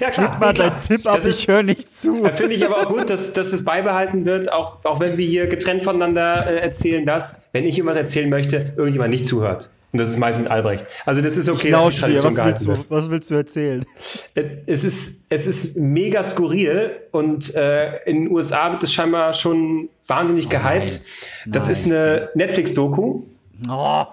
Ja, 0.00 0.10
klar. 0.10 0.38
mal 0.38 0.48
nee, 0.48 0.54
klar. 0.54 0.70
dein 0.70 0.80
Tipp 0.80 1.06
ab, 1.06 1.16
Das 1.16 1.24
ich 1.26 1.46
höre 1.48 1.62
nicht 1.62 1.88
zu. 1.88 2.22
Da 2.22 2.32
finde 2.32 2.54
ich 2.54 2.64
aber 2.64 2.78
auch 2.78 2.88
gut, 2.88 3.10
dass, 3.10 3.32
dass 3.32 3.52
es 3.52 3.64
beibehalten 3.64 4.24
wird, 4.24 4.52
auch, 4.52 4.84
auch 4.84 5.00
wenn 5.00 5.16
wir 5.18 5.26
hier 5.26 5.46
getrennt 5.46 5.82
voneinander 5.82 6.46
äh, 6.46 6.56
erzählen, 6.60 7.04
dass, 7.04 7.48
wenn 7.52 7.64
ich 7.64 7.76
irgendwas 7.78 7.96
erzählen 7.98 8.28
möchte, 8.30 8.72
irgendjemand 8.76 9.10
nicht 9.10 9.26
zuhört. 9.26 9.70
Und 9.92 10.00
das 10.00 10.10
ist 10.10 10.18
meistens 10.18 10.46
Albrecht. 10.48 10.84
Also 11.06 11.22
das 11.22 11.36
ist 11.38 11.48
okay, 11.48 11.70
dass 11.70 11.80
die 11.80 11.84
Lausch 11.84 11.94
dir, 11.94 12.00
Tradition 12.00 12.26
was 12.30 12.34
gehalten 12.34 12.64
du, 12.66 12.84
was 12.88 13.10
willst 13.10 13.30
du 13.30 13.34
erzählen? 13.34 13.86
Äh, 14.34 14.44
Es 14.66 14.84
ist, 14.84 15.22
es 15.30 15.46
ist 15.46 15.76
mega 15.76 16.22
skurril 16.22 16.90
und 17.12 17.54
äh, 17.54 17.96
in 18.04 18.24
den 18.24 18.30
USA 18.30 18.70
wird 18.72 18.82
es 18.82 18.92
scheinbar 18.92 19.32
schon 19.32 19.88
wahnsinnig 20.06 20.48
gehypt. 20.50 21.00
Das 21.46 21.64
Nein. 21.64 21.72
ist 21.72 21.86
eine 21.86 22.28
Netflix-Doku. 22.34 23.22
Oh, 23.70 24.04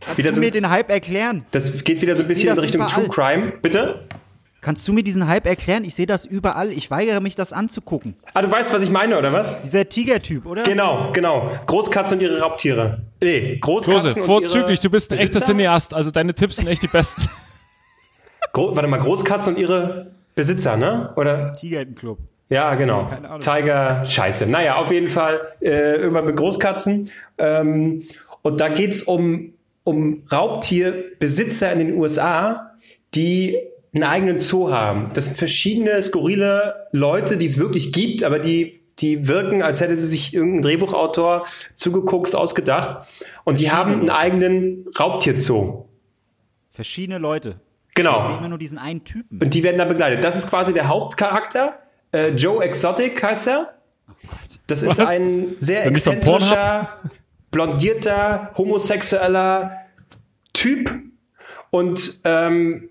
kannst 0.00 0.18
Wieder 0.18 0.30
du 0.30 0.34
so- 0.36 0.40
mir 0.40 0.50
den 0.50 0.68
Hype 0.68 0.90
erklären? 0.90 1.44
Das 1.52 1.84
geht 1.84 2.00
wieder 2.02 2.16
so 2.16 2.22
ein 2.22 2.28
bisschen 2.28 2.48
in 2.48 2.56
das 2.56 2.64
Richtung 2.64 2.80
überall. 2.80 3.04
True 3.04 3.08
Crime. 3.08 3.52
Bitte? 3.62 4.00
Kannst 4.60 4.86
du 4.86 4.92
mir 4.92 5.02
diesen 5.02 5.26
Hype 5.26 5.46
erklären? 5.46 5.84
Ich 5.84 5.94
sehe 5.94 6.06
das 6.06 6.26
überall. 6.26 6.70
Ich 6.70 6.90
weigere 6.90 7.20
mich, 7.20 7.34
das 7.34 7.52
anzugucken. 7.52 8.14
Ah, 8.34 8.42
du 8.42 8.50
weißt, 8.50 8.72
was 8.74 8.82
ich 8.82 8.90
meine, 8.90 9.18
oder 9.18 9.32
was? 9.32 9.62
Dieser 9.62 9.88
Tiger-Typ, 9.88 10.44
oder? 10.44 10.64
Genau, 10.64 11.10
genau. 11.12 11.50
Großkatzen 11.66 12.18
und 12.18 12.22
ihre 12.22 12.40
Raubtiere. 12.40 13.00
Nee, 13.22 13.56
Großkatzen 13.56 14.00
Klose, 14.00 14.20
und 14.20 14.26
vorzüglich, 14.26 14.80
ihre 14.80 14.82
du 14.82 14.90
bist 14.90 15.12
ein 15.12 15.18
echter? 15.18 15.40
Cineast, 15.40 15.94
also 15.94 16.10
deine 16.10 16.34
Tipps 16.34 16.56
sind 16.56 16.66
echt 16.66 16.82
die 16.82 16.88
besten. 16.88 17.22
Gro 18.52 18.76
warte 18.76 18.88
mal, 18.88 18.98
Großkatzen 18.98 19.54
und 19.54 19.60
ihre 19.60 20.08
Besitzer, 20.34 20.76
ne? 20.76 21.12
Oder? 21.16 21.54
Tigerenclub. 21.56 22.18
Ja, 22.50 22.74
genau. 22.74 23.08
Tiger, 23.38 24.04
scheiße. 24.04 24.46
Naja, 24.46 24.76
auf 24.76 24.90
jeden 24.90 25.08
Fall 25.08 25.40
äh, 25.60 25.96
irgendwann 25.96 26.26
mit 26.26 26.36
Großkatzen. 26.36 27.08
Ähm, 27.38 28.02
und 28.42 28.60
da 28.60 28.68
geht's 28.68 29.04
um, 29.04 29.54
um 29.84 30.24
Raubtierbesitzer 30.30 31.72
in 31.72 31.78
den 31.78 31.94
USA, 31.96 32.72
die 33.14 33.56
einen 33.94 34.04
eigenen 34.04 34.40
Zoo 34.40 34.70
haben. 34.70 35.10
Das 35.14 35.26
sind 35.26 35.36
verschiedene 35.36 36.02
skurrile 36.02 36.86
Leute, 36.92 37.36
die 37.36 37.46
es 37.46 37.58
wirklich 37.58 37.92
gibt, 37.92 38.22
aber 38.22 38.38
die, 38.38 38.82
die 38.98 39.26
wirken, 39.26 39.62
als 39.62 39.80
hätte 39.80 39.96
sie 39.96 40.06
sich 40.06 40.34
irgendein 40.34 40.62
Drehbuchautor 40.62 41.46
zugeguckt, 41.74 42.34
ausgedacht. 42.34 43.08
Und 43.44 43.58
die 43.58 43.70
haben 43.70 43.92
einen 43.92 44.10
eigenen 44.10 44.86
Raubtierzoo. 44.98 45.88
Verschiedene 46.70 47.18
Leute. 47.18 47.60
Genau. 47.94 48.18
Ich 48.18 48.24
sehe 48.24 48.36
immer 48.38 48.48
nur 48.48 48.58
diesen 48.58 48.78
einen 48.78 49.04
Typen. 49.04 49.40
Und 49.42 49.52
die 49.52 49.62
werden 49.62 49.78
da 49.78 49.84
begleitet. 49.84 50.22
Das 50.22 50.36
ist 50.36 50.48
quasi 50.48 50.72
der 50.72 50.88
Hauptcharakter. 50.88 51.80
Äh, 52.12 52.28
Joe 52.30 52.62
Exotic 52.62 53.22
heißt 53.22 53.48
er. 53.48 53.74
Das 54.66 54.82
ist 54.82 54.98
Was? 54.98 55.00
ein 55.00 55.54
sehr 55.58 55.80
Ist 55.80 56.06
er 56.06 56.12
exzentrischer, 56.12 57.00
blondierter, 57.50 58.52
homosexueller 58.56 59.76
Typ. 60.52 60.90
Und 61.70 62.20
ähm, 62.24 62.90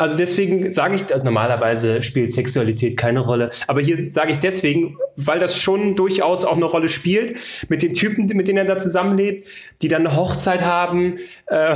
Also 0.00 0.16
deswegen 0.16 0.72
sage 0.72 0.96
ich, 0.96 1.12
also 1.12 1.26
normalerweise 1.26 2.00
spielt 2.00 2.32
Sexualität 2.32 2.96
keine 2.96 3.20
Rolle, 3.20 3.50
aber 3.66 3.82
hier 3.82 4.02
sage 4.02 4.28
ich 4.28 4.36
es 4.36 4.40
deswegen, 4.40 4.96
weil 5.16 5.38
das 5.40 5.58
schon 5.58 5.94
durchaus 5.94 6.46
auch 6.46 6.56
eine 6.56 6.64
Rolle 6.64 6.88
spielt 6.88 7.38
mit 7.68 7.82
den 7.82 7.92
Typen, 7.92 8.24
mit 8.34 8.48
denen 8.48 8.56
er 8.56 8.64
da 8.64 8.78
zusammenlebt, 8.78 9.44
die 9.82 9.88
dann 9.88 10.06
eine 10.06 10.16
Hochzeit 10.16 10.62
haben, 10.62 11.18
äh, 11.48 11.74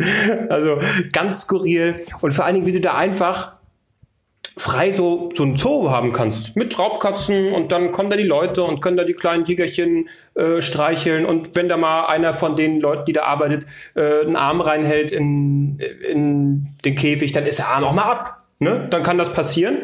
also 0.48 0.78
ganz 1.12 1.42
skurril. 1.42 1.96
Und 2.22 2.32
vor 2.32 2.46
allen 2.46 2.54
Dingen, 2.54 2.66
wie 2.66 2.72
du 2.72 2.80
da 2.80 2.94
einfach 2.94 3.55
frei 4.58 4.92
so, 4.92 5.28
so 5.34 5.44
ein 5.44 5.56
Zoo 5.56 5.90
haben 5.90 6.12
kannst 6.12 6.56
mit 6.56 6.78
Raubkatzen 6.78 7.52
und 7.52 7.72
dann 7.72 7.92
kommen 7.92 8.08
da 8.08 8.16
die 8.16 8.22
Leute 8.22 8.62
und 8.62 8.80
können 8.80 8.96
da 8.96 9.04
die 9.04 9.12
kleinen 9.12 9.44
Tigerchen 9.44 10.08
äh, 10.34 10.62
streicheln 10.62 11.26
und 11.26 11.54
wenn 11.54 11.68
da 11.68 11.76
mal 11.76 12.06
einer 12.06 12.32
von 12.32 12.56
den 12.56 12.80
Leuten, 12.80 13.04
die 13.04 13.12
da 13.12 13.24
arbeitet, 13.24 13.66
äh, 13.94 14.20
einen 14.20 14.36
Arm 14.36 14.62
reinhält 14.62 15.12
in, 15.12 15.78
in 15.78 16.68
den 16.84 16.94
Käfig, 16.94 17.32
dann 17.32 17.46
ist 17.46 17.58
der 17.58 17.68
Arm 17.68 17.84
auch 17.84 17.92
mal 17.92 18.10
ab. 18.10 18.42
Ne? 18.58 18.86
Dann 18.90 19.02
kann 19.02 19.18
das 19.18 19.32
passieren. 19.32 19.76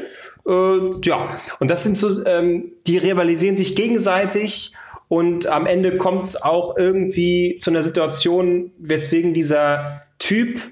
Äh, 0.47 0.79
ja, 1.05 1.37
und 1.61 1.71
das 1.71 1.83
sind 1.83 1.99
so, 1.99 2.25
ähm, 2.25 2.73
die 2.87 2.97
rivalisieren 2.97 3.59
sich 3.59 3.77
gegenseitig 3.77 4.73
und 5.09 5.47
am 5.47 5.67
Ende 5.67 5.99
kommt 5.99 6.27
es 6.27 6.41
auch 6.41 6.79
irgendwie 6.79 7.59
zu 7.61 7.69
einer 7.69 7.83
Situation, 7.83 8.73
weswegen 8.79 9.35
dieser 9.35 10.03
Typ 10.19 10.63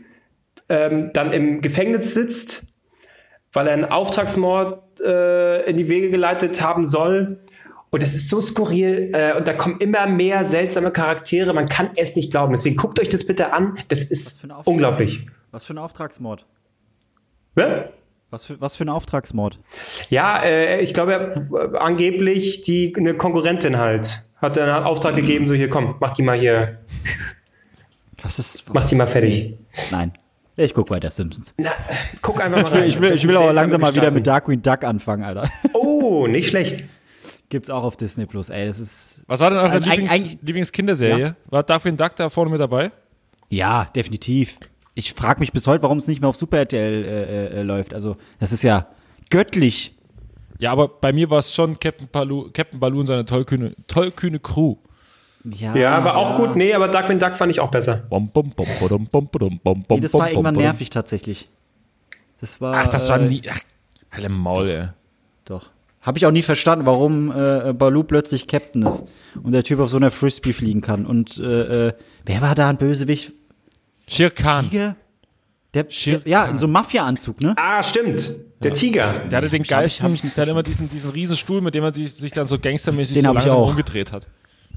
ähm, 0.71 1.11
dann 1.13 1.35
im 1.35 1.61
Gefängnis 1.61 2.15
sitzt 2.15 2.70
weil 3.53 3.67
er 3.67 3.73
einen 3.75 3.85
Auftragsmord 3.87 5.01
äh, 5.01 5.69
in 5.69 5.77
die 5.77 5.89
Wege 5.89 6.11
geleitet 6.11 6.61
haben 6.63 6.85
soll. 6.87 7.41
Und 7.93 8.03
das 8.05 8.15
ist 8.15 8.29
so 8.29 8.41
skurril 8.41 9.11
äh, 9.13 9.37
und 9.37 9.49
da 9.49 9.53
kommen 9.53 9.79
immer 9.81 10.07
mehr 10.07 10.45
seltsame 10.45 10.93
Charaktere. 10.93 11.53
Man 11.53 11.67
kann 11.67 11.91
es 11.97 12.15
nicht 12.15 12.31
glauben. 12.31 12.53
Deswegen 12.53 12.77
guckt 12.77 13.01
euch 13.01 13.09
das 13.09 13.27
bitte 13.27 13.53
an. 13.53 13.75
Das 13.89 14.05
ist 14.05 14.45
Auftrag- 14.45 14.67
unglaublich. 14.67 15.27
Was 15.51 15.67
für 15.67 15.75
ein 15.75 15.79
Auftragsmord? 15.79 16.45
Ja? 17.57 17.87
Was 18.31 18.47
für, 18.47 18.61
was 18.61 18.77
für 18.77 18.85
ein 18.85 18.89
Auftragsmord? 18.91 19.59
Ja, 20.09 20.41
äh, 20.45 20.81
ich 20.83 20.95
glaube, 20.95 21.33
äh, 21.53 21.77
angeblich 21.79 22.63
die 22.63 22.95
eine 22.97 23.15
Konkurrentin 23.17 23.77
halt 23.79 24.21
hat 24.37 24.57
er 24.57 24.73
einen 24.77 24.85
Auftrag 24.85 25.17
gegeben, 25.17 25.49
so 25.49 25.55
hier 25.55 25.69
komm, 25.69 25.97
mach 25.99 26.13
die 26.13 26.23
mal 26.23 26.39
hier, 26.39 26.79
Was 28.23 28.39
ist. 28.39 28.73
mach 28.73 28.85
die 28.89 28.95
mal 28.95 29.09
fertig. 29.09 29.59
Nein. 29.91 30.13
Ich 30.63 30.75
guck 30.75 30.91
weiter 30.91 31.11
Simpsons. 31.11 31.55
Na, 31.57 31.71
guck 32.23 32.43
einfach 32.43 32.63
mal 32.63 32.69
Ich 32.69 32.73
will, 32.73 32.81
rein. 32.81 32.89
ich 32.89 33.01
will, 33.01 33.13
ich 33.13 33.23
will 33.29 33.37
aber 33.37 33.45
seltsame 33.47 33.53
langsam 33.61 33.81
mal 33.81 33.95
wieder 33.97 34.11
mit 34.11 34.27
Darkwing 34.27 34.63
Duck 34.63 34.85
anfangen, 34.85 35.25
Alter. 35.25 35.51
Oh, 35.73 36.27
nicht 36.27 36.49
schlecht. 36.49 36.85
Gibt's 37.49 37.71
auch 37.71 37.83
auf 37.83 37.97
Disney 37.97 38.27
Plus, 38.27 38.49
ey. 38.49 38.67
Das 38.67 38.79
ist. 38.79 39.23
Was 39.27 39.41
war 39.41 39.51
denn 39.51 39.59
eure 39.59 39.79
eig- 39.79 39.97
Lieblings 39.97 40.37
Lieblingskinderserie? 40.43 41.25
Ja. 41.27 41.35
War 41.49 41.63
Darkwing 41.63 41.97
Duck 41.97 42.15
da 42.17 42.31
vorne 42.31 42.51
mit 42.51 42.61
dabei? 42.61 42.93
Ja, 43.49 43.87
definitiv. 43.97 44.59
Ich 44.95 45.13
frage 45.15 45.41
mich 45.41 45.53
bis 45.53 45.67
heute, 45.67 45.83
warum 45.83 45.99
es 45.99 46.07
nicht 46.07 46.21
mehr 46.21 46.29
auf 46.29 46.37
Super 46.37 46.59
RTL 46.59 47.05
äh, 47.05 47.47
äh, 47.61 47.63
läuft. 47.63 47.95
Also, 47.95 48.17
das 48.39 48.53
ist 48.53 48.63
ja 48.63 48.87
göttlich. 49.31 49.97
Ja, 50.59 50.73
aber 50.73 50.89
bei 50.89 51.13
mir 51.13 51.31
war 51.31 51.39
es 51.39 51.55
schon 51.55 51.81
Captain 51.81 52.09
Baloo, 52.13 52.51
Captain 52.53 52.79
Baloo 52.79 53.01
und 53.01 53.07
seine 53.07 53.25
tollkühne, 53.25 53.75
tollkühne 53.87 54.39
Crew. 54.41 54.77
Ja, 55.45 55.75
Ja, 55.75 56.05
war 56.05 56.17
auch 56.17 56.37
gut. 56.37 56.57
Nee, 56.57 56.75
aber 56.75 56.89
Darkwing 56.89 57.19
Duck 57.19 57.35
fand 57.35 57.51
ich 57.51 57.61
auch 57.61 57.71
besser. 57.71 58.05
Bom, 58.11 58.29
bom, 58.29 58.51
bom, 58.51 58.67
bodum, 58.79 59.07
bom, 59.07 59.27
bodum, 59.29 59.61
bom, 59.63 59.79
Nee, 59.79 59.85
bom, 59.89 60.01
das 60.01 60.15
war 60.15 60.31
irgendwann 60.31 60.55
nervig 60.55 60.91
tatsächlich. 60.91 61.49
Das 62.41 62.61
war. 62.61 62.75
Ach, 62.77 62.87
das 62.89 63.09
war 63.09 63.21
äh, 63.21 63.27
nie. 63.29 63.43
Ach, 64.11 64.19
im 64.19 64.33
Maul, 64.33 64.69
ey. 64.69 64.89
Doch. 65.45 65.71
Habe 66.03 66.19
ich 66.19 66.25
auch 66.27 66.31
nie 66.31 66.43
verstanden, 66.43 66.87
warum 66.87 67.31
äh, 67.31 67.73
Baloo 67.75 68.05
plötzlich 68.05 68.47
Captain 68.47 68.83
ist 68.83 69.05
und 69.43 69.53
der 69.53 69.63
Typ 69.63 69.81
auf 69.81 69.91
so 69.91 69.99
einer 69.99 70.11
Frisbee 70.11 70.55
fliegen 70.55 70.81
kann. 70.81 71.05
Und 71.05 71.39
äh, 71.39 71.89
äh, 71.89 71.93
wer 72.25 72.41
war 72.41 72.55
da 72.55 72.69
ein 72.69 72.79
Bösewicht? 72.79 73.35
Shere 74.09 74.31
Khan. 74.31 74.69
Tiger? 74.71 74.97
Der, 75.75 75.85
der, 75.85 76.23
ja, 76.25 76.47
in 76.47 76.59
so 76.59 76.67
einem 76.67 76.73
Mafia-Anzug, 76.73 77.41
ne? 77.43 77.55
Ah, 77.57 77.83
stimmt. 77.83 78.33
Der 78.63 78.73
Tiger. 78.73 79.07
Der 79.31 79.39
hatte 79.39 79.51
den 79.51 79.63
Hab 79.63 79.71
hab 79.71 79.79
geilsten, 79.79 80.13
hab 80.15 80.35
der 80.35 80.43
hatte 80.43 80.51
immer 80.51 80.63
diesen, 80.63 80.91
diesen 80.91 81.11
riesen 81.11 81.37
Stuhl, 81.37 81.61
mit 81.61 81.75
dem 81.75 81.85
er 81.85 81.93
die, 81.93 82.09
sich 82.09 82.33
dann 82.33 82.47
so 82.49 82.59
gangstermäßig 82.59 83.15
Den 83.15 83.23
so 83.23 83.29
hab 83.29 83.37
ich 83.37 83.45
langsam 83.45 83.59
auch. 83.59 83.71
umgedreht 83.71 84.11
hat. 84.11 84.27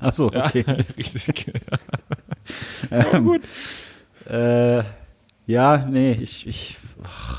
Ach 0.04 0.14
so, 0.14 0.32
Ja, 0.32 0.46
okay. 0.46 0.64
richtig. 0.98 1.52
Äh, 4.30 4.84
ja, 5.46 5.86
nee, 5.90 6.14
ich, 6.14 6.48
ich, 6.48 6.78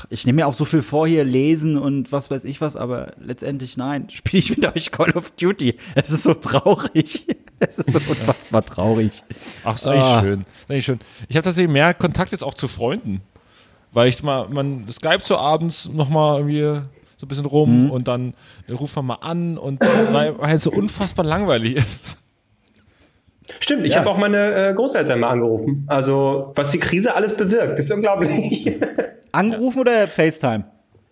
ich 0.09 0.25
nehme 0.27 0.35
mir 0.37 0.47
auch 0.47 0.53
so 0.53 0.65
viel 0.65 0.83
vor 0.83 1.07
hier, 1.07 1.23
lesen 1.23 1.77
und 1.77 2.11
was 2.11 2.29
weiß 2.29 2.45
ich 2.45 2.61
was, 2.61 2.75
aber 2.75 3.13
letztendlich 3.19 3.77
nein, 3.77 4.09
spiele 4.11 4.39
ich 4.39 4.55
mit 4.55 4.65
euch 4.75 4.91
Call 4.91 5.11
of 5.11 5.31
Duty. 5.31 5.75
Es 5.95 6.11
ist 6.11 6.23
so 6.23 6.33
traurig. 6.35 7.25
Es 7.59 7.79
ist 7.79 7.91
so 7.91 7.99
unfassbar 8.11 8.63
traurig. 8.63 9.23
Ach, 9.63 9.83
eigentlich 9.85 10.03
Ah. 10.03 10.21
schön. 10.21 10.45
Eigentlich 10.69 10.85
schön. 10.85 10.99
Ich 11.27 11.35
habe 11.35 11.43
tatsächlich 11.43 11.71
mehr 11.71 11.93
Kontakt 11.93 12.31
jetzt 12.31 12.43
auch 12.43 12.53
zu 12.53 12.67
Freunden. 12.67 13.21
Weil 13.91 14.09
ich 14.09 14.21
mal, 14.21 14.49
man 14.49 14.87
Skype 14.91 15.21
so 15.23 15.37
abends 15.37 15.89
nochmal 15.89 16.39
irgendwie 16.39 16.81
so 17.17 17.25
ein 17.25 17.27
bisschen 17.29 17.45
rum 17.45 17.89
und 17.91 18.09
dann 18.09 18.33
ruft 18.69 18.93
man 18.97 19.05
mal 19.05 19.15
an 19.21 19.57
und 19.57 19.79
weil 20.11 20.37
weil 20.37 20.55
es 20.55 20.63
so 20.65 20.71
unfassbar 20.71 21.23
langweilig 21.25 21.77
ist. 21.77 22.17
Stimmt, 23.59 23.85
ich 23.85 23.93
Ja. 23.93 23.99
habe 23.99 24.09
auch 24.09 24.17
meine 24.17 24.69
äh, 24.69 24.73
Großeltern 24.73 25.19
mal 25.19 25.29
angerufen. 25.29 25.85
Also, 25.87 26.51
was 26.55 26.71
die 26.71 26.79
Krise 26.79 27.15
alles 27.15 27.35
bewirkt, 27.37 27.79
ist 27.79 27.91
unglaublich. 27.91 28.71
Angerufen 29.31 29.79
oder 29.79 30.07
FaceTime? 30.07 30.65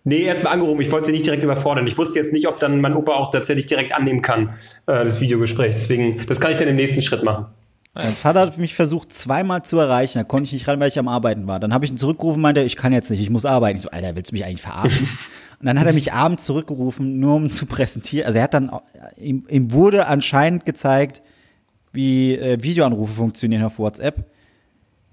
nee, 0.06 0.22
erstmal 0.24 0.52
angerufen. 0.52 0.82
Ich 0.82 0.90
wollte 0.92 1.06
sie 1.06 1.12
nicht 1.12 1.24
direkt 1.24 1.42
überfordern. 1.42 1.86
Ich 1.86 1.96
wusste 1.96 2.18
jetzt 2.18 2.32
nicht, 2.34 2.46
ob 2.46 2.58
dann 2.60 2.80
mein 2.80 2.94
Opa 2.94 3.12
auch 3.12 3.30
tatsächlich 3.30 3.64
direkt 3.66 3.94
annehmen 3.94 4.20
kann, 4.20 4.50
äh, 4.86 5.02
das 5.04 5.20
Videogespräch. 5.20 5.74
Deswegen, 5.74 6.20
das 6.26 6.40
kann 6.40 6.50
ich 6.50 6.58
dann 6.58 6.68
im 6.68 6.76
nächsten 6.76 7.00
Schritt 7.00 7.22
machen. 7.22 7.46
Mein 7.94 8.12
Vater 8.12 8.40
hat 8.40 8.58
mich 8.58 8.74
versucht, 8.74 9.12
zweimal 9.14 9.62
zu 9.62 9.78
erreichen. 9.78 10.18
Da 10.18 10.24
konnte 10.24 10.48
ich 10.48 10.52
nicht 10.52 10.66
ran, 10.68 10.78
weil 10.80 10.88
ich 10.88 10.98
am 10.98 11.08
Arbeiten 11.08 11.46
war. 11.46 11.58
Dann 11.60 11.72
habe 11.72 11.84
ich 11.86 11.90
ihn 11.92 11.96
zurückgerufen 11.96 12.38
und 12.38 12.42
meinte, 12.42 12.60
ich 12.62 12.76
kann 12.76 12.92
jetzt 12.92 13.10
nicht, 13.10 13.20
ich 13.20 13.30
muss 13.30 13.46
arbeiten. 13.46 13.76
Ich 13.76 13.82
so, 13.82 13.90
Alter, 13.90 14.14
willst 14.16 14.30
du 14.32 14.34
mich 14.34 14.44
eigentlich 14.44 14.60
verarschen? 14.62 15.08
und 15.60 15.66
dann 15.66 15.78
hat 15.80 15.86
er 15.86 15.92
mich 15.94 16.12
abends 16.12 16.44
zurückgerufen, 16.44 17.18
nur 17.20 17.36
um 17.36 17.48
zu 17.48 17.64
präsentieren. 17.66 18.26
Also 18.26 18.38
er 18.40 18.42
hat 18.44 18.52
dann, 18.54 18.72
ihm, 19.16 19.46
ihm 19.48 19.72
wurde 19.72 20.06
anscheinend 20.06 20.66
gezeigt, 20.66 21.22
wie 21.94 22.36
äh, 22.36 22.62
Videoanrufe 22.62 23.14
funktionieren 23.14 23.62
auf 23.62 23.78
WhatsApp. 23.78 24.30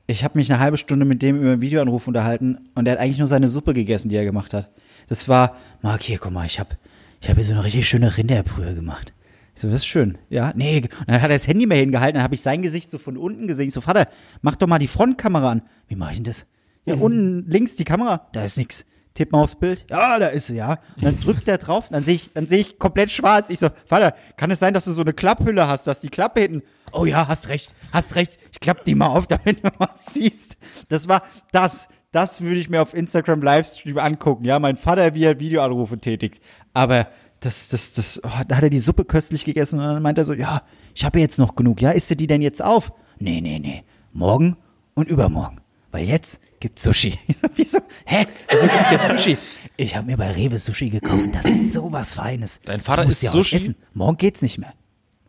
Ich 0.08 0.24
habe 0.24 0.38
mich 0.38 0.52
eine 0.52 0.60
halbe 0.60 0.78
Stunde 0.78 1.06
mit 1.06 1.22
dem 1.22 1.40
über 1.40 1.52
einen 1.52 1.62
Videoanruf 1.62 2.08
unterhalten 2.08 2.70
und 2.76 2.88
er 2.88 2.94
hat 2.94 3.00
eigentlich 3.00 3.20
nur 3.20 3.28
seine 3.28 3.48
Suppe 3.48 3.74
gegessen, 3.74 4.10
die 4.10 4.16
er 4.16 4.26
gemacht 4.26 4.54
hat. 4.54 4.70
Das 5.08 5.28
war, 5.30 5.56
Marc, 5.82 6.04
hier, 6.04 6.18
guck 6.18 6.32
mal, 6.32 6.46
ich 6.46 6.60
habe 6.60 6.78
ich 7.22 7.30
hab 7.30 7.38
hier 7.38 7.46
so 7.46 7.54
eine 7.54 7.64
richtig 7.64 7.88
schöne 7.88 8.18
Rinderbrühe 8.18 8.76
gemacht. 8.76 9.14
Ich 9.54 9.62
so, 9.62 9.70
das 9.70 9.82
ist 9.82 9.86
schön. 9.86 10.18
Ja, 10.30 10.54
nee. 10.56 10.82
Und 10.82 11.08
dann 11.08 11.22
hat 11.22 11.30
er 11.30 11.36
das 11.36 11.48
Handy 11.48 11.66
mehr 11.66 11.78
hingehalten, 11.78 12.16
dann 12.16 12.24
habe 12.24 12.36
ich 12.36 12.42
sein 12.42 12.62
Gesicht 12.62 12.90
so 12.90 12.98
von 12.98 13.16
unten 13.16 13.48
gesehen. 13.48 13.68
Ich 13.68 13.74
so, 13.74 13.82
Vater, 13.82 14.08
mach 14.42 14.56
doch 14.56 14.68
mal 14.68 14.80
die 14.80 14.88
Frontkamera 14.88 15.52
an. 15.52 15.62
Wie 15.88 15.96
mache 15.96 16.12
ich 16.12 16.18
denn 16.18 16.26
das? 16.26 16.46
Ja, 16.86 16.96
unten 16.96 17.46
links 17.48 17.76
die 17.76 17.84
Kamera, 17.84 18.28
da 18.34 18.44
ist 18.44 18.58
nix. 18.58 18.86
Tipp 19.14 19.32
mal 19.32 19.42
aufs 19.42 19.56
Bild. 19.56 19.86
Ja, 19.90 20.20
da 20.20 20.28
ist 20.28 20.48
sie, 20.48 20.56
ja. 20.56 20.78
Und 20.96 21.04
dann 21.04 21.20
drückt 21.20 21.48
er 21.48 21.58
drauf, 21.58 21.90
dann 21.90 22.04
sehe 22.04 22.16
ich, 22.16 22.32
dann 22.34 22.48
sehe 22.48 22.60
ich 22.60 22.80
komplett 22.80 23.12
schwarz. 23.12 23.50
Ich 23.50 23.60
so, 23.60 23.68
Vater, 23.86 24.16
kann 24.38 24.52
es 24.52 24.60
sein, 24.60 24.74
dass 24.74 24.86
du 24.86 24.94
so 24.94 25.02
eine 25.02 25.14
Klapphülle 25.14 25.68
hast, 25.68 25.86
dass 25.88 26.00
die 26.00 26.10
Klappe 26.10 26.42
hinten. 26.42 26.64
Oh 26.94 27.06
ja, 27.06 27.28
hast 27.28 27.50
recht, 27.50 27.76
hast 27.92 28.16
recht. 28.16 28.40
Ich 28.52 28.60
klapp 28.60 28.86
die 28.86 28.96
mal 28.96 29.08
auf, 29.08 29.28
damit 29.28 29.64
du 29.64 29.70
was 29.78 30.14
siehst. 30.14 30.58
Das 30.90 31.08
war 31.08 31.24
das. 31.52 31.90
Das 32.14 32.42
würde 32.42 32.60
ich 32.60 32.70
mir 32.70 32.82
auf 32.82 32.94
Instagram 32.94 33.42
Livestream 33.42 33.98
angucken. 33.98 34.44
Ja, 34.44 34.60
mein 34.60 34.76
Vater, 34.76 35.16
wie 35.16 35.24
er 35.24 35.40
Videoanrufe 35.40 35.98
tätigt. 35.98 36.42
Aber 36.74 37.08
das, 37.40 37.70
das, 37.70 37.94
das, 37.94 38.22
oh, 38.22 38.44
da 38.48 38.58
hat 38.58 38.64
er 38.64 38.70
die 38.70 38.80
Suppe 38.80 39.06
köstlich 39.06 39.46
gegessen 39.46 39.80
und 39.80 39.86
dann 39.86 40.02
meint 40.02 40.18
er 40.18 40.26
so, 40.26 40.34
ja, 40.34 40.62
ich 40.94 41.06
habe 41.06 41.22
jetzt 41.22 41.40
noch 41.40 41.56
genug. 41.56 41.82
Ja, 41.82 41.92
isst 41.92 42.12
du 42.12 42.16
die 42.16 42.28
denn 42.28 42.42
jetzt 42.42 42.62
auf? 42.62 42.92
Nee, 43.20 43.40
nee, 43.40 43.60
nee. 43.60 43.84
Morgen 44.12 44.58
und 44.94 45.08
übermorgen. 45.08 45.62
Weil 45.92 46.06
jetzt 46.06 46.42
gibt's 46.62 46.84
Sushi. 46.84 47.20
Wieso? 47.56 47.80
Hä? 48.06 48.26
Wieso 48.50 48.68
gibt's 48.68 48.92
jetzt 48.92 49.10
Sushi? 49.10 49.38
Ich 49.78 49.96
habe 49.96 50.08
mir 50.08 50.16
bei 50.18 50.32
Rewe 50.32 50.58
Sushi 50.60 50.90
gekauft. 50.90 51.30
Das 51.34 51.46
ist 51.46 51.74
so 51.74 51.92
was 51.92 52.14
Feines. 52.14 52.62
Dein 52.64 52.80
Vater 52.80 53.06
du 53.06 53.12
ja 53.12 53.30
auch 53.32 53.34
Sushi? 53.34 53.56
Essen. 53.58 53.76
Morgen 53.94 54.18
geht's 54.18 54.42
nicht 54.42 54.58
mehr. 54.58 54.74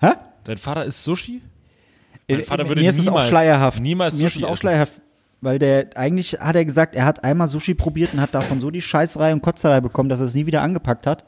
Hä? 0.01 0.13
Dein 0.45 0.59
Vater 0.59 0.85
ist 0.85 1.03
Sushi? 1.03 1.43
Äh, 2.29 2.37
Mein 2.37 2.45
Vater 2.45 2.69
würde 2.69 2.81
mir 2.83 2.91
ist 2.91 2.99
es 2.99 3.09
auch 3.09 3.13
niemals- 3.15 3.29
schleierhaft. 3.29 3.81
niemals 3.83 4.15
Mir 4.15 4.27
ist 4.27 4.35
Sushi 4.35 4.39
es 4.39 4.45
auch 4.45 4.53
essen. 4.53 4.61
schleierhaft. 4.61 4.93
Weil 5.41 5.59
der, 5.59 5.97
eigentlich 5.97 6.35
hat 6.39 6.55
er 6.55 6.65
gesagt, 6.65 6.95
er 6.95 7.05
hat 7.05 7.25
einmal 7.25 7.49
Sushi 7.49 7.75
probiert 7.75 8.15
und 8.15 8.21
hat 8.21 8.33
davon 8.35 8.61
so 8.61 8.71
die 8.71 8.81
Scheißerei 8.83 9.33
und 9.33 9.43
Kotzerei 9.43 9.81
bekommen, 9.81 10.09
dass 10.09 10.21
er 10.21 10.27
es 10.27 10.35
nie 10.35 10.47
wieder 10.47 10.63
angepackt 10.63 11.05
hat. 11.07 11.25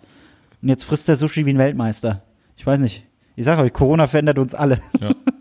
Und 0.62 0.68
jetzt 0.68 0.84
frisst 0.84 1.09
er 1.09 1.16
Sushi 1.16 1.46
wie 1.46 1.50
ein 1.52 1.59
Weltmeister. 1.59 2.22
Ich 2.57 2.64
weiß 2.64 2.78
nicht. 2.78 3.05
Ich 3.36 3.44
sage 3.44 3.62
euch, 3.62 3.72
Corona 3.72 4.07
verändert 4.07 4.38
uns 4.38 4.55
alle. 4.55 4.80
Ja. 5.00 5.11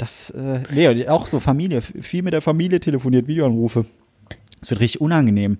Das, 0.00 0.30
äh, 0.30 0.60
nee, 0.72 1.08
auch 1.08 1.26
so 1.26 1.40
Familie, 1.40 1.82
viel 1.82 2.22
mit 2.22 2.32
der 2.32 2.40
Familie 2.40 2.80
telefoniert, 2.80 3.28
Videoanrufe. 3.28 3.84
Es 4.62 4.70
wird 4.70 4.80
richtig 4.80 5.02
unangenehm, 5.02 5.58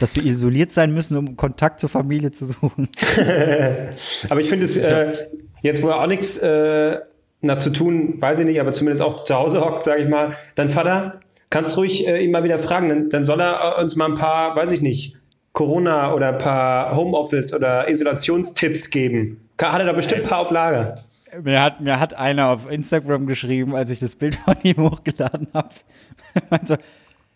dass 0.00 0.16
wir 0.16 0.24
isoliert 0.24 0.70
sein 0.70 0.94
müssen, 0.94 1.18
um 1.18 1.36
Kontakt 1.36 1.80
zur 1.80 1.90
Familie 1.90 2.30
zu 2.30 2.46
suchen. 2.46 2.88
Aber 4.30 4.40
ich 4.40 4.48
finde 4.48 4.64
es, 4.64 4.78
äh, 4.78 5.12
jetzt 5.60 5.82
wo 5.82 5.88
er 5.88 6.00
auch 6.00 6.06
nichts 6.06 6.38
äh, 6.38 7.00
na, 7.42 7.58
zu 7.58 7.68
tun, 7.68 8.14
weiß 8.18 8.38
ich 8.38 8.46
nicht, 8.46 8.58
aber 8.58 8.72
zumindest 8.72 9.02
auch 9.02 9.16
zu 9.16 9.34
Hause 9.34 9.60
hockt, 9.60 9.84
sage 9.84 10.02
ich 10.02 10.08
mal, 10.08 10.32
dein 10.54 10.70
Vater, 10.70 11.20
kannst 11.50 11.76
ruhig 11.76 12.08
äh, 12.08 12.24
ihn 12.24 12.30
mal 12.30 12.44
wieder 12.44 12.58
fragen, 12.58 12.88
dann, 12.88 13.10
dann 13.10 13.24
soll 13.26 13.40
er 13.40 13.76
äh, 13.76 13.82
uns 13.82 13.94
mal 13.94 14.06
ein 14.06 14.14
paar, 14.14 14.56
weiß 14.56 14.72
ich 14.72 14.80
nicht, 14.80 15.18
Corona 15.52 16.14
oder 16.14 16.30
ein 16.30 16.38
paar 16.38 16.96
Homeoffice 16.96 17.52
oder 17.52 17.90
Isolationstipps 17.90 18.88
geben. 18.88 19.48
Hat 19.60 19.80
er 19.80 19.86
da 19.86 19.92
bestimmt 19.92 20.22
ein 20.22 20.28
paar 20.28 20.40
auf 20.40 20.50
Lager. 20.50 21.05
Mir 21.42 21.62
hat, 21.62 21.80
mir 21.80 22.00
hat 22.00 22.14
einer 22.14 22.48
auf 22.48 22.70
Instagram 22.70 23.26
geschrieben, 23.26 23.74
als 23.74 23.90
ich 23.90 23.98
das 23.98 24.14
Bild 24.14 24.34
von 24.44 24.56
ihm 24.62 24.78
hochgeladen 24.78 25.48
habe. 25.52 25.70
meinte, 26.50 26.78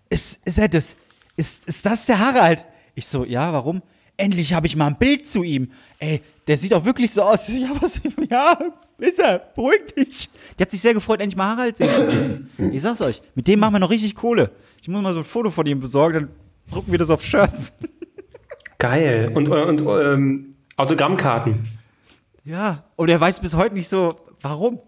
ist, 0.09 0.47
ist 0.47 0.59
er 0.59 0.69
das? 0.69 0.97
ist, 1.41 1.67
ist 1.67 1.87
das 1.87 2.07
der 2.07 2.19
Harald? 2.19 2.67
Ich 2.95 3.07
so, 3.07 3.25
ja, 3.25 3.53
warum? 3.53 3.83
Endlich 4.17 4.53
habe 4.53 4.67
ich 4.67 4.77
mal 4.77 4.89
ein 4.89 4.99
Bild 4.99 5.27
zu 5.27 5.43
ihm. 5.43 5.71
Ey, 5.99 6.21
der 6.47 6.59
sieht 6.59 6.75
auch 6.75 6.85
wirklich 6.85 7.11
so 7.11 7.23
aus. 7.23 7.49
Ja, 7.53 7.69
was, 7.81 8.01
ja, 8.29 8.59
ist 8.99 9.19
er. 9.19 9.39
Beruhig 9.39 9.87
dich. 9.97 10.29
Der 10.59 10.67
hat 10.67 10.71
sich 10.71 10.81
sehr 10.81 10.93
gefreut, 10.93 11.21
endlich 11.21 11.37
mal 11.37 11.57
Harald 11.57 11.79
sehen 11.79 11.89
zu 11.89 12.07
dürfen. 12.07 12.51
Ich 12.75 12.83
sag's 12.83 13.01
euch, 13.01 13.23
mit 13.35 13.49
dem 13.49 13.61
machen 13.61 13.75
wir 13.75 13.79
noch 13.79 13.91
richtig 13.91 14.15
Kohle. 14.15 14.51
Ich 14.83 14.89
muss 14.89 15.01
mal 15.01 15.15
so 15.15 15.21
ein 15.21 15.25
Foto 15.25 15.51
von 15.51 15.67
ihm 15.67 15.81
besorgen, 15.81 16.15
dann 16.15 16.29
drucken 16.71 16.93
wir 16.93 16.99
das 16.99 17.11
auf 17.11 17.25
Shirts. 17.25 17.73
Geil. 18.79 19.33
Und, 19.35 19.49
und 19.49 19.81
ähm, 19.81 20.51
Autogrammkarten. 20.77 21.80
Ja, 22.45 22.85
und 22.97 23.09
er 23.09 23.21
weiß 23.21 23.41
bis 23.41 23.55
heute 23.55 23.75
nicht 23.75 23.89
so, 23.89 24.17
warum. 24.41 24.81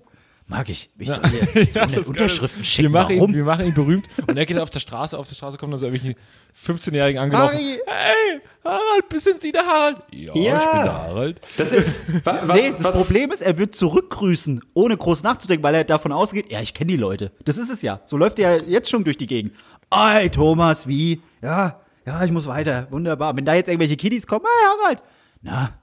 Mag 0.49 0.69
ich. 0.69 0.91
Ich 0.99 1.09
soll 1.09 1.21
mir 1.31 1.63
Ja, 1.73 1.83
100 1.83 1.97
das 1.99 2.09
Unterschriften 2.09 2.59
wir 2.61 2.65
schicken. 2.65 2.93
machen, 2.93 3.13
ihn, 3.13 3.21
Warum? 3.21 3.35
wir 3.35 3.45
machen 3.45 3.65
ihn 3.67 3.75
berühmt 3.75 4.07
und 4.27 4.37
er 4.37 4.45
geht 4.45 4.59
auf 4.59 4.71
der 4.71 4.81
Straße, 4.81 5.17
auf 5.17 5.27
der 5.29 5.35
Straße 5.37 5.57
kommen 5.57 5.71
dann 5.71 5.79
so 5.79 5.87
irgendwelche 5.87 6.17
15-Jährigen 6.67 7.23
angelaufen. 7.23 7.55
Harry! 7.55 7.79
Hey, 7.87 8.41
Harald, 8.65 9.09
bist 9.09 9.27
denn 9.29 9.39
Sie 9.41 9.53
der 9.53 9.65
Harald? 9.65 9.99
Ja, 10.13 10.35
Ja. 10.35 10.59
ich 10.59 10.71
bin 10.73 10.83
der 10.83 10.93
Harald. 10.93 11.41
Das 11.57 11.73
ist. 11.73 12.27
wa- 12.27 12.41
Was, 12.45 12.59
nee, 12.61 12.71
das 12.77 12.85
was, 12.85 12.97
Problem 13.07 13.31
ist, 13.31 13.41
er 13.41 13.57
wird 13.57 13.75
zurückgrüßen, 13.77 14.63
ohne 14.75 14.97
groß 14.97 15.23
nachzudenken, 15.23 15.63
weil 15.63 15.75
er 15.77 15.85
davon 15.85 16.13
ausgeht, 16.13 16.51
ja, 16.51 16.61
ich 16.61 16.75
kenne 16.75 16.91
die 16.91 16.99
Leute. 16.99 17.31
Das 17.45 17.57
ist 17.57 17.71
es 17.71 17.81
ja. 17.81 18.01
So 18.05 18.17
läuft 18.17 18.39
er 18.41 18.57
ja 18.59 18.63
jetzt 18.65 18.91
schon 18.91 19.05
durch 19.05 19.17
die 19.17 19.29
Gegend. 19.29 19.57
Ey, 19.91 20.29
Thomas, 20.29 20.87
wie? 20.89 21.23
Ja, 21.41 21.81
ja, 22.05 22.25
ich 22.25 22.33
muss 22.33 22.47
weiter. 22.47 22.89
Wunderbar. 22.91 23.35
Wenn 23.37 23.45
da 23.45 23.55
jetzt 23.55 23.69
irgendwelche 23.69 23.97
Kiddies 23.97 24.27
kommen, 24.27 24.45
hey, 24.45 24.77
Harald. 24.83 25.03
Na, 25.41 25.79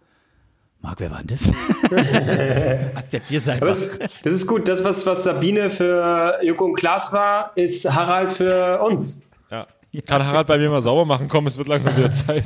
Marc, 0.82 1.00
wer 1.02 1.12
war 1.12 1.18
denn 1.24 1.28
das? 1.28 1.52
Akzeptier's 2.96 3.48
Aber 3.50 3.54
einfach. 3.68 3.68
das, 3.68 4.00
das 4.24 4.34
ist 4.34 4.48
gut. 4.48 4.68
Das, 4.68 4.84
was, 4.84 5.06
was 5.06 5.24
Sabine 5.24 5.70
für 5.70 6.40
Joko 6.42 6.66
und 6.66 6.76
Klaas 6.76 7.12
war, 7.12 7.52
ist 7.56 7.92
Harald 7.94 8.32
für 8.32 8.80
uns. 8.82 9.30
Ja. 9.52 9.68
Kann 10.06 10.26
Harald 10.26 10.48
bei 10.48 10.58
mir 10.58 10.70
mal 10.70 10.82
sauber 10.82 11.04
machen? 11.06 11.28
Komm, 11.28 11.48
es 11.48 11.58
wird 11.58 11.68
langsam 11.68 11.98
wieder 11.98 12.12
Zeit. 12.12 12.44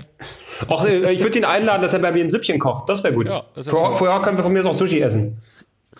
Auch, 0.67 0.85
äh, 0.85 1.11
ich 1.11 1.21
würde 1.21 1.37
ihn 1.37 1.45
einladen, 1.45 1.81
dass 1.81 1.93
er 1.93 1.99
bei 1.99 2.11
mir 2.11 2.23
ein 2.23 2.29
Süppchen 2.29 2.57
kocht. 2.57 2.87
Das 2.89 3.03
wäre 3.03 3.13
gut. 3.13 3.29
Ja, 3.29 3.43
das 3.53 3.65
wär 3.67 3.71
Vor- 3.71 3.89
toll. 3.89 3.97
Vorher 3.97 4.21
können 4.21 4.37
wir 4.37 4.43
von 4.43 4.53
mir 4.53 4.65
auch 4.65 4.75
Sushi 4.75 4.99
essen. 5.01 5.41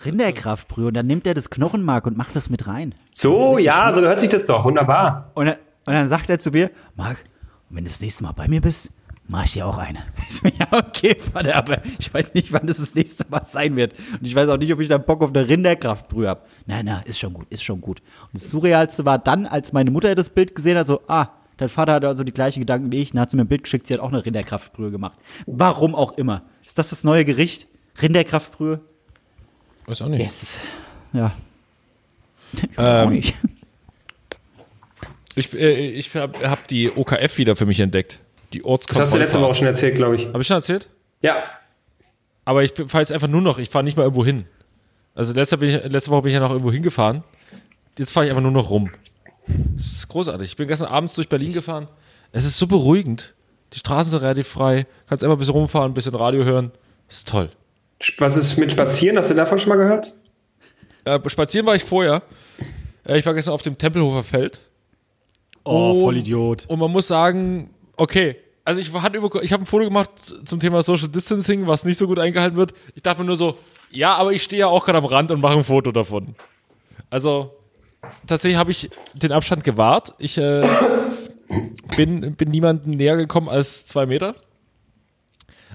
Rinderkraftbrühe 0.04 0.88
und 0.88 0.94
dann 0.94 1.06
nimmt 1.06 1.26
er 1.26 1.34
das 1.34 1.50
Knochenmark 1.50 2.06
und 2.06 2.16
macht 2.16 2.34
das 2.34 2.50
mit 2.50 2.66
rein. 2.66 2.94
So, 3.12 3.58
ja, 3.58 3.92
so 3.92 4.00
hört 4.00 4.18
sich 4.18 4.28
das 4.28 4.44
doch. 4.46 4.64
Wunderbar. 4.64 5.30
Und 5.34 5.46
dann, 5.46 5.56
und 5.86 5.92
dann 5.92 6.08
sagt 6.08 6.28
er 6.30 6.38
zu 6.40 6.50
mir, 6.50 6.70
Marc, 6.96 7.18
wenn 7.70 7.84
du 7.84 7.90
das 7.90 8.00
nächste 8.00 8.24
Mal 8.24 8.32
bei 8.32 8.48
mir 8.48 8.60
bist, 8.60 8.90
mach 9.28 9.44
ich 9.44 9.52
dir 9.52 9.66
auch 9.66 9.78
eine. 9.78 10.00
Ich 10.28 10.36
so, 10.36 10.48
ja, 10.48 10.66
okay, 10.72 11.16
Vater, 11.32 11.54
aber 11.54 11.82
ich 11.98 12.12
weiß 12.12 12.32
nicht, 12.34 12.52
wann 12.52 12.66
das 12.66 12.78
das 12.78 12.94
nächste 12.94 13.26
Mal 13.28 13.44
sein 13.44 13.76
wird. 13.76 13.94
Und 14.12 14.26
ich 14.26 14.34
weiß 14.34 14.48
auch 14.48 14.56
nicht, 14.56 14.72
ob 14.72 14.80
ich 14.80 14.88
dann 14.88 15.04
Bock 15.04 15.22
auf 15.22 15.30
eine 15.34 15.46
Rinderkraftbrühe 15.48 16.28
habe. 16.28 16.42
Nein, 16.66 16.86
nein, 16.86 17.02
ist 17.04 17.18
schon 17.18 17.34
gut, 17.34 17.46
ist 17.50 17.62
schon 17.62 17.80
gut. 17.80 18.00
Und 18.32 18.34
das 18.34 18.50
Surrealste 18.50 19.04
war 19.04 19.18
dann, 19.18 19.46
als 19.46 19.72
meine 19.72 19.90
Mutter 19.90 20.14
das 20.14 20.30
Bild 20.30 20.54
gesehen 20.54 20.78
hat, 20.78 20.86
so, 20.86 21.02
ah, 21.08 21.28
dein 21.58 21.68
Vater 21.68 21.92
hat 21.94 22.04
also 22.04 22.24
die 22.24 22.32
gleichen 22.32 22.60
Gedanken 22.60 22.90
wie 22.90 23.02
ich, 23.02 23.10
dann 23.10 23.20
hat 23.20 23.30
sie 23.30 23.36
mir 23.36 23.44
ein 23.44 23.48
Bild 23.48 23.64
geschickt, 23.64 23.86
sie 23.86 23.94
hat 23.94 24.00
auch 24.00 24.08
eine 24.08 24.24
Rinderkraftbrühe 24.24 24.90
gemacht. 24.90 25.18
Warum 25.46 25.94
auch 25.94 26.12
immer. 26.12 26.42
Ist 26.64 26.78
das 26.78 26.90
das 26.90 27.04
neue 27.04 27.24
Gericht? 27.24 27.68
Rinderkraftbrühe? 28.00 28.80
Weiß 29.86 30.00
auch 30.02 30.08
nicht. 30.08 30.22
Ja, 30.22 30.28
es 30.28 30.42
ist, 30.42 30.60
ja. 31.12 31.32
Ich 32.54 32.78
weiß 32.78 32.78
auch 32.78 33.02
Ähm, 33.04 33.10
nicht. 33.10 33.34
Ich, 35.36 35.52
äh, 35.52 35.90
ich 35.90 36.14
habe 36.14 36.48
hab 36.48 36.66
die 36.68 36.90
OKF 36.90 37.38
wieder 37.38 37.56
für 37.56 37.66
mich 37.66 37.80
entdeckt. 37.80 38.20
Die 38.54 38.62
Das 38.88 38.98
hast 39.00 39.14
du 39.14 39.18
letzte. 39.18 39.40
Woche 39.40 39.54
schon 39.54 39.66
erzählt, 39.66 39.96
glaube 39.96 40.14
ich. 40.16 40.26
Habe 40.28 40.40
ich 40.40 40.46
schon 40.46 40.56
erzählt? 40.56 40.88
Ja. 41.22 41.42
Aber 42.44 42.62
ich 42.62 42.72
fahre 42.86 43.00
jetzt 43.02 43.12
einfach 43.12 43.28
nur 43.28 43.40
noch, 43.40 43.58
ich 43.58 43.70
fahre 43.70 43.84
nicht 43.84 43.96
mal 43.96 44.02
irgendwo 44.04 44.24
hin. 44.24 44.46
Also 45.14 45.32
letzte, 45.32 45.58
bin 45.58 45.70
ich, 45.70 45.84
letzte 45.84 46.10
Woche 46.10 46.22
bin 46.22 46.30
ich 46.30 46.34
ja 46.34 46.40
noch 46.40 46.50
irgendwo 46.50 46.70
hingefahren. 46.72 47.24
Jetzt 47.98 48.12
fahre 48.12 48.26
ich 48.26 48.30
einfach 48.30 48.42
nur 48.42 48.50
noch 48.52 48.70
rum. 48.70 48.90
Das 49.76 49.86
ist 49.86 50.08
großartig. 50.08 50.48
Ich 50.50 50.56
bin 50.56 50.68
gestern 50.68 50.88
abends 50.88 51.14
durch 51.14 51.28
Berlin 51.28 51.52
gefahren. 51.52 51.88
Es 52.32 52.44
ist 52.44 52.58
so 52.58 52.66
beruhigend. 52.66 53.34
Die 53.72 53.78
Straßen 53.78 54.10
sind 54.10 54.20
relativ 54.22 54.48
frei. 54.48 54.86
Kannst 55.08 55.22
einfach 55.24 55.36
ein 55.36 55.38
bisschen 55.38 55.54
rumfahren, 55.54 55.92
ein 55.92 55.94
bisschen 55.94 56.14
Radio 56.14 56.44
hören. 56.44 56.72
Das 57.08 57.18
ist 57.18 57.28
toll. 57.28 57.50
Was 58.18 58.36
ist 58.36 58.56
mit 58.58 58.72
Spazieren? 58.72 59.16
Hast 59.18 59.30
du 59.30 59.34
davon 59.34 59.58
schon 59.58 59.68
mal 59.70 59.76
gehört? 59.76 60.12
Äh, 61.04 61.18
spazieren 61.30 61.66
war 61.66 61.74
ich 61.76 61.84
vorher. 61.84 62.22
Äh, 63.06 63.18
ich 63.18 63.26
war 63.26 63.34
gestern 63.34 63.54
auf 63.54 63.62
dem 63.62 63.78
Tempelhofer 63.78 64.22
Feld. 64.24 64.60
Oh, 65.64 65.92
Und- 65.92 66.00
Vollidiot. 66.02 66.66
Und 66.68 66.78
man 66.78 66.90
muss 66.90 67.06
sagen, 67.08 67.70
okay. 67.96 68.36
Also 68.64 68.80
ich 68.80 68.92
hatte 68.94 69.18
über, 69.18 69.42
ich 69.42 69.52
habe 69.52 69.62
ein 69.62 69.66
Foto 69.66 69.84
gemacht 69.84 70.10
zum 70.44 70.58
Thema 70.58 70.82
Social 70.82 71.08
Distancing, 71.08 71.66
was 71.66 71.84
nicht 71.84 71.98
so 71.98 72.06
gut 72.06 72.18
eingehalten 72.18 72.56
wird. 72.56 72.72
Ich 72.94 73.02
dachte 73.02 73.20
mir 73.20 73.26
nur 73.26 73.36
so, 73.36 73.58
ja, 73.90 74.14
aber 74.14 74.32
ich 74.32 74.42
stehe 74.42 74.60
ja 74.60 74.66
auch 74.68 74.86
gerade 74.86 74.98
am 74.98 75.04
Rand 75.04 75.30
und 75.30 75.40
mache 75.40 75.58
ein 75.58 75.64
Foto 75.64 75.92
davon. 75.92 76.34
Also 77.10 77.54
tatsächlich 78.26 78.58
habe 78.58 78.70
ich 78.70 78.90
den 79.12 79.32
Abstand 79.32 79.64
gewahrt. 79.64 80.14
Ich 80.18 80.38
äh, 80.38 80.66
bin, 81.96 82.34
bin 82.36 82.50
niemandem 82.50 82.96
näher 82.96 83.16
gekommen 83.16 83.50
als 83.50 83.86
zwei 83.86 84.06
Meter. 84.06 84.34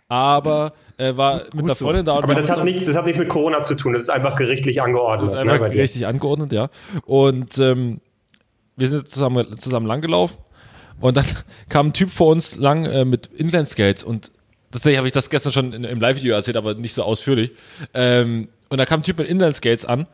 Aber 0.07 0.73
äh, 0.97 1.15
war 1.15 1.43
mit 1.53 1.65
einer 1.65 1.75
so. 1.75 1.85
Freundin 1.85 2.05
da. 2.05 2.13
und 2.13 2.23
Aber 2.23 2.33
das 2.33 2.49
hat, 2.49 2.63
nichts, 2.63 2.87
das 2.87 2.95
hat 2.95 3.05
nichts 3.05 3.19
mit 3.19 3.29
Corona 3.29 3.61
zu 3.61 3.75
tun. 3.75 3.93
Das 3.93 4.01
ist 4.01 4.09
einfach 4.09 4.35
gerichtlich 4.35 4.81
angeordnet. 4.81 5.29
Das 5.29 5.37
ist 5.37 5.45
ne, 5.45 5.51
einfach 5.51 5.69
dir. 5.69 5.83
richtig 5.83 6.07
angeordnet, 6.07 6.51
ja. 6.51 6.69
Und 7.05 7.59
ähm, 7.59 8.01
wir 8.75 8.89
sind 8.89 9.07
zusammen, 9.09 9.59
zusammen 9.59 9.85
langgelaufen 9.85 10.37
und 10.99 11.17
dann 11.17 11.25
kam 11.69 11.87
ein 11.87 11.93
Typ 11.93 12.11
vor 12.11 12.27
uns 12.27 12.55
lang 12.55 12.85
äh, 12.85 13.05
mit 13.05 13.27
Inlineskates 13.27 14.03
und 14.03 14.31
tatsächlich 14.71 14.97
habe 14.97 15.07
ich 15.07 15.13
das 15.13 15.29
gestern 15.29 15.51
schon 15.51 15.73
in, 15.73 15.83
im 15.83 15.99
Live-Video 15.99 16.35
erzählt, 16.35 16.57
aber 16.57 16.75
nicht 16.75 16.93
so 16.93 17.03
ausführlich. 17.03 17.51
Ähm, 17.93 18.49
und 18.69 18.77
da 18.77 18.85
kam 18.85 18.99
ein 18.99 19.03
Typ 19.03 19.17
mit 19.17 19.27
Inlineskates 19.27 19.85
an 19.85 20.07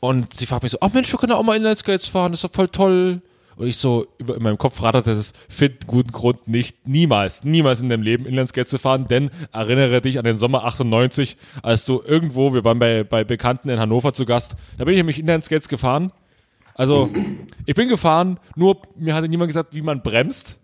und 0.00 0.34
sie 0.34 0.46
fragt 0.46 0.64
mich 0.64 0.72
so, 0.72 0.78
ach 0.80 0.92
Mensch, 0.92 1.12
wir 1.12 1.18
können 1.18 1.32
auch 1.32 1.42
mal 1.42 1.56
Inlineskates 1.56 2.08
fahren, 2.08 2.32
das 2.32 2.42
ist 2.42 2.50
doch 2.50 2.54
voll 2.54 2.68
toll. 2.68 3.22
Und 3.56 3.66
ich 3.66 3.76
so, 3.76 4.06
über, 4.18 4.34
in 4.34 4.42
meinem 4.42 4.58
Kopf 4.58 4.82
ratterte 4.82 5.12
es, 5.12 5.32
find 5.48 5.86
guten 5.86 6.10
Grund 6.10 6.48
nicht, 6.48 6.88
niemals, 6.88 7.44
niemals 7.44 7.80
in 7.80 7.88
deinem 7.88 8.02
Leben 8.02 8.24
Inlineskates 8.26 8.70
zu 8.70 8.78
fahren, 8.78 9.06
denn 9.08 9.30
erinnere 9.52 10.00
dich 10.00 10.18
an 10.18 10.24
den 10.24 10.38
Sommer 10.38 10.64
98, 10.64 11.36
als 11.62 11.84
du 11.84 12.02
irgendwo, 12.04 12.54
wir 12.54 12.64
waren 12.64 12.78
bei, 12.78 13.04
bei 13.04 13.24
Bekannten 13.24 13.68
in 13.68 13.78
Hannover 13.78 14.14
zu 14.14 14.24
Gast, 14.24 14.56
da 14.78 14.84
bin 14.84 14.94
ich 14.94 14.98
nämlich 14.98 15.18
Inlineskates 15.18 15.68
gefahren. 15.68 16.12
Also, 16.82 17.08
ich 17.64 17.76
bin 17.76 17.88
gefahren, 17.88 18.40
nur 18.56 18.82
mir 18.96 19.14
hatte 19.14 19.28
niemand 19.28 19.50
gesagt, 19.50 19.72
wie 19.72 19.82
man 19.82 20.02
bremst. 20.02 20.58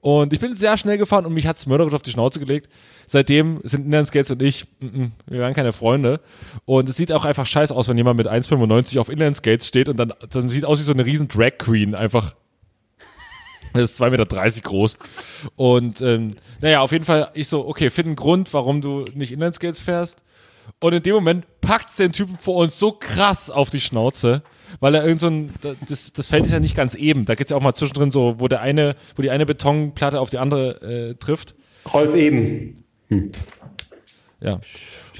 Und 0.00 0.32
ich 0.32 0.40
bin 0.40 0.54
sehr 0.54 0.78
schnell 0.78 0.96
gefahren 0.96 1.26
und 1.26 1.34
mich 1.34 1.46
hat's 1.46 1.66
mörderisch 1.66 1.92
auf 1.92 2.00
die 2.00 2.10
Schnauze 2.10 2.40
gelegt. 2.40 2.72
Seitdem 3.06 3.60
sind 3.64 3.84
Inlineskates 3.84 4.30
und 4.30 4.40
ich, 4.40 4.64
mm, 4.80 4.86
mm, 4.86 5.12
wir 5.26 5.40
waren 5.40 5.52
keine 5.52 5.74
Freunde. 5.74 6.20
Und 6.64 6.88
es 6.88 6.96
sieht 6.96 7.12
auch 7.12 7.26
einfach 7.26 7.44
scheiße 7.44 7.74
aus, 7.74 7.86
wenn 7.86 7.98
jemand 7.98 8.16
mit 8.16 8.26
1,95 8.26 8.98
auf 8.98 9.10
Inlineskates 9.10 9.68
steht 9.68 9.90
und 9.90 9.98
dann, 9.98 10.14
dann 10.30 10.48
sieht 10.48 10.64
aus 10.64 10.80
wie 10.80 10.84
so 10.84 10.94
eine 10.94 11.04
riesen 11.04 11.28
Drag 11.28 11.58
Queen 11.58 11.94
einfach. 11.94 12.34
Das 13.74 13.90
ist 13.90 14.00
2,30 14.00 14.10
Meter 14.10 14.60
groß. 14.62 14.96
Und 15.58 16.00
ähm, 16.00 16.36
naja, 16.62 16.80
auf 16.80 16.92
jeden 16.92 17.04
Fall, 17.04 17.30
ich 17.34 17.48
so, 17.48 17.68
okay, 17.68 17.90
find 17.90 18.06
einen 18.06 18.16
Grund, 18.16 18.54
warum 18.54 18.80
du 18.80 19.04
nicht 19.12 19.32
Inlineskates 19.32 19.80
fährst. 19.80 20.22
Und 20.80 20.94
in 20.94 21.02
dem 21.02 21.14
Moment 21.14 21.44
packt's 21.60 21.96
den 21.96 22.12
Typen 22.12 22.38
vor 22.38 22.56
uns 22.56 22.78
so 22.78 22.92
krass 22.92 23.50
auf 23.50 23.68
die 23.68 23.80
Schnauze, 23.80 24.42
weil 24.80 24.94
er 24.94 25.04
irgend 25.04 25.20
so 25.20 25.28
ein, 25.28 25.52
das, 25.88 26.12
das 26.12 26.26
Feld 26.26 26.46
ist 26.46 26.52
ja 26.52 26.60
nicht 26.60 26.76
ganz 26.76 26.94
eben. 26.94 27.24
Da 27.24 27.34
geht's 27.34 27.50
ja 27.50 27.56
auch 27.56 27.62
mal 27.62 27.74
zwischendrin 27.74 28.10
so, 28.10 28.36
wo 28.38 28.48
der 28.48 28.60
eine, 28.60 28.96
wo 29.16 29.22
die 29.22 29.30
eine 29.30 29.46
Betonplatte 29.46 30.20
auf 30.20 30.30
die 30.30 30.38
andere 30.38 30.80
äh, 30.82 31.14
trifft. 31.14 31.54
Rolf 31.92 32.14
eben. 32.14 32.84
Ja. 34.40 34.60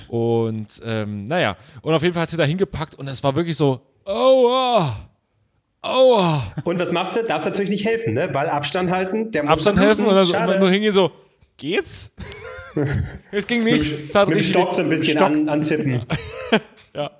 Und 0.09 0.67
ähm, 0.85 1.25
naja, 1.25 1.57
und 1.81 1.95
auf 1.95 2.03
jeden 2.03 2.15
Fall 2.15 2.25
hat 2.25 2.31
sie 2.31 2.37
da 2.37 2.45
hingepackt 2.45 2.95
und 2.95 3.09
es 3.09 3.23
war 3.25 3.35
wirklich 3.35 3.57
so, 3.57 3.81
aua, 4.05 5.09
aua. 5.81 6.53
Und 6.65 6.79
was 6.79 6.93
machst 6.93 7.17
du? 7.17 7.23
Darfst 7.23 7.47
natürlich 7.47 7.71
nicht 7.71 7.87
helfen, 7.87 8.15
ne? 8.15 8.29
Weil 8.33 8.49
Abstand 8.49 8.91
halten. 8.91 9.31
Der 9.31 9.43
muss 9.43 9.53
Abstand 9.53 9.79
helfen 9.79 10.07
und 10.07 10.15
dann 10.15 10.27
Schade. 10.27 10.45
einfach 10.45 10.59
nur 10.59 10.71
hingehen 10.71 10.93
so, 10.93 11.13
geht's? 11.57 12.11
es 13.33 13.47
ging 13.47 13.65
nicht. 13.65 13.91
Es 14.09 14.15
hat 14.15 14.29
Mit 14.29 14.39
dem 14.39 14.43
Stock 14.43 14.75
so 14.75 14.83
ein 14.83 14.89
bisschen 14.89 15.19
an, 15.19 15.49
antippen. 15.49 16.05
Ja. 16.95 17.11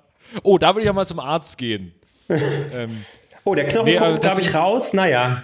Oh, 0.43 0.59
da 0.59 0.67
würde 0.69 0.81
ich 0.81 0.85
ja 0.85 0.93
mal 0.93 1.07
zum 1.07 1.19
Arzt 1.19 1.57
gehen. 1.57 1.95
Ähm, 2.29 3.05
Oh, 3.45 3.55
der 3.55 3.67
Knochen 3.67 3.85
Nee, 3.85 3.97
kommt, 3.97 4.23
darf 4.23 4.37
das- 4.37 4.47
ich 4.47 4.55
raus? 4.55 4.93
Naja. 4.93 5.43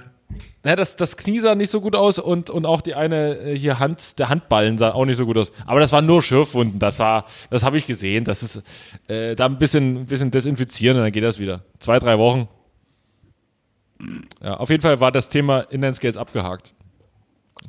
naja, 0.64 0.76
das, 0.78 0.96
das 0.96 1.18
Knie 1.18 1.40
sah 1.40 1.54
nicht 1.56 1.70
so 1.70 1.82
gut 1.82 1.96
aus 1.96 2.18
und, 2.18 2.50
und 2.50 2.66
auch 2.66 2.80
die 2.82 2.96
eine 2.96 3.38
äh, 3.40 3.58
hier 3.58 3.78
Hand, 3.80 4.20
der 4.20 4.30
Handballen 4.30 4.78
sah 4.78 4.92
auch 4.94 5.06
nicht 5.06 5.18
so 5.18 5.26
gut 5.26 5.38
aus. 5.38 5.52
Aber 5.66 5.80
das 5.82 5.92
waren 5.92 6.06
nur 6.06 6.24
Schürfwunden. 6.24 6.80
Das 6.80 6.98
war, 7.00 7.26
das 7.50 7.64
habe 7.64 7.78
ich 7.78 7.86
gesehen. 7.86 8.24
Das 8.24 8.42
ist 8.44 8.64
äh, 9.10 9.36
da 9.36 9.46
ein 9.48 9.58
bisschen, 9.60 10.02
ein 10.02 10.06
bisschen 10.06 10.32
desinfizieren 10.32 10.96
und 10.98 11.04
dann 11.04 11.12
geht 11.12 11.24
das 11.24 11.40
wieder. 11.40 11.66
Zwei, 11.80 12.00
drei 12.00 12.18
Wochen. 12.18 12.48
Ja, 14.42 14.56
auf 14.58 14.70
jeden 14.70 14.82
Fall 14.82 15.00
war 15.02 15.12
das 15.12 15.28
Thema 15.28 15.60
Inlineskates 15.70 16.16
abgehakt. 16.16 16.74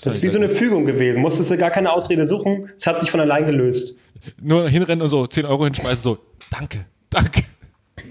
Das 0.03 0.15
ist 0.15 0.23
wie 0.23 0.29
so 0.29 0.39
eine 0.39 0.49
Fügung 0.49 0.85
gewesen. 0.85 1.21
Musstest 1.21 1.51
du 1.51 1.59
gar 1.59 1.71
keine 1.71 1.93
Ausrede 1.93 2.27
suchen. 2.29 2.71
Es 2.77 2.87
hat 2.87 3.01
sich 3.01 3.11
von 3.11 3.19
allein 3.19 3.47
gelöst. 3.47 3.99
Nur 4.41 4.69
hinrennen 4.69 5.03
und 5.03 5.11
so 5.11 5.27
10 5.27 5.45
Euro 5.47 5.65
hinschmeißen, 5.65 6.03
so, 6.05 6.19
danke, 6.51 6.85
danke. 7.11 7.43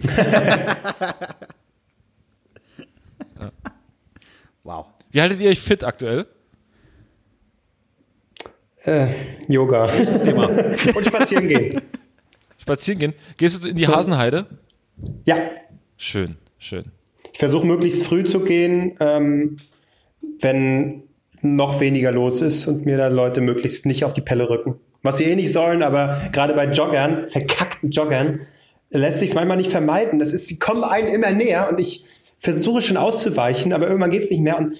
Wow. 4.64 4.86
Wie 5.10 5.20
haltet 5.22 5.39
ihr 5.39 5.50
euch 5.50 5.60
fit 5.60 5.84
aktuell? 5.84 6.28
Äh, 8.84 9.08
Yoga. 9.47 9.86
Und 10.95 11.06
spazieren 11.06 11.47
gehen. 11.47 11.82
Spazieren 12.58 13.00
gehen? 13.00 13.14
Gehst 13.38 13.64
du 13.64 13.70
in 13.70 13.76
die 13.76 13.88
Hasenheide? 13.88 14.45
Ja. 15.26 15.38
Schön, 15.97 16.38
schön. 16.60 16.91
Ich 17.34 17.39
versuche 17.39 17.66
möglichst 17.66 18.06
früh 18.06 18.26
zu 18.26 18.41
gehen. 18.41 18.95
Ähm, 19.00 19.58
wenn 20.39 21.04
noch 21.41 21.80
weniger 21.80 22.12
los 22.12 22.41
ist 22.41 22.68
und 22.68 22.86
mir 22.86 22.97
da 22.97 23.08
Leute 23.08 23.41
möglichst 23.41 23.86
nicht 23.86 24.04
auf 24.04 24.14
die 24.14 24.22
Pelle 24.22 24.50
rücken. 24.50 24.76
Was 25.02 25.18
sie 25.18 25.24
eh 25.26 25.36
nicht 25.36 25.54
sollen, 25.54 25.82
aber 25.82 26.30
gerade 26.32 26.54
bei 26.54 26.66
Joggern, 26.66 27.30
verkackten 27.30 27.89
Joggern, 27.89 28.41
lässt 28.89 29.19
sich 29.19 29.35
manchmal 29.35 29.57
nicht 29.57 29.71
vermeiden. 29.71 30.19
Das 30.19 30.33
ist, 30.33 30.47
sie 30.47 30.59
kommen 30.59 30.83
einem 30.83 31.07
immer 31.07 31.31
näher 31.31 31.69
und 31.69 31.79
ich 31.79 32.05
versuche 32.39 32.81
schon 32.81 32.97
auszuweichen, 32.97 33.73
aber 33.73 33.87
irgendwann 33.87 34.11
geht 34.11 34.23
es 34.23 34.31
nicht 34.31 34.41
mehr 34.41 34.57
und 34.57 34.73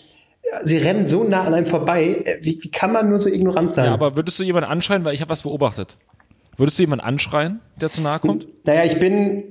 sie 0.64 0.78
rennen 0.78 1.07
so 1.07 1.24
nah 1.24 1.43
an 1.43 1.53
einem 1.53 1.66
vorbei. 1.66 2.22
Äh, 2.24 2.38
Wie, 2.41 2.57
wie 2.62 2.72
kann 2.72 2.91
man 2.91 3.10
nur 3.10 3.20
so 3.20 3.30
ignorant 3.30 3.72
sein? 3.72 3.86
Ja, 3.86 3.93
aber 3.93 4.16
würdest 4.16 4.39
du 4.39 4.43
jemanden 4.43 4.70
anschreien, 4.70 5.05
weil 5.05 5.14
ich 5.14 5.22
habe 5.22 5.30
was 5.30 5.43
beobachtet. 5.43 5.97
Würdest 6.57 6.78
du 6.78 6.84
jemanden 6.84 7.05
anschreien, 7.05 7.62
der 7.80 7.89
zu 7.89 8.01
nahe 8.01 8.20
kommt? 8.20 8.45
Naja, 8.66 8.84
ich 8.84 8.99
bin 8.99 9.45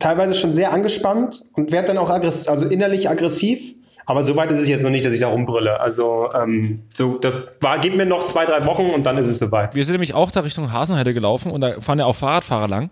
teilweise 0.00 0.34
schon 0.34 0.52
sehr 0.52 0.72
angespannt 0.72 1.42
und 1.54 1.70
werde 1.70 1.88
dann 1.88 1.98
auch 1.98 2.10
aggressiv, 2.10 2.48
also 2.50 2.66
innerlich 2.66 3.08
aggressiv. 3.08 3.60
Aber 4.06 4.24
so 4.24 4.34
weit 4.36 4.50
ist 4.50 4.62
es 4.62 4.68
jetzt 4.68 4.82
noch 4.82 4.90
nicht, 4.90 5.04
dass 5.04 5.12
ich 5.12 5.20
da 5.20 5.28
rumbrülle. 5.28 5.78
Also 5.78 6.30
ähm, 6.34 6.80
so, 6.94 7.18
das 7.18 7.34
war, 7.60 7.78
gib 7.78 7.94
mir 7.94 8.06
noch 8.06 8.24
zwei, 8.24 8.44
drei 8.46 8.64
Wochen 8.66 8.86
und 8.86 9.04
dann 9.04 9.18
ist 9.18 9.26
es 9.28 9.38
soweit. 9.38 9.74
Wir 9.74 9.84
sind 9.84 9.92
nämlich 9.92 10.14
auch 10.14 10.30
da 10.30 10.40
Richtung 10.40 10.72
Hasenheide 10.72 11.12
gelaufen 11.14 11.52
und 11.52 11.60
da 11.60 11.80
fahren 11.80 11.98
ja 11.98 12.06
auch 12.06 12.16
Fahrradfahrer 12.16 12.66
lang. 12.68 12.90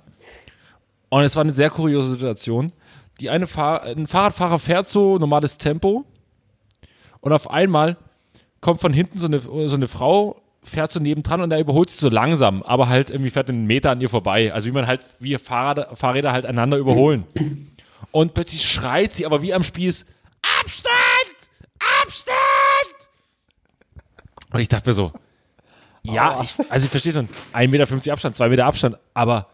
Und 1.08 1.22
es 1.22 1.36
war 1.36 1.42
eine 1.42 1.52
sehr 1.52 1.70
kuriose 1.70 2.12
Situation. 2.12 2.72
Die 3.20 3.30
eine 3.30 3.46
Fahr 3.46 3.82
ein 3.82 4.06
Fahrradfahrer 4.06 4.58
fährt 4.58 4.88
so 4.88 5.18
normales 5.18 5.56
Tempo 5.58 6.04
und 7.20 7.32
auf 7.32 7.50
einmal 7.50 7.96
kommt 8.60 8.80
von 8.80 8.92
hinten 8.92 9.18
so 9.18 9.26
eine, 9.26 9.40
so 9.40 9.74
eine 9.74 9.88
Frau, 9.88 10.42
fährt 10.62 10.92
so 10.92 11.00
nebendran 11.00 11.40
und 11.40 11.50
er 11.52 11.60
überholt 11.60 11.88
sie 11.90 11.98
so 11.98 12.08
langsam, 12.08 12.62
aber 12.62 12.88
halt 12.88 13.10
irgendwie 13.10 13.30
fährt 13.30 13.48
einen 13.48 13.66
Meter 13.66 13.90
an 13.90 14.00
ihr 14.00 14.08
vorbei. 14.08 14.52
Also 14.52 14.68
wie 14.68 14.72
man 14.72 14.86
halt, 14.86 15.00
wie 15.20 15.36
Fahrräder, 15.38 15.94
Fahrräder 15.96 16.32
halt 16.32 16.44
einander 16.44 16.76
überholen. 16.76 17.24
Und 18.10 18.34
plötzlich 18.34 18.64
schreit 18.64 19.12
sie 19.12 19.24
aber 19.24 19.42
wie 19.42 19.54
am 19.54 19.62
Spieß, 19.62 20.04
Abstand! 20.60 20.92
Abstand! 22.02 23.08
Und 24.52 24.60
ich 24.60 24.68
dachte 24.68 24.88
mir 24.88 24.94
so, 24.94 25.12
ja, 26.02 26.42
ich, 26.42 26.54
also 26.70 26.84
ich 26.84 26.90
verstehe 26.90 27.12
schon, 27.12 27.28
1,50 27.52 27.68
Meter 27.68 28.12
Abstand, 28.12 28.36
2 28.36 28.48
Meter 28.48 28.66
Abstand, 28.66 28.98
aber 29.14 29.48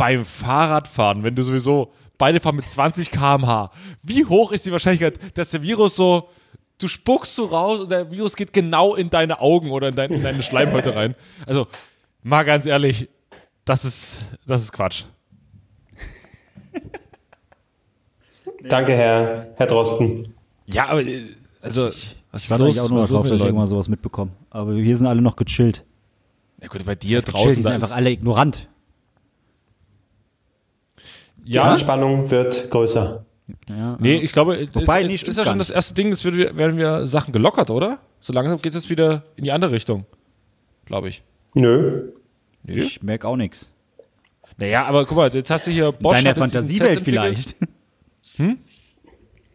beim 0.00 0.24
Fahrradfahren, 0.24 1.24
wenn 1.24 1.34
du 1.34 1.42
sowieso, 1.42 1.92
beide 2.16 2.40
fahren 2.40 2.56
mit 2.56 2.66
20 2.66 3.10
km/h, 3.10 3.70
wie 4.02 4.24
hoch 4.24 4.50
ist 4.50 4.64
die 4.64 4.72
Wahrscheinlichkeit, 4.72 5.20
dass 5.36 5.50
der 5.50 5.60
Virus 5.60 5.94
so, 5.94 6.30
du 6.78 6.88
spuckst 6.88 7.36
so 7.36 7.44
raus 7.44 7.80
und 7.80 7.90
der 7.90 8.10
Virus 8.10 8.34
geht 8.34 8.54
genau 8.54 8.94
in 8.94 9.10
deine 9.10 9.40
Augen 9.40 9.70
oder 9.70 9.88
in, 9.88 9.94
dein, 9.96 10.10
in 10.10 10.22
deine 10.22 10.42
Schleimhäute 10.42 10.94
rein? 10.94 11.14
Also, 11.46 11.66
mal 12.22 12.44
ganz 12.44 12.64
ehrlich, 12.64 13.10
das 13.66 13.84
ist, 13.84 14.24
das 14.46 14.62
ist 14.62 14.72
Quatsch. 14.72 15.04
Danke, 18.64 18.94
Herr, 18.94 19.48
Herr 19.56 19.66
Drosten. 19.66 20.32
Ja, 20.64 20.86
aber, 20.86 21.02
äh, 21.02 21.26
also, 21.60 21.90
was 22.30 22.44
ist 22.44 22.50
Warte 22.50 22.64
los? 22.64 22.74
ich 22.74 22.80
auch 22.80 22.88
nur 22.88 23.06
darauf, 23.06 23.28
dass 23.28 23.38
ich 23.38 23.44
irgendwann 23.44 23.66
sowas 23.66 23.88
mitbekomme. 23.88 24.30
Aber 24.48 24.74
wir 24.74 24.96
sind 24.96 25.06
alle 25.06 25.20
noch 25.20 25.36
gechillt. 25.36 25.84
Ja 26.62 26.68
gut, 26.68 26.86
bei 26.86 26.94
dir 26.94 27.18
Gechillt, 27.18 27.34
draußen, 27.34 27.56
die 27.56 27.62
sind 27.62 27.72
einfach 27.72 27.94
alle 27.94 28.10
ignorant. 28.10 28.69
Die 31.44 31.54
ja, 31.54 31.64
Anspannung 31.64 32.30
wird 32.30 32.70
größer. 32.70 33.24
Ja, 33.68 33.96
Nee, 34.00 34.16
ich 34.16 34.32
glaube, 34.32 34.68
Wobei, 34.72 35.02
ist, 35.02 35.26
ist 35.26 35.36
ja 35.36 35.44
schon 35.44 35.58
das 35.58 35.70
erste 35.70 35.94
Ding, 35.94 36.12
es 36.12 36.24
wird, 36.24 36.56
werden 36.56 36.76
wir 36.76 37.06
Sachen 37.06 37.32
gelockert, 37.32 37.70
oder? 37.70 37.98
So 38.20 38.32
langsam 38.32 38.60
geht 38.60 38.74
es 38.74 38.88
wieder 38.90 39.24
in 39.36 39.44
die 39.44 39.52
andere 39.52 39.72
Richtung. 39.72 40.04
Glaube 40.84 41.08
ich. 41.08 41.22
Nö. 41.54 42.12
Nö. 42.62 42.82
Ich 42.82 43.02
merke 43.02 43.26
auch 43.26 43.36
nichts. 43.36 43.70
Naja, 44.58 44.84
aber 44.84 45.06
guck 45.06 45.16
mal, 45.16 45.30
jetzt 45.32 45.50
hast 45.50 45.66
du 45.66 45.70
hier 45.70 45.90
Bosch. 45.90 46.18
In 46.18 46.24
deiner 46.24 46.28
jetzt 46.30 46.38
Fantasiewelt 46.38 47.02
vielleicht. 47.02 47.56
Hm? 48.36 48.58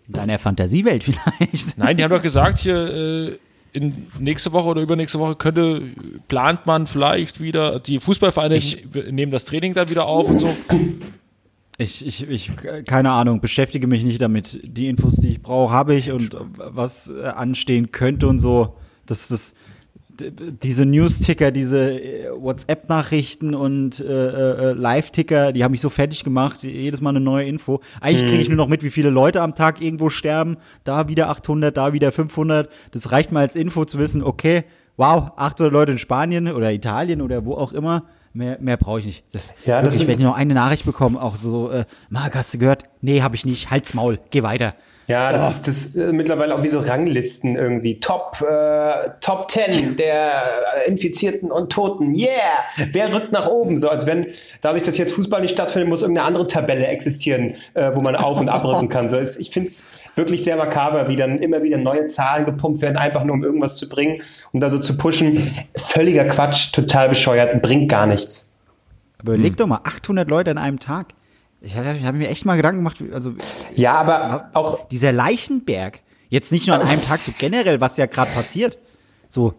In 0.07 0.13
deiner 0.13 0.39
Fantasiewelt 0.39 1.03
vielleicht. 1.03 1.77
Nein, 1.77 1.97
die 1.97 2.03
haben 2.03 2.11
doch 2.11 2.21
gesagt, 2.21 2.59
hier 2.59 2.75
äh, 2.75 3.37
in 3.73 4.07
nächste 4.19 4.51
Woche 4.53 4.69
oder 4.69 4.81
übernächste 4.81 5.19
Woche 5.19 5.35
könnte, 5.35 5.81
plant 6.27 6.65
man 6.65 6.87
vielleicht 6.87 7.41
wieder, 7.41 7.79
die 7.79 7.99
Fußballvereine 7.99 8.59
nehmen 9.11 9.31
das 9.31 9.45
Training 9.45 9.73
dann 9.73 9.89
wieder 9.89 10.05
auf 10.05 10.29
und 10.29 10.39
so. 10.39 10.55
Ich, 11.77 12.05
ich, 12.05 12.29
ich, 12.29 12.51
keine 12.85 13.11
Ahnung, 13.11 13.41
beschäftige 13.41 13.87
mich 13.87 14.05
nicht 14.05 14.21
damit. 14.21 14.59
Die 14.63 14.87
Infos, 14.87 15.15
die 15.15 15.29
ich 15.29 15.41
brauche, 15.41 15.73
habe 15.73 15.95
ich 15.95 16.11
und 16.11 16.35
was 16.57 17.09
äh, 17.09 17.25
anstehen 17.25 17.91
könnte 17.91 18.27
und 18.27 18.39
so. 18.39 18.77
Das, 19.05 19.27
das, 19.27 19.53
diese 20.19 20.85
News-Ticker, 20.85 21.51
diese 21.51 22.01
äh, 22.01 22.29
WhatsApp-Nachrichten 22.31 23.53
und 23.53 23.99
äh, 23.99 24.03
äh, 24.05 24.73
Live-Ticker, 24.73 25.51
die 25.51 25.63
haben 25.63 25.71
mich 25.71 25.81
so 25.81 25.89
fertig 25.89 26.23
gemacht. 26.23 26.63
Jedes 26.63 27.01
Mal 27.01 27.09
eine 27.09 27.19
neue 27.19 27.45
Info. 27.45 27.81
Eigentlich 27.99 28.29
kriege 28.29 28.41
ich 28.41 28.49
nur 28.49 28.57
noch 28.57 28.67
mit, 28.67 28.83
wie 28.83 28.89
viele 28.89 29.09
Leute 29.09 29.41
am 29.41 29.55
Tag 29.55 29.81
irgendwo 29.81 30.09
sterben. 30.09 30.57
Da 30.83 31.09
wieder 31.09 31.29
800, 31.29 31.75
da 31.75 31.93
wieder 31.93 32.11
500. 32.11 32.69
Das 32.91 33.11
reicht 33.11 33.31
mal 33.31 33.41
als 33.41 33.55
Info 33.55 33.85
zu 33.85 33.99
wissen, 33.99 34.23
okay, 34.23 34.63
wow, 34.97 35.31
800 35.35 35.73
Leute 35.73 35.91
in 35.91 35.99
Spanien 35.99 36.47
oder 36.47 36.71
Italien 36.71 37.21
oder 37.21 37.45
wo 37.45 37.55
auch 37.55 37.73
immer. 37.73 38.05
Mehr, 38.35 38.57
mehr 38.59 38.75
brauche 38.75 38.99
ich 38.99 39.05
nicht. 39.05 39.23
Das, 39.31 39.47
Ja, 39.65 39.81
das 39.81 39.93
wirklich, 39.93 39.97
sind- 39.99 40.07
wenn 40.09 40.19
ich 40.19 40.25
noch 40.25 40.35
eine 40.35 40.53
Nachricht 40.53 40.85
bekomme, 40.85 41.21
auch 41.21 41.37
so, 41.37 41.71
äh, 41.71 41.85
Marc, 42.09 42.35
hast 42.35 42.53
du 42.53 42.57
gehört? 42.57 42.83
Nee, 42.99 43.21
habe 43.21 43.33
ich 43.35 43.45
nicht. 43.45 43.71
Halt's 43.71 43.93
Maul, 43.93 44.19
geh 44.29 44.43
weiter. 44.43 44.75
Ja, 45.07 45.31
das 45.31 45.49
ist 45.49 45.67
das 45.67 45.95
äh, 45.95 46.11
mittlerweile 46.11 46.55
auch 46.55 46.63
wie 46.63 46.67
so 46.67 46.79
Ranglisten 46.79 47.55
irgendwie. 47.55 47.99
Top, 47.99 48.41
äh, 48.41 49.09
Top 49.21 49.51
10 49.51 49.97
der 49.97 50.31
äh, 50.85 50.89
Infizierten 50.89 51.51
und 51.51 51.71
Toten. 51.71 52.15
Yeah! 52.15 52.29
Wer 52.91 53.13
rückt 53.13 53.31
nach 53.31 53.47
oben? 53.47 53.77
So 53.77 53.89
als 53.89 54.07
wenn, 54.07 54.27
dadurch, 54.61 54.83
dass 54.83 54.97
jetzt 54.97 55.13
Fußball 55.13 55.41
nicht 55.41 55.51
stattfindet, 55.51 55.89
muss 55.89 56.01
irgendeine 56.01 56.27
andere 56.27 56.47
Tabelle 56.47 56.87
existieren, 56.87 57.53
äh, 57.75 57.91
wo 57.93 58.01
man 58.01 58.15
auf- 58.15 58.39
und 58.39 58.49
abrücken 58.49 58.89
kann. 58.89 59.07
So, 59.07 59.19
ich 59.19 59.51
finde 59.51 59.67
es 59.69 59.91
wirklich 60.15 60.43
sehr 60.43 60.55
makaber, 60.55 61.07
wie 61.07 61.15
dann 61.15 61.39
immer 61.39 61.61
wieder 61.61 61.77
neue 61.77 62.07
Zahlen 62.07 62.45
gepumpt 62.45 62.81
werden, 62.81 62.97
einfach 62.97 63.23
nur 63.23 63.35
um 63.35 63.43
irgendwas 63.43 63.77
zu 63.77 63.87
bringen 63.87 64.21
und 64.53 64.59
da 64.59 64.71
so 64.71 64.79
zu 64.79 64.97
pushen. 64.97 65.55
Völliger 65.75 66.25
Quatsch, 66.25 66.73
total 66.73 67.09
bescheuert 67.09 67.53
und 67.53 67.61
bringt 67.61 67.89
gar 67.89 68.07
nichts. 68.07 68.57
Aber 69.19 69.33
überleg 69.33 69.57
doch 69.57 69.67
mal, 69.67 69.81
800 69.83 70.27
Leute 70.27 70.51
an 70.51 70.57
einem 70.57 70.79
Tag. 70.79 71.13
Ich 71.65 71.75
habe 71.75 71.99
hab 72.03 72.13
mir 72.15 72.29
echt 72.29 72.45
mal 72.45 72.55
Gedanken 72.57 72.79
gemacht, 72.79 73.03
also 73.11 73.33
Ja, 73.73 73.95
aber 73.95 74.51
auch 74.53 74.87
dieser 74.89 75.11
Leichenberg, 75.11 76.01
jetzt 76.29 76.51
nicht 76.51 76.67
nur 76.67 76.75
an 76.75 76.83
einem 76.83 77.01
Tag, 77.01 77.21
so 77.21 77.31
generell, 77.37 77.81
was 77.81 77.97
ja 77.97 78.05
gerade 78.05 78.31
passiert, 78.31 78.77
so 79.27 79.55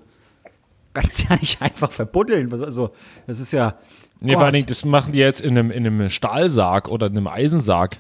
kannst 0.95 1.29
ja 1.29 1.37
nicht 1.37 1.61
einfach 1.61 1.91
verbuddeln. 1.91 2.53
Also, 2.63 2.91
das 3.27 3.41
ist 3.41 3.53
ja. 3.53 3.75
Nee, 4.21 4.35
vor 4.35 4.45
allen 4.45 4.55
Dingen, 4.55 4.67
das 4.67 4.85
machen 4.85 5.13
die 5.13 5.19
jetzt 5.19 5.41
in 5.41 5.59
einem, 5.59 5.71
in 5.71 5.87
einem 5.87 6.09
Stahlsarg 6.09 6.89
oder 6.89 7.07
in 7.07 7.17
einem 7.17 7.27
Eisensarg. 7.27 7.99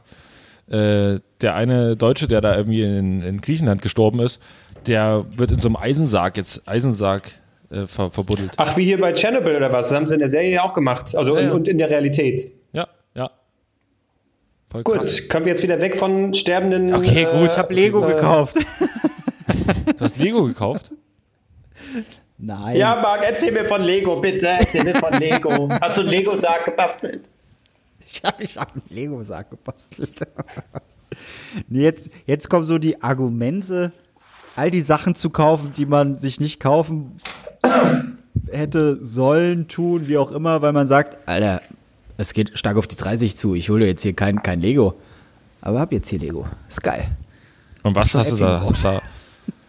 Äh, 0.68 1.20
der 1.40 1.54
eine 1.54 1.96
Deutsche, 1.96 2.26
der 2.26 2.40
da 2.40 2.56
irgendwie 2.56 2.82
in, 2.82 3.22
in 3.22 3.40
Griechenland 3.40 3.82
gestorben 3.82 4.20
ist, 4.20 4.40
der 4.86 5.26
wird 5.30 5.50
in 5.50 5.60
so 5.60 5.68
einem 5.68 5.76
Eisensarg 5.76 6.36
jetzt, 6.36 6.66
Eisensarg 6.68 7.32
äh, 7.70 7.86
ver, 7.86 8.10
verbuddelt. 8.10 8.52
Ach, 8.56 8.76
wie 8.76 8.84
hier 8.84 9.00
bei 9.00 9.12
Chernobyl 9.12 9.56
oder 9.56 9.72
was? 9.72 9.88
Das 9.88 9.96
haben 9.96 10.06
sie 10.06 10.14
in 10.14 10.20
der 10.20 10.28
Serie 10.28 10.54
ja 10.54 10.62
auch 10.64 10.72
gemacht. 10.72 11.14
Also 11.16 11.34
Ja, 11.34 11.42
und, 11.42 11.46
ja. 11.46 11.52
und 11.52 11.68
in 11.68 11.78
der 11.78 11.90
Realität. 11.90 12.52
Voll 14.76 14.84
Gut, 14.84 14.96
krass. 14.96 15.28
kommen 15.28 15.46
wir 15.46 15.52
jetzt 15.52 15.62
wieder 15.62 15.80
weg 15.80 15.96
von 15.96 16.34
sterbenden. 16.34 16.94
Okay, 16.94 17.24
gut, 17.24 17.50
Ich 17.50 17.56
habe 17.56 17.72
Lego 17.72 18.04
äh, 18.04 18.14
gekauft. 18.14 18.56
Du 19.96 20.04
hast 20.04 20.18
Lego 20.18 20.44
gekauft? 20.44 20.90
Nein. 22.36 22.76
Ja, 22.76 22.96
Marc, 23.00 23.22
erzähl 23.24 23.52
mir 23.52 23.64
von 23.64 23.82
Lego, 23.82 24.20
bitte. 24.20 24.48
Erzähl 24.48 24.84
mir 24.84 24.94
von 24.94 25.14
Lego. 25.14 25.70
Hast 25.80 25.96
du 25.96 26.02
einen 26.02 26.10
Lego-Sarg 26.10 26.66
gebastelt? 26.66 27.30
Ich 28.06 28.22
habe 28.22 28.42
ich 28.42 28.58
hab 28.58 28.72
einen 28.74 28.82
Lego-Sarg 28.90 29.48
gebastelt. 29.48 30.10
jetzt, 31.70 32.10
jetzt 32.26 32.50
kommen 32.50 32.64
so 32.64 32.76
die 32.76 33.02
Argumente, 33.02 33.92
all 34.56 34.70
die 34.70 34.82
Sachen 34.82 35.14
zu 35.14 35.30
kaufen, 35.30 35.72
die 35.74 35.86
man 35.86 36.18
sich 36.18 36.38
nicht 36.38 36.60
kaufen 36.60 37.16
hätte 38.50 38.98
sollen, 39.02 39.68
tun, 39.68 40.08
wie 40.08 40.18
auch 40.18 40.32
immer, 40.32 40.60
weil 40.60 40.72
man 40.74 40.86
sagt, 40.86 41.16
Alter, 41.26 41.62
es 42.16 42.32
geht 42.32 42.58
stark 42.58 42.76
auf 42.76 42.86
die 42.86 42.96
30 42.96 43.36
zu, 43.36 43.54
ich 43.54 43.70
hole 43.70 43.86
jetzt 43.86 44.02
hier 44.02 44.14
kein, 44.14 44.42
kein 44.42 44.60
Lego. 44.60 44.94
Aber 45.60 45.80
hab 45.80 45.92
jetzt 45.92 46.08
hier 46.08 46.18
Lego. 46.18 46.46
Ist 46.68 46.82
geil. 46.82 47.08
Und 47.82 47.94
was 47.94 48.14
hast 48.14 48.32
du 48.32 48.36
da? 48.36 48.60
Hast 48.60 48.78
du 48.78 48.82
da, 48.82 49.02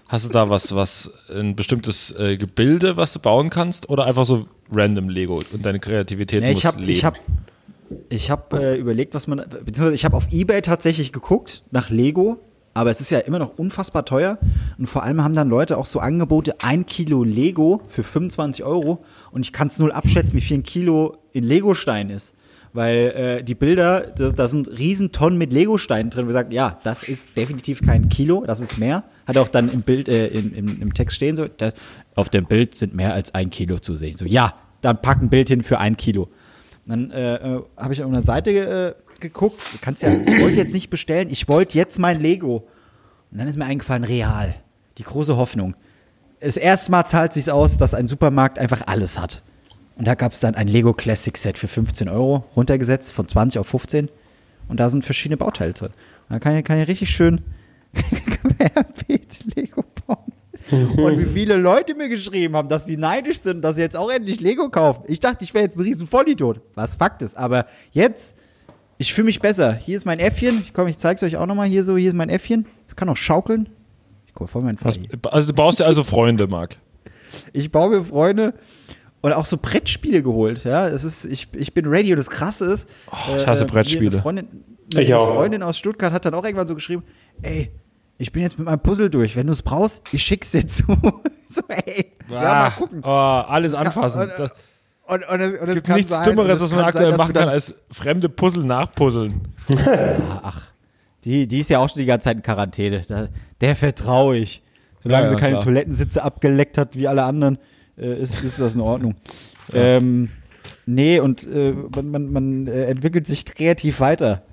hast 0.08 0.30
du 0.30 0.34
da 0.34 0.50
was, 0.50 0.76
was, 0.76 1.12
ein 1.30 1.56
bestimmtes 1.56 2.12
äh, 2.18 2.38
Gebilde, 2.38 2.98
was 2.98 3.14
du 3.14 3.20
bauen 3.20 3.50
kannst? 3.50 3.90
Oder 3.90 4.06
einfach 4.06 4.26
so 4.26 4.48
random 4.72 5.10
Lego 5.10 5.42
und 5.52 5.66
deine 5.66 5.80
Kreativität 5.80 6.42
Nee, 6.42 6.50
muss 6.50 6.60
ich 6.60 6.66
habe 6.66 6.80
leben? 6.80 6.92
ich 6.92 7.06
hab, 7.06 7.20
ich 8.10 8.32
hab, 8.32 8.54
äh, 8.54 8.76
überlegt, 8.76 9.14
was 9.14 9.28
man, 9.28 9.40
beziehungsweise 9.40 9.96
ich 9.96 10.06
habe 10.06 10.16
auf 10.16 10.32
Ebay 10.32 10.62
tatsächlich 10.62 11.12
geguckt 11.12 11.64
nach 11.72 11.90
Lego, 11.90 12.40
aber 12.74 12.92
es 12.92 13.02
ist 13.02 13.10
ja 13.10 13.20
immer 13.20 13.40
noch 13.40 13.58
unfassbar 13.58 14.06
teuer 14.06 14.38
und 14.78 14.88
vor 14.88 15.04
allem 15.04 15.24
haben 15.24 15.34
dann 15.34 15.50
Leute 15.50 15.78
auch 15.78 15.86
so 15.86 16.00
Angebote, 16.00 16.56
ein 16.62 16.86
Kilo 16.86 17.24
Lego 17.24 17.82
für 17.88 18.04
25 18.04 18.64
Euro 18.64 19.04
und 19.38 19.44
ich 19.44 19.54
kann 19.54 19.68
es 19.68 19.78
null 19.78 19.92
abschätzen, 19.92 20.36
wie 20.36 20.42
viel 20.42 20.58
ein 20.58 20.64
Kilo 20.64 21.16
in 21.32 21.44
Legostein 21.44 22.10
ist. 22.10 22.34
Weil 22.74 22.98
äh, 23.10 23.44
die 23.44 23.54
Bilder, 23.54 24.02
da, 24.02 24.48
sind 24.48 24.68
Riesentonnen 24.68 25.38
mit 25.38 25.54
Legosteinen 25.54 26.10
drin. 26.10 26.26
Wir 26.26 26.34
sagen, 26.34 26.52
ja, 26.52 26.80
das 26.84 27.04
ist 27.04 27.38
definitiv 27.38 27.84
kein 27.84 28.10
Kilo, 28.10 28.44
das 28.48 28.62
ist 28.62 28.80
mehr. 28.80 29.04
Hat 29.28 29.38
auch 29.38 29.48
dann 29.48 29.72
im 29.72 29.84
Bild, 29.84 30.10
äh, 30.10 30.30
im, 30.30 30.56
im, 30.56 30.82
im 30.82 30.94
Text 30.96 31.18
stehen 31.18 31.36
so, 31.36 31.48
da, 31.48 31.72
auf 32.16 32.30
dem 32.30 32.48
Bild 32.48 32.74
sind 32.74 32.96
mehr 32.96 33.14
als 33.14 33.36
ein 33.36 33.52
Kilo 33.52 33.78
zu 33.78 33.96
sehen. 33.96 34.18
So, 34.18 34.26
ja, 34.26 34.56
dann 34.82 35.04
pack 35.04 35.22
ein 35.22 35.30
Bild 35.30 35.50
hin 35.50 35.62
für 35.62 35.78
ein 35.78 35.98
Kilo. 35.98 36.30
Dann 36.88 37.12
äh, 37.12 37.36
äh, 37.36 37.62
habe 37.78 37.94
ich 37.94 38.02
auf 38.02 38.10
einer 38.10 38.24
Seite 38.24 38.50
äh, 38.50 39.20
geguckt. 39.20 39.62
Du 39.72 39.78
kannst 39.80 40.02
ja, 40.02 40.10
ich 40.10 40.42
wollte 40.42 40.58
jetzt 40.58 40.74
nicht 40.74 40.90
bestellen, 40.90 41.30
ich 41.30 41.48
wollte 41.48 41.78
jetzt 41.78 42.00
mein 42.00 42.20
Lego. 42.20 42.68
Und 43.32 43.38
dann 43.38 43.48
ist 43.48 43.56
mir 43.56 43.66
eingefallen, 43.66 44.04
real. 44.04 44.56
die 44.98 45.04
große 45.04 45.38
Hoffnung. 45.38 45.76
Das 46.40 46.58
erste 46.58 46.92
Mal 46.92 47.06
zahlt 47.06 47.34
sich 47.34 47.52
aus, 47.52 47.78
dass 47.78 47.94
ein 47.94 48.08
Supermarkt 48.08 48.60
einfach 48.60 48.82
alles 48.86 49.20
hat. 49.20 49.42
Und 49.96 50.06
da 50.06 50.14
gab 50.14 50.34
es 50.34 50.40
dann 50.40 50.54
ein 50.54 50.68
Lego 50.68 50.94
Classic 50.94 51.36
Set 51.36 51.58
für 51.58 51.68
15 51.68 52.08
Euro, 52.08 52.46
runtergesetzt 52.56 53.12
von 53.12 53.28
20 53.28 53.60
auf 53.60 53.68
15. 53.68 54.10
Und 54.68 54.80
da 54.80 54.90
sind 54.90 55.04
verschiedene 55.04 55.38
Bauteile 55.38 55.74
drin. 55.74 55.90
Und 56.30 56.34
da 56.34 56.40
kann 56.40 56.56
ich, 56.56 56.64
kann 56.64 56.80
ich 56.80 56.88
richtig 56.88 57.10
schön 57.10 57.42
Lego 59.56 59.84
bauen. 60.06 60.18
Und 60.98 61.18
wie 61.18 61.26
viele 61.26 61.56
Leute 61.56 61.96
mir 61.96 62.10
geschrieben 62.10 62.56
haben, 62.56 62.68
dass 62.68 62.86
sie 62.86 62.98
neidisch 62.98 63.40
sind, 63.40 63.62
dass 63.62 63.78
sie 63.78 63.82
jetzt 63.82 63.96
auch 63.96 64.12
endlich 64.12 64.40
Lego 64.40 64.70
kaufen. 64.70 65.06
Ich 65.08 65.20
dachte, 65.20 65.44
ich 65.44 65.54
wäre 65.54 65.66
jetzt 65.66 65.78
ein 65.78 65.84
riesen 65.84 66.06
Vollidiot, 66.06 66.62
was 66.76 66.96
Fakt 66.96 67.22
ist. 67.22 67.36
Aber 67.38 67.66
jetzt, 67.92 68.36
ich 69.00 69.14
fühle 69.14 69.26
mich 69.26 69.40
besser. 69.40 69.74
Hier 69.74 69.98
ist 69.98 70.06
mein 70.06 70.20
Äffchen. 70.20 70.62
Ich 70.62 70.74
komm, 70.74 70.88
ich 70.88 70.98
zeig's 70.98 71.24
euch 71.24 71.38
auch 71.38 71.46
nochmal 71.46 71.68
hier 71.68 71.84
so. 71.84 71.98
Hier 71.98 72.10
ist 72.10 72.16
mein 72.16 72.30
Äffchen. 72.30 72.68
Es 72.88 72.96
kann 72.96 73.10
auch 73.10 73.18
schaukeln. 73.18 73.70
Ich 74.38 74.40
guck 74.40 74.50
voll 74.50 74.62
meinen 74.62 74.78
Was, 74.82 74.98
Fall. 74.98 75.06
also 75.32 75.48
du 75.48 75.54
baust 75.56 75.80
dir 75.80 75.86
also 75.86 76.04
Freunde, 76.04 76.46
Marc. 76.48 76.78
Ich 77.54 77.72
baue 77.72 77.90
mir 77.98 78.06
Freunde 78.06 78.54
und 79.22 79.34
auch 79.34 79.48
so 79.48 79.58
Brettspiele 79.58 80.22
geholt. 80.22 80.64
Ja, 80.64 80.88
es 80.88 81.04
ist, 81.04 81.26
ich, 81.26 81.48
ich 81.54 81.74
bin 81.74 81.88
ready. 81.88 82.12
Und 82.12 82.18
das 82.18 82.30
Krasse 82.30 82.66
ist, 82.72 82.88
Oh, 83.10 83.36
ich 83.36 83.48
hasse 83.48 83.64
äh, 83.64 83.68
Brettspiele. 83.68 84.12
Eine 84.12 84.22
Freundin, 84.22 84.48
eine 84.94 85.04
Ich 85.04 85.14
auch. 85.16 85.34
Freundin 85.34 85.64
aus 85.64 85.78
Stuttgart 85.80 86.14
hat 86.14 86.26
dann 86.26 86.36
auch 86.36 86.44
irgendwann 86.46 86.68
so 86.68 86.76
geschrieben: 86.76 87.04
Ey, 87.42 87.72
ich 88.20 88.32
bin 88.32 88.44
jetzt 88.44 88.60
mit 88.60 88.66
meinem 88.68 88.80
Puzzle 88.80 89.10
durch. 89.10 89.36
Wenn 89.36 89.48
du 89.48 89.54
es 89.54 89.64
brauchst, 89.64 90.04
ich 90.12 90.22
schick's 90.22 90.52
dir 90.52 90.68
zu. 90.68 90.84
so, 91.48 91.62
ey, 91.68 92.12
ja, 92.30 92.36
mal 92.40 92.46
Ah, 92.68 92.70
gucken. 92.72 93.02
Oh, 93.04 93.08
alles 93.10 93.74
anfassen. 93.74 94.22
und- 94.22 94.32
Das, 94.38 94.52
Und, 95.08 95.24
und, 95.28 95.42
und 95.42 95.42
es 95.42 95.60
es 95.70 95.74
gibt 95.76 95.88
kann 95.88 95.96
nichts 95.96 96.12
sein- 96.12 96.26
Dümmeres, 96.26 96.60
und 96.62 96.66
es 96.68 96.72
was 96.72 96.72
man 96.72 96.80
kann 96.82 96.88
aktuell 96.90 97.18
machen 97.18 97.34
kann, 97.34 97.50
als 97.50 97.74
fremde 97.92 98.30
Puzzle 98.30 98.64
nachpuzzeln. 98.66 99.48
Die, 101.28 101.46
die 101.48 101.60
ist 101.60 101.70
ja 101.70 101.80
auch 101.80 101.90
schon 101.90 102.00
die 102.00 102.06
ganze 102.06 102.26
Zeit 102.26 102.38
in 102.38 102.42
Quarantäne. 102.44 103.02
Da, 103.08 103.28
der 103.62 103.76
vertraue 103.76 104.38
ich. 104.38 104.64
Solange 105.04 105.26
Ja, 105.26 105.32
ja, 105.32 105.36
sie 105.38 105.42
keine 105.42 105.54
klar. 105.56 105.64
Toilettensitze 105.66 106.24
abgeleckt 106.24 106.78
hat 106.78 106.96
wie 106.96 107.08
alle 107.08 107.24
anderen, 107.24 107.58
äh, 107.98 108.22
ist, 108.22 108.42
ist 108.44 108.60
das 108.60 108.76
in 108.76 108.82
Ordnung. 108.82 109.16
Ähm, 109.74 110.30
nee, 110.86 111.20
und 111.20 111.46
äh, 111.46 111.74
man, 111.94 112.10
man, 112.10 112.32
man 112.32 112.68
äh, 112.68 112.86
entwickelt 112.86 113.28
sich 113.28 113.44
kreativ 113.44 114.00
weiter. 114.00 114.44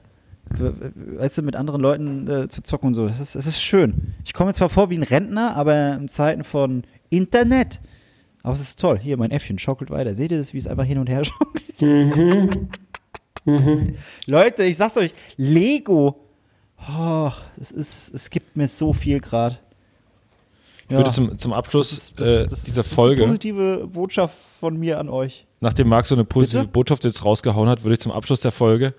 We- 0.50 0.74
we- 0.76 1.18
Weißt 1.20 1.38
du, 1.38 1.42
mit 1.42 1.54
anderen 1.54 1.80
Leuten 1.80 2.28
äh, 2.28 2.48
zu 2.48 2.64
zocken 2.64 2.88
und 2.88 2.94
so. 2.94 3.06
Das 3.06 3.20
ist, 3.20 3.36
das 3.36 3.46
ist 3.46 3.62
schön. 3.62 4.12
Ich 4.24 4.32
komme 4.34 4.52
zwar 4.54 4.68
vor 4.68 4.90
wie 4.90 4.98
ein 4.98 5.04
Rentner, 5.04 5.54
aber 5.56 5.94
in 5.94 6.08
Zeiten 6.08 6.42
von 6.42 6.82
Internet. 7.10 7.80
Aber 8.42 8.54
es 8.54 8.60
ist 8.60 8.80
toll. 8.80 8.98
Hier, 8.98 9.16
mein 9.16 9.30
Äffchen 9.30 9.56
schaukelt 9.60 9.90
weiter. 9.92 10.16
Seht 10.16 10.32
ihr 10.32 10.38
das, 10.38 10.52
wie 10.52 10.58
es 10.58 10.66
einfach 10.66 10.84
hin 10.84 10.98
und 10.98 11.08
her 11.08 11.22
schaukelt? 11.24 12.68
Leute, 14.26 14.64
ich 14.64 14.76
sag's 14.76 14.96
euch, 14.96 15.12
Lego. 15.36 16.23
Oh, 16.88 17.30
es, 17.60 17.70
ist, 17.70 18.14
es 18.14 18.30
gibt 18.30 18.56
mir 18.56 18.68
so 18.68 18.92
viel 18.92 19.20
gerade. 19.20 19.58
Ich 20.88 20.96
würde 20.96 21.10
zum, 21.12 21.38
zum 21.38 21.52
Abschluss 21.54 21.88
Das 21.90 21.98
ist- 21.98 22.20
das- 22.20 22.28
äh, 22.28 22.48
das- 22.50 22.64
dieser 22.64 22.82
das 22.82 22.86
ist 22.90 22.94
Folge, 22.94 23.22
Eine 23.22 23.32
positive 23.32 23.88
Botschaft 23.90 24.36
von 24.60 24.76
mir 24.78 24.98
an 24.98 25.08
euch. 25.08 25.46
nachdem 25.60 25.88
Marc 25.88 26.04
so 26.06 26.14
eine 26.14 26.24
positive 26.24 26.60
Bitte? 26.62 26.72
Botschaft 26.72 27.04
jetzt 27.04 27.24
rausgehauen 27.24 27.68
hat, 27.68 27.84
würde 27.84 27.94
ich 27.94 28.00
zum 28.00 28.12
Abschluss 28.12 28.40
der 28.40 28.52
Folge 28.52 28.92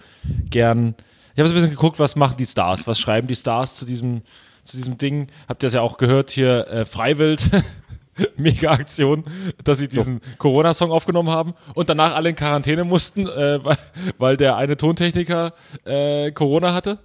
gern. 0.50 0.96
Ich 1.36 1.40
habe 1.40 1.48
so 1.50 1.54
ein 1.54 1.58
bisschen 1.58 1.70
geguckt, 1.76 2.00
was 2.00 2.16
machen 2.16 2.38
die 2.38 2.46
Stars, 2.46 2.88
was 2.88 2.98
schreiben 3.00 3.28
die 3.28 3.36
Stars 3.36 3.76
zu 3.76 3.86
diesem, 3.86 4.22
zu 4.64 4.78
diesem 4.78 4.98
Ding. 4.98 5.28
Habt 5.48 5.62
ihr 5.64 5.68
das 5.68 5.74
ja 5.76 5.82
auch 5.82 5.98
gehört 5.98 6.32
hier, 6.32 6.68
äh, 6.68 6.86
Freiwild. 6.86 7.50
Mega 8.38 8.72
Aktion, 8.72 9.26
dass 9.66 9.80
sie 9.80 9.90
diesen 9.90 10.22
Corona-Song 10.38 10.90
aufgenommen 10.90 11.28
haben 11.30 11.54
und 11.74 11.90
danach 11.90 12.16
alle 12.16 12.30
in 12.30 12.36
Quarantäne 12.38 12.86
mussten, 12.86 13.28
äh, 13.28 13.62
weil, 13.62 13.78
weil 14.18 14.38
der 14.38 14.56
eine 14.56 14.78
Tontechniker 14.78 15.54
äh, 15.84 16.32
Corona 16.32 16.74
hatte. 16.74 16.98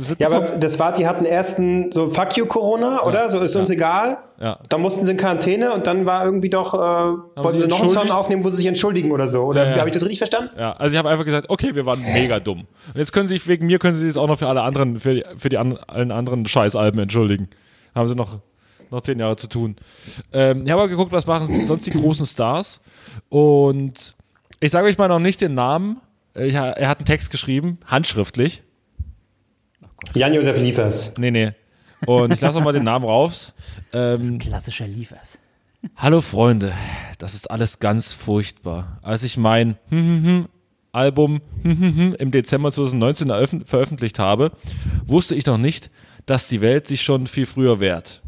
Es 0.00 0.10
Ja, 0.18 0.28
aber 0.28 0.56
das 0.56 0.78
war, 0.78 0.92
die 0.92 1.06
hatten 1.06 1.24
erst 1.24 1.58
ein 1.58 1.92
so 1.92 2.10
Fuck 2.10 2.36
you 2.36 2.46
Corona, 2.46 3.02
oder? 3.04 3.28
So 3.28 3.38
ist 3.40 3.56
uns 3.56 3.70
egal. 3.70 4.18
Ja. 4.40 4.58
Dann 4.68 4.80
mussten 4.80 5.04
sie 5.04 5.12
in 5.12 5.16
Quarantäne 5.16 5.72
und 5.72 5.86
dann 5.86 6.06
war 6.06 6.24
irgendwie 6.24 6.50
doch, 6.50 6.74
äh, 6.74 6.76
wollten 6.76 7.52
sie 7.52 7.60
sie 7.60 7.66
noch 7.68 7.80
einen 7.80 7.88
Song 7.88 8.10
aufnehmen, 8.10 8.44
wo 8.44 8.50
sie 8.50 8.56
sich 8.56 8.66
entschuldigen 8.66 9.12
oder 9.12 9.28
so. 9.28 9.42
Oder 9.44 9.64
Ja, 9.64 9.70
ja. 9.70 9.76
habe 9.78 9.88
ich 9.88 9.92
das 9.92 10.02
richtig 10.02 10.18
verstanden? 10.18 10.50
Ja, 10.58 10.72
also 10.72 10.92
ich 10.92 10.98
habe 10.98 11.08
einfach 11.08 11.24
gesagt, 11.24 11.50
okay, 11.50 11.74
wir 11.74 11.86
waren 11.86 12.02
mega 12.02 12.40
dumm. 12.40 12.60
Und 12.60 12.96
jetzt 12.96 13.12
können 13.12 13.28
sie 13.28 13.34
sich 13.34 13.46
wegen 13.46 13.66
mir 13.66 13.78
können 13.78 13.96
sie 13.96 14.08
sich 14.08 14.18
auch 14.18 14.26
noch 14.26 14.38
für 14.38 14.48
alle 14.48 14.62
anderen, 14.62 14.98
für 14.98 15.14
die, 15.14 15.24
für 15.36 15.48
die 15.48 15.58
an, 15.58 15.78
allen 15.86 16.10
anderen 16.10 16.46
Scheißalben 16.46 17.00
entschuldigen. 17.00 17.48
Haben 17.94 18.08
sie 18.08 18.16
noch, 18.16 18.38
noch 18.90 19.02
zehn 19.02 19.18
Jahre 19.20 19.36
zu 19.36 19.48
tun. 19.48 19.76
Ähm, 20.32 20.62
ich 20.64 20.70
habe 20.70 20.82
aber 20.82 20.88
geguckt, 20.88 21.12
was 21.12 21.26
machen 21.26 21.66
sonst 21.66 21.86
die 21.86 21.92
großen 21.92 22.26
Stars. 22.26 22.80
Und 23.28 24.14
ich 24.58 24.72
sage 24.72 24.88
euch 24.88 24.98
mal 24.98 25.08
noch 25.08 25.20
nicht 25.20 25.40
den 25.40 25.54
Namen. 25.54 26.00
Ich, 26.34 26.54
er 26.54 26.88
hat 26.88 26.98
einen 26.98 27.06
Text 27.06 27.30
geschrieben, 27.30 27.78
handschriftlich. 27.86 28.63
Jan-Josef 30.14 30.58
Liefers. 30.58 31.14
Nee, 31.18 31.30
nee. 31.30 31.52
Und 32.06 32.32
ich 32.32 32.40
lasse 32.40 32.58
auch 32.58 32.64
mal 32.64 32.72
den 32.72 32.84
Namen 32.84 33.04
raus. 33.04 33.54
Ähm, 33.92 34.38
Klassischer 34.38 34.86
Liefers. 34.86 35.38
Hallo 35.96 36.20
Freunde, 36.20 36.72
das 37.18 37.34
ist 37.34 37.50
alles 37.50 37.78
ganz 37.78 38.12
furchtbar. 38.12 38.98
Als 39.02 39.22
ich 39.22 39.36
mein 39.36 39.76
hm, 39.88 39.98
hm, 39.98 40.24
hm 40.24 40.48
Album 40.92 41.40
hm, 41.62 41.78
hm, 41.78 41.96
hm 41.96 42.14
im 42.18 42.30
Dezember 42.30 42.70
2019 42.72 43.28
eröffn- 43.30 43.66
veröffentlicht 43.66 44.18
habe, 44.18 44.52
wusste 45.06 45.34
ich 45.34 45.44
noch 45.46 45.58
nicht, 45.58 45.90
dass 46.26 46.46
die 46.48 46.60
Welt 46.60 46.86
sich 46.86 47.02
schon 47.02 47.26
viel 47.26 47.46
früher 47.46 47.80
wehrt. 47.80 48.22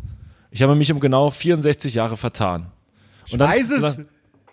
Ich 0.51 0.63
habe 0.63 0.75
mich 0.75 0.91
um 0.93 1.01
genau 1.01 1.31
64 1.31 1.95
Jahre 1.95 2.17
vertan. 2.17 2.73
Und 3.31 3.41
dann, 3.41 3.51
weiß 3.51 3.71
es. 3.71 3.99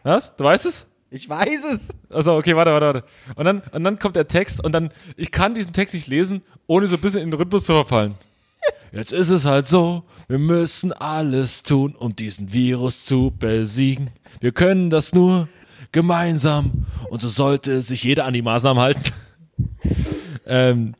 was? 0.03 0.35
Du 0.35 0.43
weißt 0.43 0.65
es? 0.65 0.85
Ich 1.15 1.29
weiß 1.29 1.63
es. 1.71 1.89
Also 2.09 2.33
okay, 2.35 2.55
warte, 2.55 2.71
warte, 2.71 2.85
warte. 2.87 3.03
Und 3.35 3.45
dann, 3.45 3.61
und 3.71 3.83
dann 3.83 3.99
kommt 3.99 4.15
der 4.15 4.27
Text 4.27 4.63
und 4.63 4.71
dann, 4.71 4.89
ich 5.15 5.29
kann 5.31 5.53
diesen 5.53 5.71
Text 5.71 5.93
nicht 5.93 6.07
lesen, 6.07 6.41
ohne 6.65 6.87
so 6.87 6.95
ein 6.95 7.01
bisschen 7.01 7.21
in 7.21 7.29
den 7.29 7.39
Rhythmus 7.39 7.65
zu 7.65 7.73
verfallen. 7.73 8.15
Jetzt 8.91 9.13
ist 9.13 9.29
es 9.29 9.45
halt 9.45 9.67
so, 9.67 10.03
wir 10.27 10.39
müssen 10.39 10.91
alles 10.91 11.61
tun, 11.61 11.93
um 11.95 12.15
diesen 12.15 12.51
Virus 12.51 13.05
zu 13.05 13.31
besiegen. 13.37 14.09
Wir 14.39 14.53
können 14.53 14.89
das 14.89 15.13
nur 15.13 15.47
gemeinsam 15.91 16.85
und 17.11 17.21
so 17.21 17.27
sollte 17.27 17.83
sich 17.83 18.03
jeder 18.03 18.25
an 18.25 18.33
die 18.33 18.41
Maßnahmen 18.41 18.81
halten. 18.81 19.11
ähm, 20.47 20.95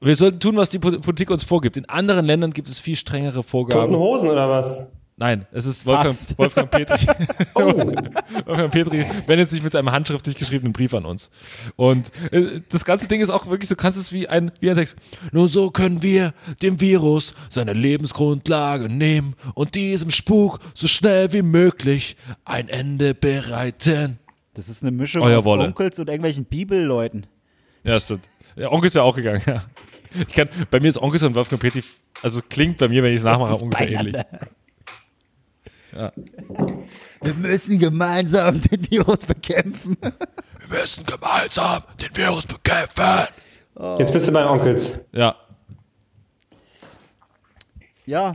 wir 0.00 0.14
sollten 0.14 0.38
tun, 0.38 0.56
was 0.56 0.70
die 0.70 0.78
Po- 0.78 1.00
Politik 1.00 1.30
uns 1.30 1.42
vorgibt. 1.42 1.76
In 1.76 1.88
anderen 1.88 2.24
Ländern 2.26 2.52
gibt 2.52 2.68
es 2.68 2.78
viel 2.78 2.94
strengere 2.96 3.42
Vorgaben. 3.42 3.86
Toten 3.92 3.96
Hosen 3.96 4.30
oder 4.30 4.48
was? 4.48 4.92
Nein, 5.18 5.46
es 5.50 5.64
ist 5.64 5.86
Wolfgang. 5.86 6.14
Wolfgang 6.38 6.70
Petri. 6.70 7.06
Oh. 7.54 7.72
Wolfgang 8.44 8.70
Petri 8.70 9.06
wendet 9.26 9.48
sich 9.48 9.62
mit 9.62 9.74
einem 9.74 9.90
handschriftlich 9.90 10.36
geschriebenen 10.36 10.74
Brief 10.74 10.92
an 10.92 11.06
uns. 11.06 11.30
Und 11.76 12.10
äh, 12.32 12.60
das 12.68 12.84
ganze 12.84 13.08
Ding 13.08 13.22
ist 13.22 13.30
auch 13.30 13.46
wirklich, 13.46 13.68
du 13.70 13.76
kannst 13.76 13.98
es 13.98 14.12
wie 14.12 14.28
ein, 14.28 14.52
wie 14.60 14.68
ein 14.68 14.76
Text. 14.76 14.94
Nur 15.32 15.48
so 15.48 15.70
können 15.70 16.02
wir 16.02 16.34
dem 16.62 16.80
Virus 16.80 17.34
seine 17.48 17.72
Lebensgrundlage 17.72 18.90
nehmen 18.90 19.36
und 19.54 19.74
diesem 19.74 20.10
Spuk 20.10 20.58
so 20.74 20.86
schnell 20.86 21.32
wie 21.32 21.40
möglich 21.40 22.16
ein 22.44 22.68
Ende 22.68 23.14
bereiten. 23.14 24.18
Das 24.52 24.68
ist 24.68 24.82
eine 24.82 24.90
Mischung 24.90 25.22
Euer 25.22 25.38
aus 25.38 25.44
Wolle. 25.44 25.64
Onkels 25.64 25.98
und 25.98 26.08
irgendwelchen 26.08 26.44
Bibelleuten. 26.44 27.26
Ja, 27.84 27.98
stimmt. 28.00 28.28
Ja, 28.56 28.70
Onkel 28.70 28.88
ist 28.88 28.94
ja 28.94 29.02
auch 29.02 29.16
gegangen, 29.16 29.42
ja. 29.46 29.64
Ich 30.28 30.34
kann, 30.34 30.48
bei 30.70 30.80
mir 30.80 30.88
ist 30.88 30.98
Onkel 30.98 31.24
und 31.24 31.34
Wolfgang 31.34 31.60
Petri, 31.60 31.82
also 32.22 32.42
klingt 32.46 32.76
bei 32.78 32.88
mir, 32.88 33.02
wenn 33.02 33.12
ich 33.12 33.18
es 33.18 33.24
nachmache, 33.24 33.54
ungefähr 33.54 33.90
ähnlich. 33.90 34.16
Ja. 35.96 36.12
Wir 37.22 37.34
müssen 37.34 37.78
gemeinsam 37.78 38.60
den 38.60 38.90
Virus 38.90 39.24
bekämpfen. 39.26 39.96
Wir 40.00 40.78
müssen 40.80 41.04
gemeinsam 41.06 41.82
den 42.00 42.16
Virus 42.16 42.46
bekämpfen. 42.46 43.28
Jetzt 43.98 44.12
bist 44.12 44.28
du 44.28 44.32
bei 44.32 44.48
Onkels. 44.48 45.08
Ja, 45.12 45.36
Ja. 48.04 48.34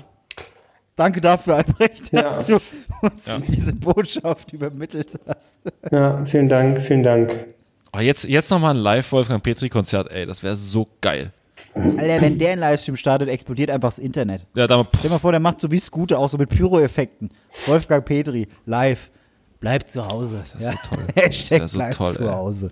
Danke 0.97 1.22
dafür, 1.22 1.55
Albrecht, 1.55 2.12
Ja. 2.12 2.24
dass 2.24 2.45
du 2.47 2.59
uns 3.01 3.26
diese 3.47 3.74
Botschaft 3.74 4.51
übermittelt 4.53 5.18
hast. 5.28 5.62
Ja, 5.89 6.24
vielen 6.26 6.49
Dank, 6.49 6.82
vielen 6.82 7.01
Dank. 7.03 7.45
Oh, 7.93 7.99
jetzt, 7.99 8.26
jetzt 8.26 8.51
nochmal 8.51 8.76
ein 8.76 8.82
Live-Wolfgang 8.82 9.41
Petri-Konzert, 9.41 10.12
ey, 10.12 10.26
das 10.26 10.43
wäre 10.43 10.57
so 10.57 10.88
geil. 11.01 11.32
Alter, 11.74 12.22
wenn 12.22 12.38
der 12.38 12.51
einen 12.51 12.61
Livestream 12.61 12.95
startet, 12.95 13.30
explodiert 13.30 13.69
einfach 13.69 13.89
das 13.89 13.99
Internet. 13.99 14.45
Ja, 14.55 14.67
da, 14.67 14.86
Stell 14.88 15.03
dir 15.03 15.09
mal 15.09 15.19
vor, 15.19 15.32
der 15.32 15.39
macht 15.39 15.61
so 15.61 15.72
wie 15.72 15.80
Scooter, 15.80 16.19
auch 16.19 16.30
so 16.30 16.38
mit 16.38 16.49
Pyro-Effekten. 16.49 17.30
Wolfgang 17.65 18.05
Petri, 18.05 18.47
live. 18.65 19.09
Bleibt 19.59 19.89
zu 19.89 20.07
Hause. 20.07 20.43
Das 20.43 20.59
wär 20.59 20.72
so 20.72 20.95
toll. 20.95 21.05
Hashtag 21.15 21.59
Das 21.59 21.72
so 21.72 21.78
bleibt 21.78 21.95
toll, 21.95 22.13
zu 22.13 22.24
ey. 22.24 22.30
Hause. 22.30 22.72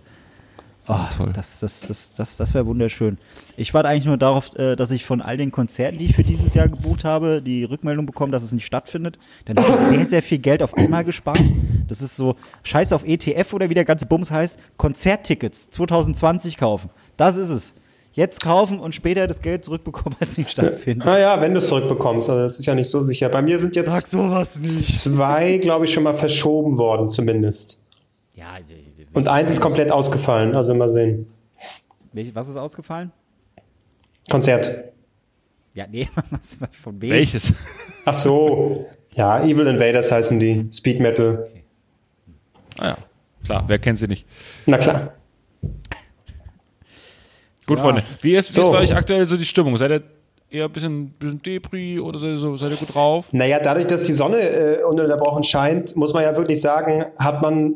Oh, 0.87 0.97
toll. 1.15 1.31
Das, 1.33 1.59
das, 1.59 1.81
das, 1.81 2.15
das, 2.15 2.37
das 2.37 2.53
wäre 2.55 2.65
wunderschön. 2.65 3.19
Ich 3.57 3.75
warte 3.75 3.87
eigentlich 3.89 4.05
nur 4.05 4.17
darauf, 4.17 4.55
äh, 4.55 4.75
dass 4.75 4.89
ich 4.89 5.05
von 5.05 5.21
all 5.21 5.37
den 5.37 5.51
Konzerten, 5.51 5.99
die 5.99 6.05
ich 6.05 6.15
für 6.15 6.23
dieses 6.23 6.55
Jahr 6.55 6.67
gebucht 6.67 7.03
habe, 7.03 7.43
die 7.43 7.63
Rückmeldung 7.63 8.07
bekomme, 8.07 8.31
dass 8.31 8.41
es 8.41 8.53
nicht 8.53 8.65
stattfindet. 8.65 9.19
Dann 9.45 9.57
habe 9.63 9.73
ich 9.73 9.79
sehr, 9.87 10.05
sehr 10.07 10.23
viel 10.23 10.39
Geld 10.39 10.63
auf 10.63 10.73
einmal 10.73 11.03
gespart. 11.03 11.39
Das 11.87 12.01
ist 12.01 12.15
so 12.15 12.35
Scheiß 12.63 12.91
auf 12.91 13.05
ETF 13.05 13.53
oder 13.53 13.69
wie 13.69 13.75
der 13.75 13.85
ganze 13.85 14.07
Bums 14.07 14.31
heißt. 14.31 14.57
Konzerttickets 14.77 15.69
2020 15.69 16.57
kaufen. 16.57 16.89
Das 17.17 17.37
ist 17.37 17.49
es. 17.49 17.73
Jetzt 18.13 18.41
kaufen 18.41 18.79
und 18.79 18.95
später 18.95 19.27
das 19.27 19.41
Geld 19.41 19.63
zurückbekommen, 19.63 20.17
als 20.19 20.31
es 20.31 20.37
nicht 20.39 20.49
stattfindet. 20.51 21.05
Naja, 21.05 21.39
wenn 21.41 21.53
du 21.53 21.59
es 21.59 21.67
zurückbekommst, 21.67 22.29
also 22.29 22.41
das 22.41 22.59
ist 22.59 22.65
ja 22.65 22.75
nicht 22.75 22.89
so 22.89 23.01
sicher. 23.01 23.29
Bei 23.29 23.41
mir 23.41 23.59
sind 23.59 23.75
jetzt 23.75 24.09
sowas 24.09 24.55
nicht. 24.55 25.01
zwei, 25.01 25.57
glaube 25.57 25.85
ich, 25.85 25.93
schon 25.93 26.03
mal 26.03 26.13
verschoben 26.13 26.77
worden, 26.77 27.07
zumindest. 27.07 27.85
Ja, 28.33 28.57
Und 29.13 29.27
eins 29.27 29.51
ist 29.51 29.61
komplett 29.61 29.91
ausgefallen, 29.91 30.55
also 30.55 30.73
mal 30.73 30.89
sehen. 30.89 31.27
was 32.33 32.49
ist 32.49 32.55
ausgefallen? 32.57 33.11
Konzert. 34.29 34.71
Ja, 35.73 35.85
nee, 35.87 36.07
was, 36.31 36.57
von 36.71 37.01
wem? 37.01 37.11
Welches? 37.11 37.53
Ach 38.05 38.13
so. 38.15 38.87
Ja, 39.13 39.43
Evil 39.43 39.67
Invaders 39.67 40.11
heißen 40.11 40.39
die. 40.39 40.63
Speed 40.71 40.99
Metal. 40.99 41.47
Ah 42.79 42.87
ja, 42.87 42.97
klar, 43.43 43.63
wer 43.67 43.79
kennt 43.79 43.99
sie 43.99 44.07
nicht? 44.07 44.25
Na 44.65 44.77
klar. 44.77 45.13
Gut, 47.69 47.79
Freunde. 47.79 48.03
Wie 48.21 48.35
ist, 48.35 48.49
wie 48.49 48.53
So. 48.53 48.61
ist 48.63 48.71
bei 48.71 48.79
euch 48.79 48.95
aktuell 48.95 49.25
so 49.25 49.37
die 49.37 49.45
Stimmung? 49.45 49.77
Seid 49.77 49.91
ihr 49.91 50.01
eher 50.49 50.65
ein 50.65 50.71
bisschen, 50.71 51.09
bisschen 51.11 51.41
Depri 51.41 51.99
oder 51.99 52.19
seid 52.19 52.31
ihr, 52.31 52.37
so, 52.37 52.57
seid 52.57 52.71
ihr 52.71 52.77
gut 52.77 52.93
drauf? 52.93 53.25
Naja, 53.31 53.59
dadurch, 53.61 53.87
dass 53.87 54.03
die 54.03 54.13
Sonne 54.13 54.39
äh, 54.39 54.83
ununterbrochen 54.83 55.43
scheint, 55.43 55.95
muss 55.95 56.13
man 56.13 56.23
ja 56.23 56.35
wirklich 56.35 56.61
sagen, 56.61 57.05
hat 57.17 57.41
man 57.41 57.75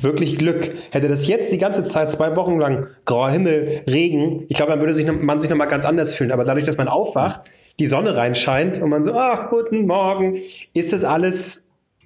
wirklich 0.00 0.38
Glück. 0.38 0.74
Hätte 0.90 1.08
das 1.08 1.26
jetzt 1.26 1.52
die 1.52 1.58
ganze 1.58 1.84
Zeit, 1.84 2.10
zwei 2.10 2.36
Wochen 2.36 2.58
lang, 2.58 2.86
grauer 3.04 3.30
Himmel, 3.30 3.82
Regen, 3.88 4.44
ich 4.48 4.56
glaube, 4.56 4.72
dann 4.72 4.80
würde 4.80 4.94
sich 4.94 5.10
man 5.10 5.40
sich 5.40 5.50
nochmal 5.50 5.68
ganz 5.68 5.84
anders 5.84 6.14
fühlen. 6.14 6.32
Aber 6.32 6.44
dadurch, 6.44 6.64
dass 6.64 6.76
man 6.78 6.88
aufwacht, 6.88 7.40
die 7.80 7.86
Sonne 7.86 8.16
reinscheint 8.16 8.80
und 8.80 8.88
man 8.90 9.02
so, 9.02 9.14
ach, 9.14 9.50
guten 9.50 9.86
Morgen, 9.86 10.38
ist 10.74 10.92
das 10.92 11.02
alles 11.04 11.63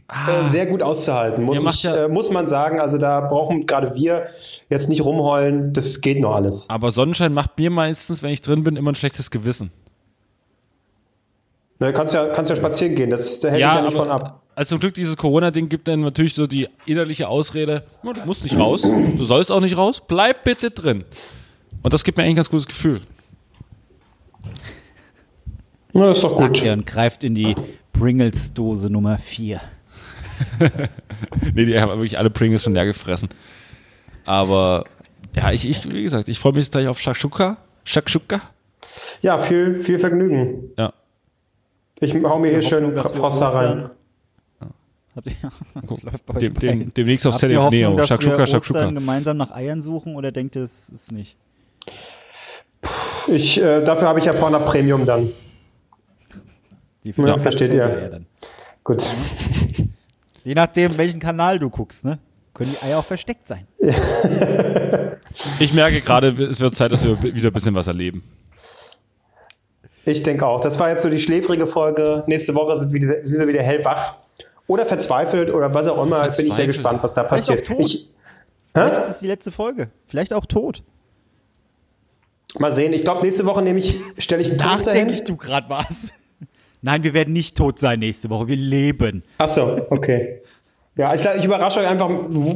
äh, 0.09 0.45
sehr 0.45 0.67
gut 0.67 0.83
auszuhalten, 0.83 1.45
muss, 1.45 1.63
Ihr 1.63 1.69
ich, 1.71 1.83
ja- 1.83 2.05
äh, 2.05 2.09
muss 2.09 2.31
man 2.31 2.47
sagen. 2.49 2.81
Also 2.81 2.97
da 2.99 3.21
brauchen 3.21 3.61
gerade 3.67 3.95
wir 3.95 4.29
jetzt 4.71 4.89
nicht 4.89 5.05
rumheulen, 5.05 5.73
das 5.73 6.01
geht 6.01 6.21
noch 6.21 6.35
alles. 6.35 6.69
Aber 6.71 6.91
Sonnenschein 6.91 7.33
macht 7.35 7.59
mir 7.59 7.71
meistens, 7.71 8.23
wenn 8.23 8.31
ich 8.31 8.41
drin 8.43 8.65
bin, 8.65 8.77
immer 8.77 8.93
ein 8.93 8.95
schlechtes 8.95 9.31
Gewissen. 9.31 9.71
Na, 11.79 11.93
kannst 11.93 12.13
ja, 12.15 12.27
kannst 12.31 12.51
ja 12.51 12.57
spazieren 12.57 12.95
gehen, 12.97 13.11
das 13.11 13.39
da 13.41 13.49
hält 13.49 13.61
ich 13.61 13.65
ja 13.67 13.83
nicht 13.83 13.95
von 13.95 14.09
ab. 14.11 14.43
Also 14.57 14.71
zum 14.71 14.81
Glück 14.81 14.95
dieses 14.95 15.17
Corona-Ding 15.17 15.69
gibt 15.69 15.87
dann 15.87 16.01
natürlich 16.01 16.35
so 16.35 16.49
die 16.49 16.69
innerliche 16.87 17.29
Ausrede, 17.29 17.85
"Ja, 18.03 18.13
du 18.15 18.21
musst 18.25 18.43
nicht 18.43 18.59
raus, 18.59 18.83
du 18.83 19.23
sollst 19.25 19.53
auch 19.53 19.61
nicht 19.61 19.77
raus, 19.77 20.03
bleib 20.09 20.43
bitte 20.43 20.71
drin. 20.73 21.05
Und 21.83 21.93
das 21.93 22.03
gibt 22.03 22.17
mir 22.19 22.25
eigentlich 22.25 22.33
ein 22.33 22.37
ganz 22.37 22.51
gutes 22.51 22.67
Gefühl. 22.67 23.01
Na, 25.93 26.07
das 26.07 26.19
ist 26.19 26.25
doch 26.25 26.35
Sagt 26.37 26.55
gut. 26.55 26.65
er 26.65 26.73
und 26.73 26.87
greift 26.87 27.23
in 27.23 27.35
die 27.37 27.55
Pringles-Dose 27.93 28.91
Nummer 28.91 29.19
4. 29.19 29.61
Nee, 31.55 31.65
die 31.67 31.81
haben 31.81 31.91
wirklich 31.93 32.17
alle 32.19 32.31
Pringles 32.31 32.63
schon 32.63 32.75
leer 32.75 32.85
gefressen. 32.87 33.29
Aber 34.25 34.85
ja, 35.35 35.51
ich, 35.53 35.69
ich 35.69 35.89
wie 35.89 36.03
gesagt, 36.03 36.29
ich 36.29 36.39
freue 36.39 36.53
mich 36.53 36.65
jetzt 36.65 36.73
gleich 36.73 36.87
auf 36.89 37.01
Shakshuka. 37.01 37.57
Shakshuka? 37.85 38.41
Ja, 39.23 39.39
viel, 39.39 39.75
viel 39.75 39.99
Vergnügen. 39.99 40.71
Ja. 40.77 40.93
Ich 42.01 42.15
hau 42.15 42.39
mir 42.39 42.51
hier 42.51 42.63
schön 42.63 42.85
Hoffnung, 42.87 43.03
dass 43.03 43.13
wir 43.15 43.21
Frost 43.21 43.41
da 43.41 43.49
rein. 43.49 43.91
Ostern- 45.19 46.03
läuft 46.13 46.27
bei 46.27 46.39
Dem, 46.39 46.55
dem, 46.55 46.95
demnächst 46.95 47.27
auf 47.27 47.37
ZDF 47.37 47.59
Hoffnung, 47.63 47.81
Neo. 47.81 47.97
dass 47.97 48.09
Shakshuka, 48.09 48.37
wir 48.37 48.43
Ostern 48.45 48.61
Shakshuka. 48.61 48.91
gemeinsam 48.91 49.37
nach 49.37 49.51
Eiern 49.51 49.81
suchen 49.81 50.15
oder 50.15 50.31
denkt 50.31 50.55
ihr, 50.55 50.63
es 50.63 50.89
ist 50.91 51.11
nicht? 51.11 51.37
Ich, 53.27 53.61
äh, 53.61 53.83
dafür 53.83 54.07
habe 54.09 54.21
ich 54.21 54.27
ja 54.27 54.33
Pornhub 54.33 54.67
Premium 54.67 55.05
dann. 55.05 55.31
Die 57.03 57.13
Ja, 57.17 57.39
versteht 57.39 57.73
ihr. 57.75 57.89
Ja, 57.89 58.09
dann. 58.09 58.27
Gut. 58.85 59.05
Je 60.49 60.55
nachdem, 60.55 60.97
welchen 60.97 61.21
Kanal 61.21 61.59
du 61.59 61.69
guckst, 61.69 62.07
ne? 62.07 62.19
Können 62.55 62.71
die 62.75 62.83
Eier 62.83 63.01
auch 63.01 63.05
versteckt 63.05 63.47
sein. 63.47 63.67
Ich 65.61 65.75
merke 65.75 66.01
gerade, 66.01 66.29
es 66.43 66.59
wird 66.59 66.75
Zeit, 66.75 66.91
dass 66.91 67.05
wir 67.05 67.23
wieder 67.23 67.51
ein 67.51 67.53
bisschen 67.53 67.75
was 67.75 67.87
erleben. 67.87 68.25
Ich 70.05 70.23
denke 70.23 70.47
auch. 70.47 70.61
Das 70.61 70.81
war 70.81 70.89
jetzt 70.89 71.03
so 71.03 71.11
die 71.11 71.21
schläfrige 71.21 71.67
Folge. 71.67 72.25
Nächste 72.27 72.55
Woche 72.55 72.79
sind, 72.79 72.93
wieder, 72.95 73.27
sind 73.27 73.41
wir 73.41 73.47
wieder 73.47 73.63
hellwach. 73.63 74.17
Oder 74.67 74.87
verzweifelt 74.87 75.53
oder 75.53 75.73
was 75.75 75.87
auch 75.87 76.03
immer. 76.03 76.27
Bin 76.29 76.47
ich 76.47 76.55
sehr 76.55 76.67
gespannt, 76.67 77.03
was 77.03 77.13
da 77.13 77.25
Vielleicht 77.25 77.47
passiert. 77.47 77.65
auch 77.71 77.77
tot. 77.77 77.87
Ich, 77.87 78.09
Vielleicht 78.75 78.97
ist 78.97 79.09
es 79.11 79.19
die 79.19 79.27
letzte 79.27 79.53
Folge. 79.53 79.91
Vielleicht 80.07 80.33
auch 80.33 80.47
tot. 80.47 80.83
mal 82.59 82.73
sehen. 82.73 82.95
Ich 82.95 83.03
glaube, 83.03 83.21
nächste 83.21 83.45
Woche 83.45 83.61
nehme 83.61 83.79
ich, 83.79 84.01
stelle 84.17 84.41
ich 84.41 84.49
einen 84.49 84.59
Toaster 84.59 84.95
hin. 84.95 85.15
du 85.27 85.37
gerade 85.37 85.69
was. 85.69 86.15
Nein, 86.83 87.03
wir 87.03 87.15
werden 87.15 87.33
nicht 87.33 87.57
tot 87.57 87.79
sein 87.79 87.99
nächste 87.99 88.31
Woche. 88.31 88.49
Wir 88.49 88.57
leben. 88.57 89.23
Achso, 89.39 89.87
okay. 89.91 90.43
Ja, 90.97 91.15
ich, 91.15 91.25
ich 91.25 91.45
überrasche 91.45 91.81
euch 91.81 91.87
einfach, 91.87 92.09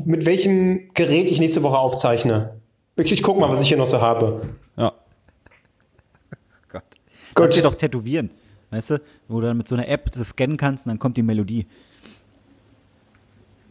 mit 0.04 0.26
welchem 0.26 0.90
Gerät 0.94 1.30
ich 1.30 1.38
nächste 1.40 1.62
Woche 1.62 1.78
aufzeichne. 1.78 2.56
Ich, 2.96 3.10
ich 3.12 3.22
guck 3.22 3.38
mal, 3.38 3.48
was 3.48 3.62
ich 3.62 3.68
hier 3.68 3.76
noch 3.76 3.86
so 3.86 4.00
habe. 4.00 4.42
Ja. 4.76 4.92
Gott. 6.68 6.82
Gut. 6.90 7.34
Kannst 7.34 7.56
dir 7.56 7.62
doch 7.62 7.74
tätowieren. 7.74 8.30
Weißt 8.70 8.90
du? 8.90 9.00
Wo 9.28 9.40
du 9.40 9.46
dann 9.48 9.56
mit 9.58 9.68
so 9.68 9.74
einer 9.74 9.88
App 9.88 10.10
das 10.12 10.28
scannen 10.30 10.56
kannst 10.56 10.86
und 10.86 10.90
dann 10.90 10.98
kommt 10.98 11.16
die 11.16 11.22
Melodie. 11.22 11.66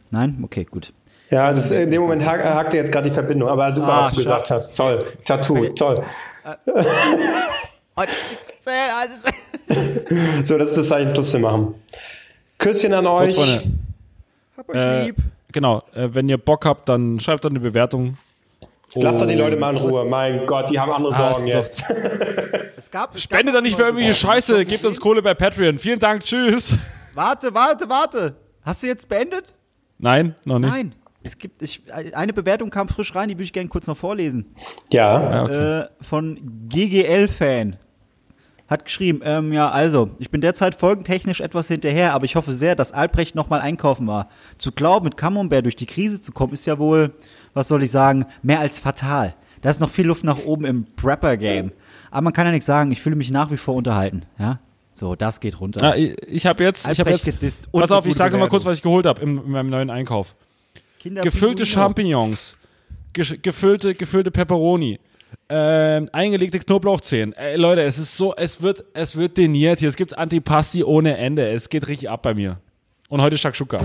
Nein? 0.09 0.39
Okay, 0.43 0.65
gut. 0.65 0.93
Ja, 1.29 1.53
das, 1.53 1.71
in 1.71 1.89
dem 1.89 2.01
Moment 2.01 2.25
hak, 2.25 2.43
hakte 2.43 2.75
jetzt 2.75 2.91
gerade 2.91 3.07
die 3.09 3.13
Verbindung, 3.13 3.47
aber 3.47 3.73
super, 3.73 3.87
Ah, 3.93 4.01
was 4.01 4.11
du 4.11 4.17
gesagt 4.17 4.51
hast. 4.51 4.75
Toll. 4.75 4.99
Tattoo, 5.23 5.69
toll. 5.69 6.03
So, 10.43 10.57
das 10.57 10.69
ist 10.69 10.77
das 10.77 10.87
Zeichen, 10.89 11.13
Schluss 11.13 11.31
zu 11.31 11.39
machen. 11.39 11.75
Küsschen 12.57 12.93
an 12.93 13.05
Kurz, 13.05 13.23
euch. 13.23 13.35
Freunde. 13.35 13.71
Hab 14.57 14.69
euch 14.69 14.75
Äh, 14.75 15.03
lieb. 15.05 15.15
genau, 15.51 15.83
äh, 15.93 16.09
wenn 16.11 16.27
ihr 16.29 16.37
Bock 16.37 16.65
habt, 16.65 16.89
dann 16.89 17.19
schreibt 17.19 17.45
doch 17.45 17.49
eine 17.49 17.59
Bewertung. 17.59 18.17
Lasst 18.95 19.21
doch 19.21 19.27
die 19.27 19.35
Leute 19.35 19.55
mal 19.55 19.71
in 19.75 19.77
Ruhe. 19.81 20.03
Mein 20.05 20.45
Gott, 20.45 20.69
die 20.69 20.77
haben 20.79 20.91
andere 20.91 21.13
Ah, 21.13 21.33
Sorgen 21.33 21.45
doch- 21.51 21.53
jetzt. 21.63 21.83
Es 22.77 22.89
gab, 22.89 23.15
es 23.15 23.21
Spendet 23.21 23.53
doch 23.55 23.61
nicht 23.61 23.75
für 23.75 23.83
irgendwelche 23.83 24.15
Scheiße, 24.15 24.65
gebt 24.65 24.83
uns 24.85 24.99
Kohle 24.99 25.21
bei 25.21 25.35
Patreon. 25.35 25.77
Vielen 25.77 25.99
Dank, 25.99 26.23
tschüss. 26.23 26.73
Warte, 27.13 27.53
warte, 27.53 27.87
warte. 27.87 28.35
Hast 28.65 28.81
du 28.81 28.87
jetzt 28.87 29.07
beendet? 29.07 29.53
Nein, 29.99 30.33
noch 30.45 30.57
nicht. 30.57 30.71
Nein. 30.71 30.95
Es 31.23 31.37
gibt, 31.37 31.61
ich, 31.61 31.81
eine 32.13 32.33
Bewertung 32.33 32.69
kam 32.69 32.87
frisch 32.87 33.13
rein, 33.13 33.29
die 33.29 33.35
würde 33.35 33.43
ich 33.43 33.53
gerne 33.53 33.69
kurz 33.69 33.87
noch 33.87 33.97
vorlesen. 33.97 34.45
Ja. 34.91 35.21
Ja, 35.21 35.43
okay. 35.43 35.79
Äh, 35.81 35.87
von 36.01 36.39
GGL-Fan. 36.69 37.77
Hat 38.67 38.85
geschrieben, 38.85 39.19
ähm, 39.25 39.51
ja, 39.51 39.69
also, 39.69 40.11
ich 40.17 40.31
bin 40.31 40.39
derzeit 40.39 40.75
folgentechnisch 40.75 41.41
etwas 41.41 41.67
hinterher, 41.67 42.13
aber 42.13 42.23
ich 42.23 42.37
hoffe 42.37 42.53
sehr, 42.53 42.73
dass 42.73 42.93
Albrecht 42.93 43.35
nochmal 43.35 43.59
einkaufen 43.59 44.07
war. 44.07 44.29
Zu 44.57 44.71
glauben, 44.71 45.03
mit 45.03 45.17
Camembert 45.17 45.65
durch 45.65 45.75
die 45.75 45.85
Krise 45.85 46.21
zu 46.21 46.31
kommen, 46.31 46.53
ist 46.53 46.65
ja 46.65 46.79
wohl, 46.79 47.11
was 47.53 47.67
soll 47.67 47.83
ich 47.83 47.91
sagen, 47.91 48.25
mehr 48.41 48.61
als 48.61 48.79
fatal. 48.79 49.35
Da 49.61 49.69
ist 49.69 49.81
noch 49.81 49.89
viel 49.89 50.07
Luft 50.07 50.23
nach 50.23 50.39
oben 50.45 50.63
im 50.63 50.85
Prepper-Game. 50.95 51.73
Aber 52.11 52.21
man 52.21 52.33
kann 52.33 52.45
ja 52.45 52.51
nichts 52.51 52.65
sagen, 52.65 52.91
ich 52.91 53.01
fühle 53.01 53.17
mich 53.17 53.29
nach 53.29 53.51
wie 53.51 53.57
vor 53.57 53.75
unterhalten, 53.75 54.23
ja. 54.39 54.59
So, 54.93 55.15
das 55.15 55.39
geht 55.39 55.59
runter. 55.59 55.83
Ah, 55.83 55.95
ich 55.95 56.15
ich 56.27 56.45
habe 56.45 56.63
jetzt, 56.63 56.87
ich 56.87 56.99
habe 56.99 57.11
Albrecht 57.11 57.41
jetzt, 57.41 57.71
pass 57.71 57.91
auf, 57.91 58.05
ich 58.05 58.15
sage 58.15 58.37
mal 58.37 58.49
kurz, 58.49 58.65
was 58.65 58.77
ich 58.77 58.83
geholt 58.83 59.05
habe 59.05 59.21
in, 59.21 59.37
in 59.37 59.51
meinem 59.51 59.69
neuen 59.69 59.89
Einkauf. 59.89 60.35
Gefüllte. 61.03 61.65
Champignons, 61.65 62.55
gesch- 63.13 63.41
gefüllte, 63.41 63.95
gefüllte 63.95 64.31
Pepperoni, 64.31 64.99
ähm, 65.49 66.09
eingelegte 66.11 66.59
Knoblauchzehen. 66.59 67.33
Ey, 67.33 67.55
Leute, 67.57 67.81
es 67.81 67.97
ist 67.97 68.15
so, 68.15 68.33
es 68.35 68.61
wird, 68.61 68.85
es 68.93 69.15
wird 69.15 69.37
deniert 69.37 69.79
hier. 69.79 69.89
Es 69.89 69.95
gibt 69.95 70.17
Antipasti 70.17 70.83
ohne 70.83 71.17
Ende. 71.17 71.49
Es 71.49 71.69
geht 71.69 71.87
richtig 71.87 72.09
ab 72.09 72.21
bei 72.21 72.33
mir. 72.33 72.57
Und 73.09 73.21
heute 73.21 73.37
Shakshuka. 73.37 73.79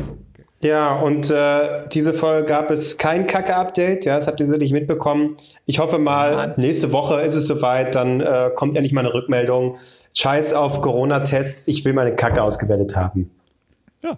Ja, 0.62 0.94
und 0.96 1.30
äh, 1.30 1.86
diese 1.92 2.14
Folge 2.14 2.46
gab 2.46 2.70
es 2.70 2.96
kein 2.96 3.26
Kacke-Update. 3.26 4.04
Ja, 4.06 4.16
das 4.16 4.26
habt 4.26 4.40
ihr 4.40 4.46
sicherlich 4.46 4.72
mitbekommen. 4.72 5.36
Ich 5.66 5.78
hoffe 5.80 5.98
mal, 5.98 6.54
nächste 6.56 6.92
Woche 6.92 7.20
ist 7.20 7.36
es 7.36 7.46
soweit. 7.46 7.94
Dann 7.94 8.20
äh, 8.20 8.50
kommt 8.54 8.74
endlich 8.76 8.92
mal 8.92 9.02
eine 9.02 9.12
Rückmeldung. 9.12 9.76
Scheiß 10.14 10.54
auf 10.54 10.80
Corona-Tests. 10.80 11.68
Ich 11.68 11.84
will 11.84 11.92
meine 11.92 12.14
Kacke 12.16 12.42
ausgewertet 12.42 12.96
haben. 12.96 13.30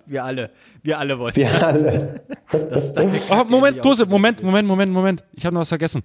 Wir 0.07 0.25
alle, 0.25 0.51
wir 0.83 0.99
alle 0.99 1.19
wollen. 1.19 1.35
Wir 1.37 1.67
alle. 1.67 2.21
Das 2.71 2.87
ist 2.87 2.95
deine 2.95 3.13
Oh, 3.31 3.45
Moment, 3.49 3.81
Pose, 3.83 4.07
Moment, 4.07 4.43
Moment, 4.43 4.67
Moment, 4.69 4.93
Moment. 4.93 5.25
Ich 5.35 5.45
habe 5.47 5.55
noch 5.55 5.61
was 5.61 5.69
vergessen. 5.69 6.03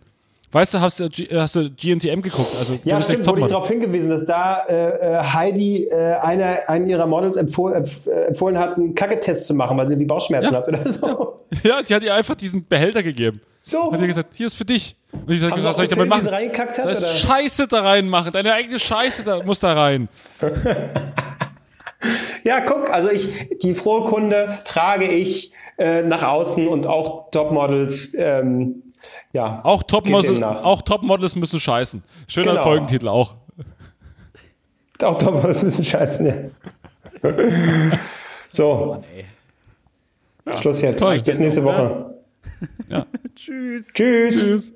Weißt 0.51 0.73
du, 0.75 0.79
hast 0.81 0.99
du, 0.99 1.09
G- 1.09 1.27
hast 1.35 1.55
du 1.55 1.69
GNTM 1.71 2.21
geguckt? 2.21 2.55
Also, 2.59 2.77
Ja, 2.83 3.01
stimmt, 3.01 3.25
wurde 3.25 3.41
ich 3.41 3.47
darauf 3.47 3.67
hingewiesen, 3.67 4.09
dass 4.11 4.25
da 4.25 4.63
äh, 4.69 5.15
äh, 5.15 5.23
Heidi 5.23 5.85
äh, 5.85 6.13
einer, 6.21 6.59
einen 6.69 6.87
ihrer 6.89 7.07
Models 7.07 7.37
empfohlen, 7.37 7.83
empf- 7.83 8.07
äh, 8.07 8.25
empfohlen 8.27 8.59
hat, 8.59 8.77
einen 8.77 8.93
Kacketest 8.93 9.47
zu 9.47 9.55
machen, 9.55 9.75
weil 9.77 9.87
sie 9.87 9.93
irgendwie 9.93 10.07
Bauchschmerzen 10.07 10.53
Ja. 10.53 10.59
hat 10.59 10.67
oder 10.67 10.91
so. 10.91 11.35
Ja, 11.63 11.79
sie 11.83 11.95
hat 11.95 12.03
ihr 12.03 12.13
einfach 12.13 12.35
diesen 12.35 12.67
Behälter 12.67 13.01
gegeben. 13.01 13.41
So. 13.61 13.91
Hat 13.91 13.99
ihr 13.99 14.05
gesagt, 14.07 14.29
hier 14.33 14.45
ist 14.47 14.55
für 14.55 14.65
dich. 14.65 14.95
Und 15.11 15.31
ich 15.33 15.41
habe 15.41 15.55
gesagt, 15.55 15.75
soll 15.75 15.85
ich 15.85 15.89
damit 15.91 16.07
machen? 16.09 16.27
Da 16.27 16.37
hat? 16.37 16.79
Oder? 16.85 17.01
Scheiße 17.15 17.67
da 17.67 17.81
reinmachen. 17.81 18.31
Deine 18.31 18.53
eigene 18.53 18.77
Scheiße 18.77 19.23
da, 19.23 19.41
muss 19.43 19.59
da 19.59 19.73
rein. 19.73 20.07
Ja, 22.43 22.61
guck, 22.61 22.89
also 22.89 23.09
ich, 23.09 23.57
die 23.61 23.73
frohe 23.73 24.09
Kunde 24.09 24.59
trage 24.65 25.05
ich 25.05 25.53
äh, 25.77 26.01
nach 26.01 26.23
außen 26.23 26.67
und 26.67 26.87
auch 26.87 27.31
Topmodels, 27.31 28.13
ähm, 28.15 28.83
ja. 29.31 29.61
Auch 29.63 29.83
Topmodels, 29.83 30.43
auch 30.43 30.81
Topmodels 30.81 31.35
müssen 31.35 31.59
scheißen. 31.59 32.03
Schöner 32.27 32.51
Genau. 32.51 32.63
Folgentitel 32.63 33.07
auch. 33.07 33.35
Auch 35.01 35.17
Topmodels 35.17 35.63
müssen 35.63 35.83
scheißen, 35.83 36.51
ja. 37.23 37.29
so, 38.49 39.03
Schluss 40.59 40.81
jetzt. 40.81 40.99
Toll. 41.01 41.21
Bis 41.21 41.39
nächste 41.39 41.63
Woche. 41.63 42.13
Ja. 42.89 43.05
Tschüss. 43.35 43.87
Tschüss. 43.93 44.39
Tschüss. 44.39 44.73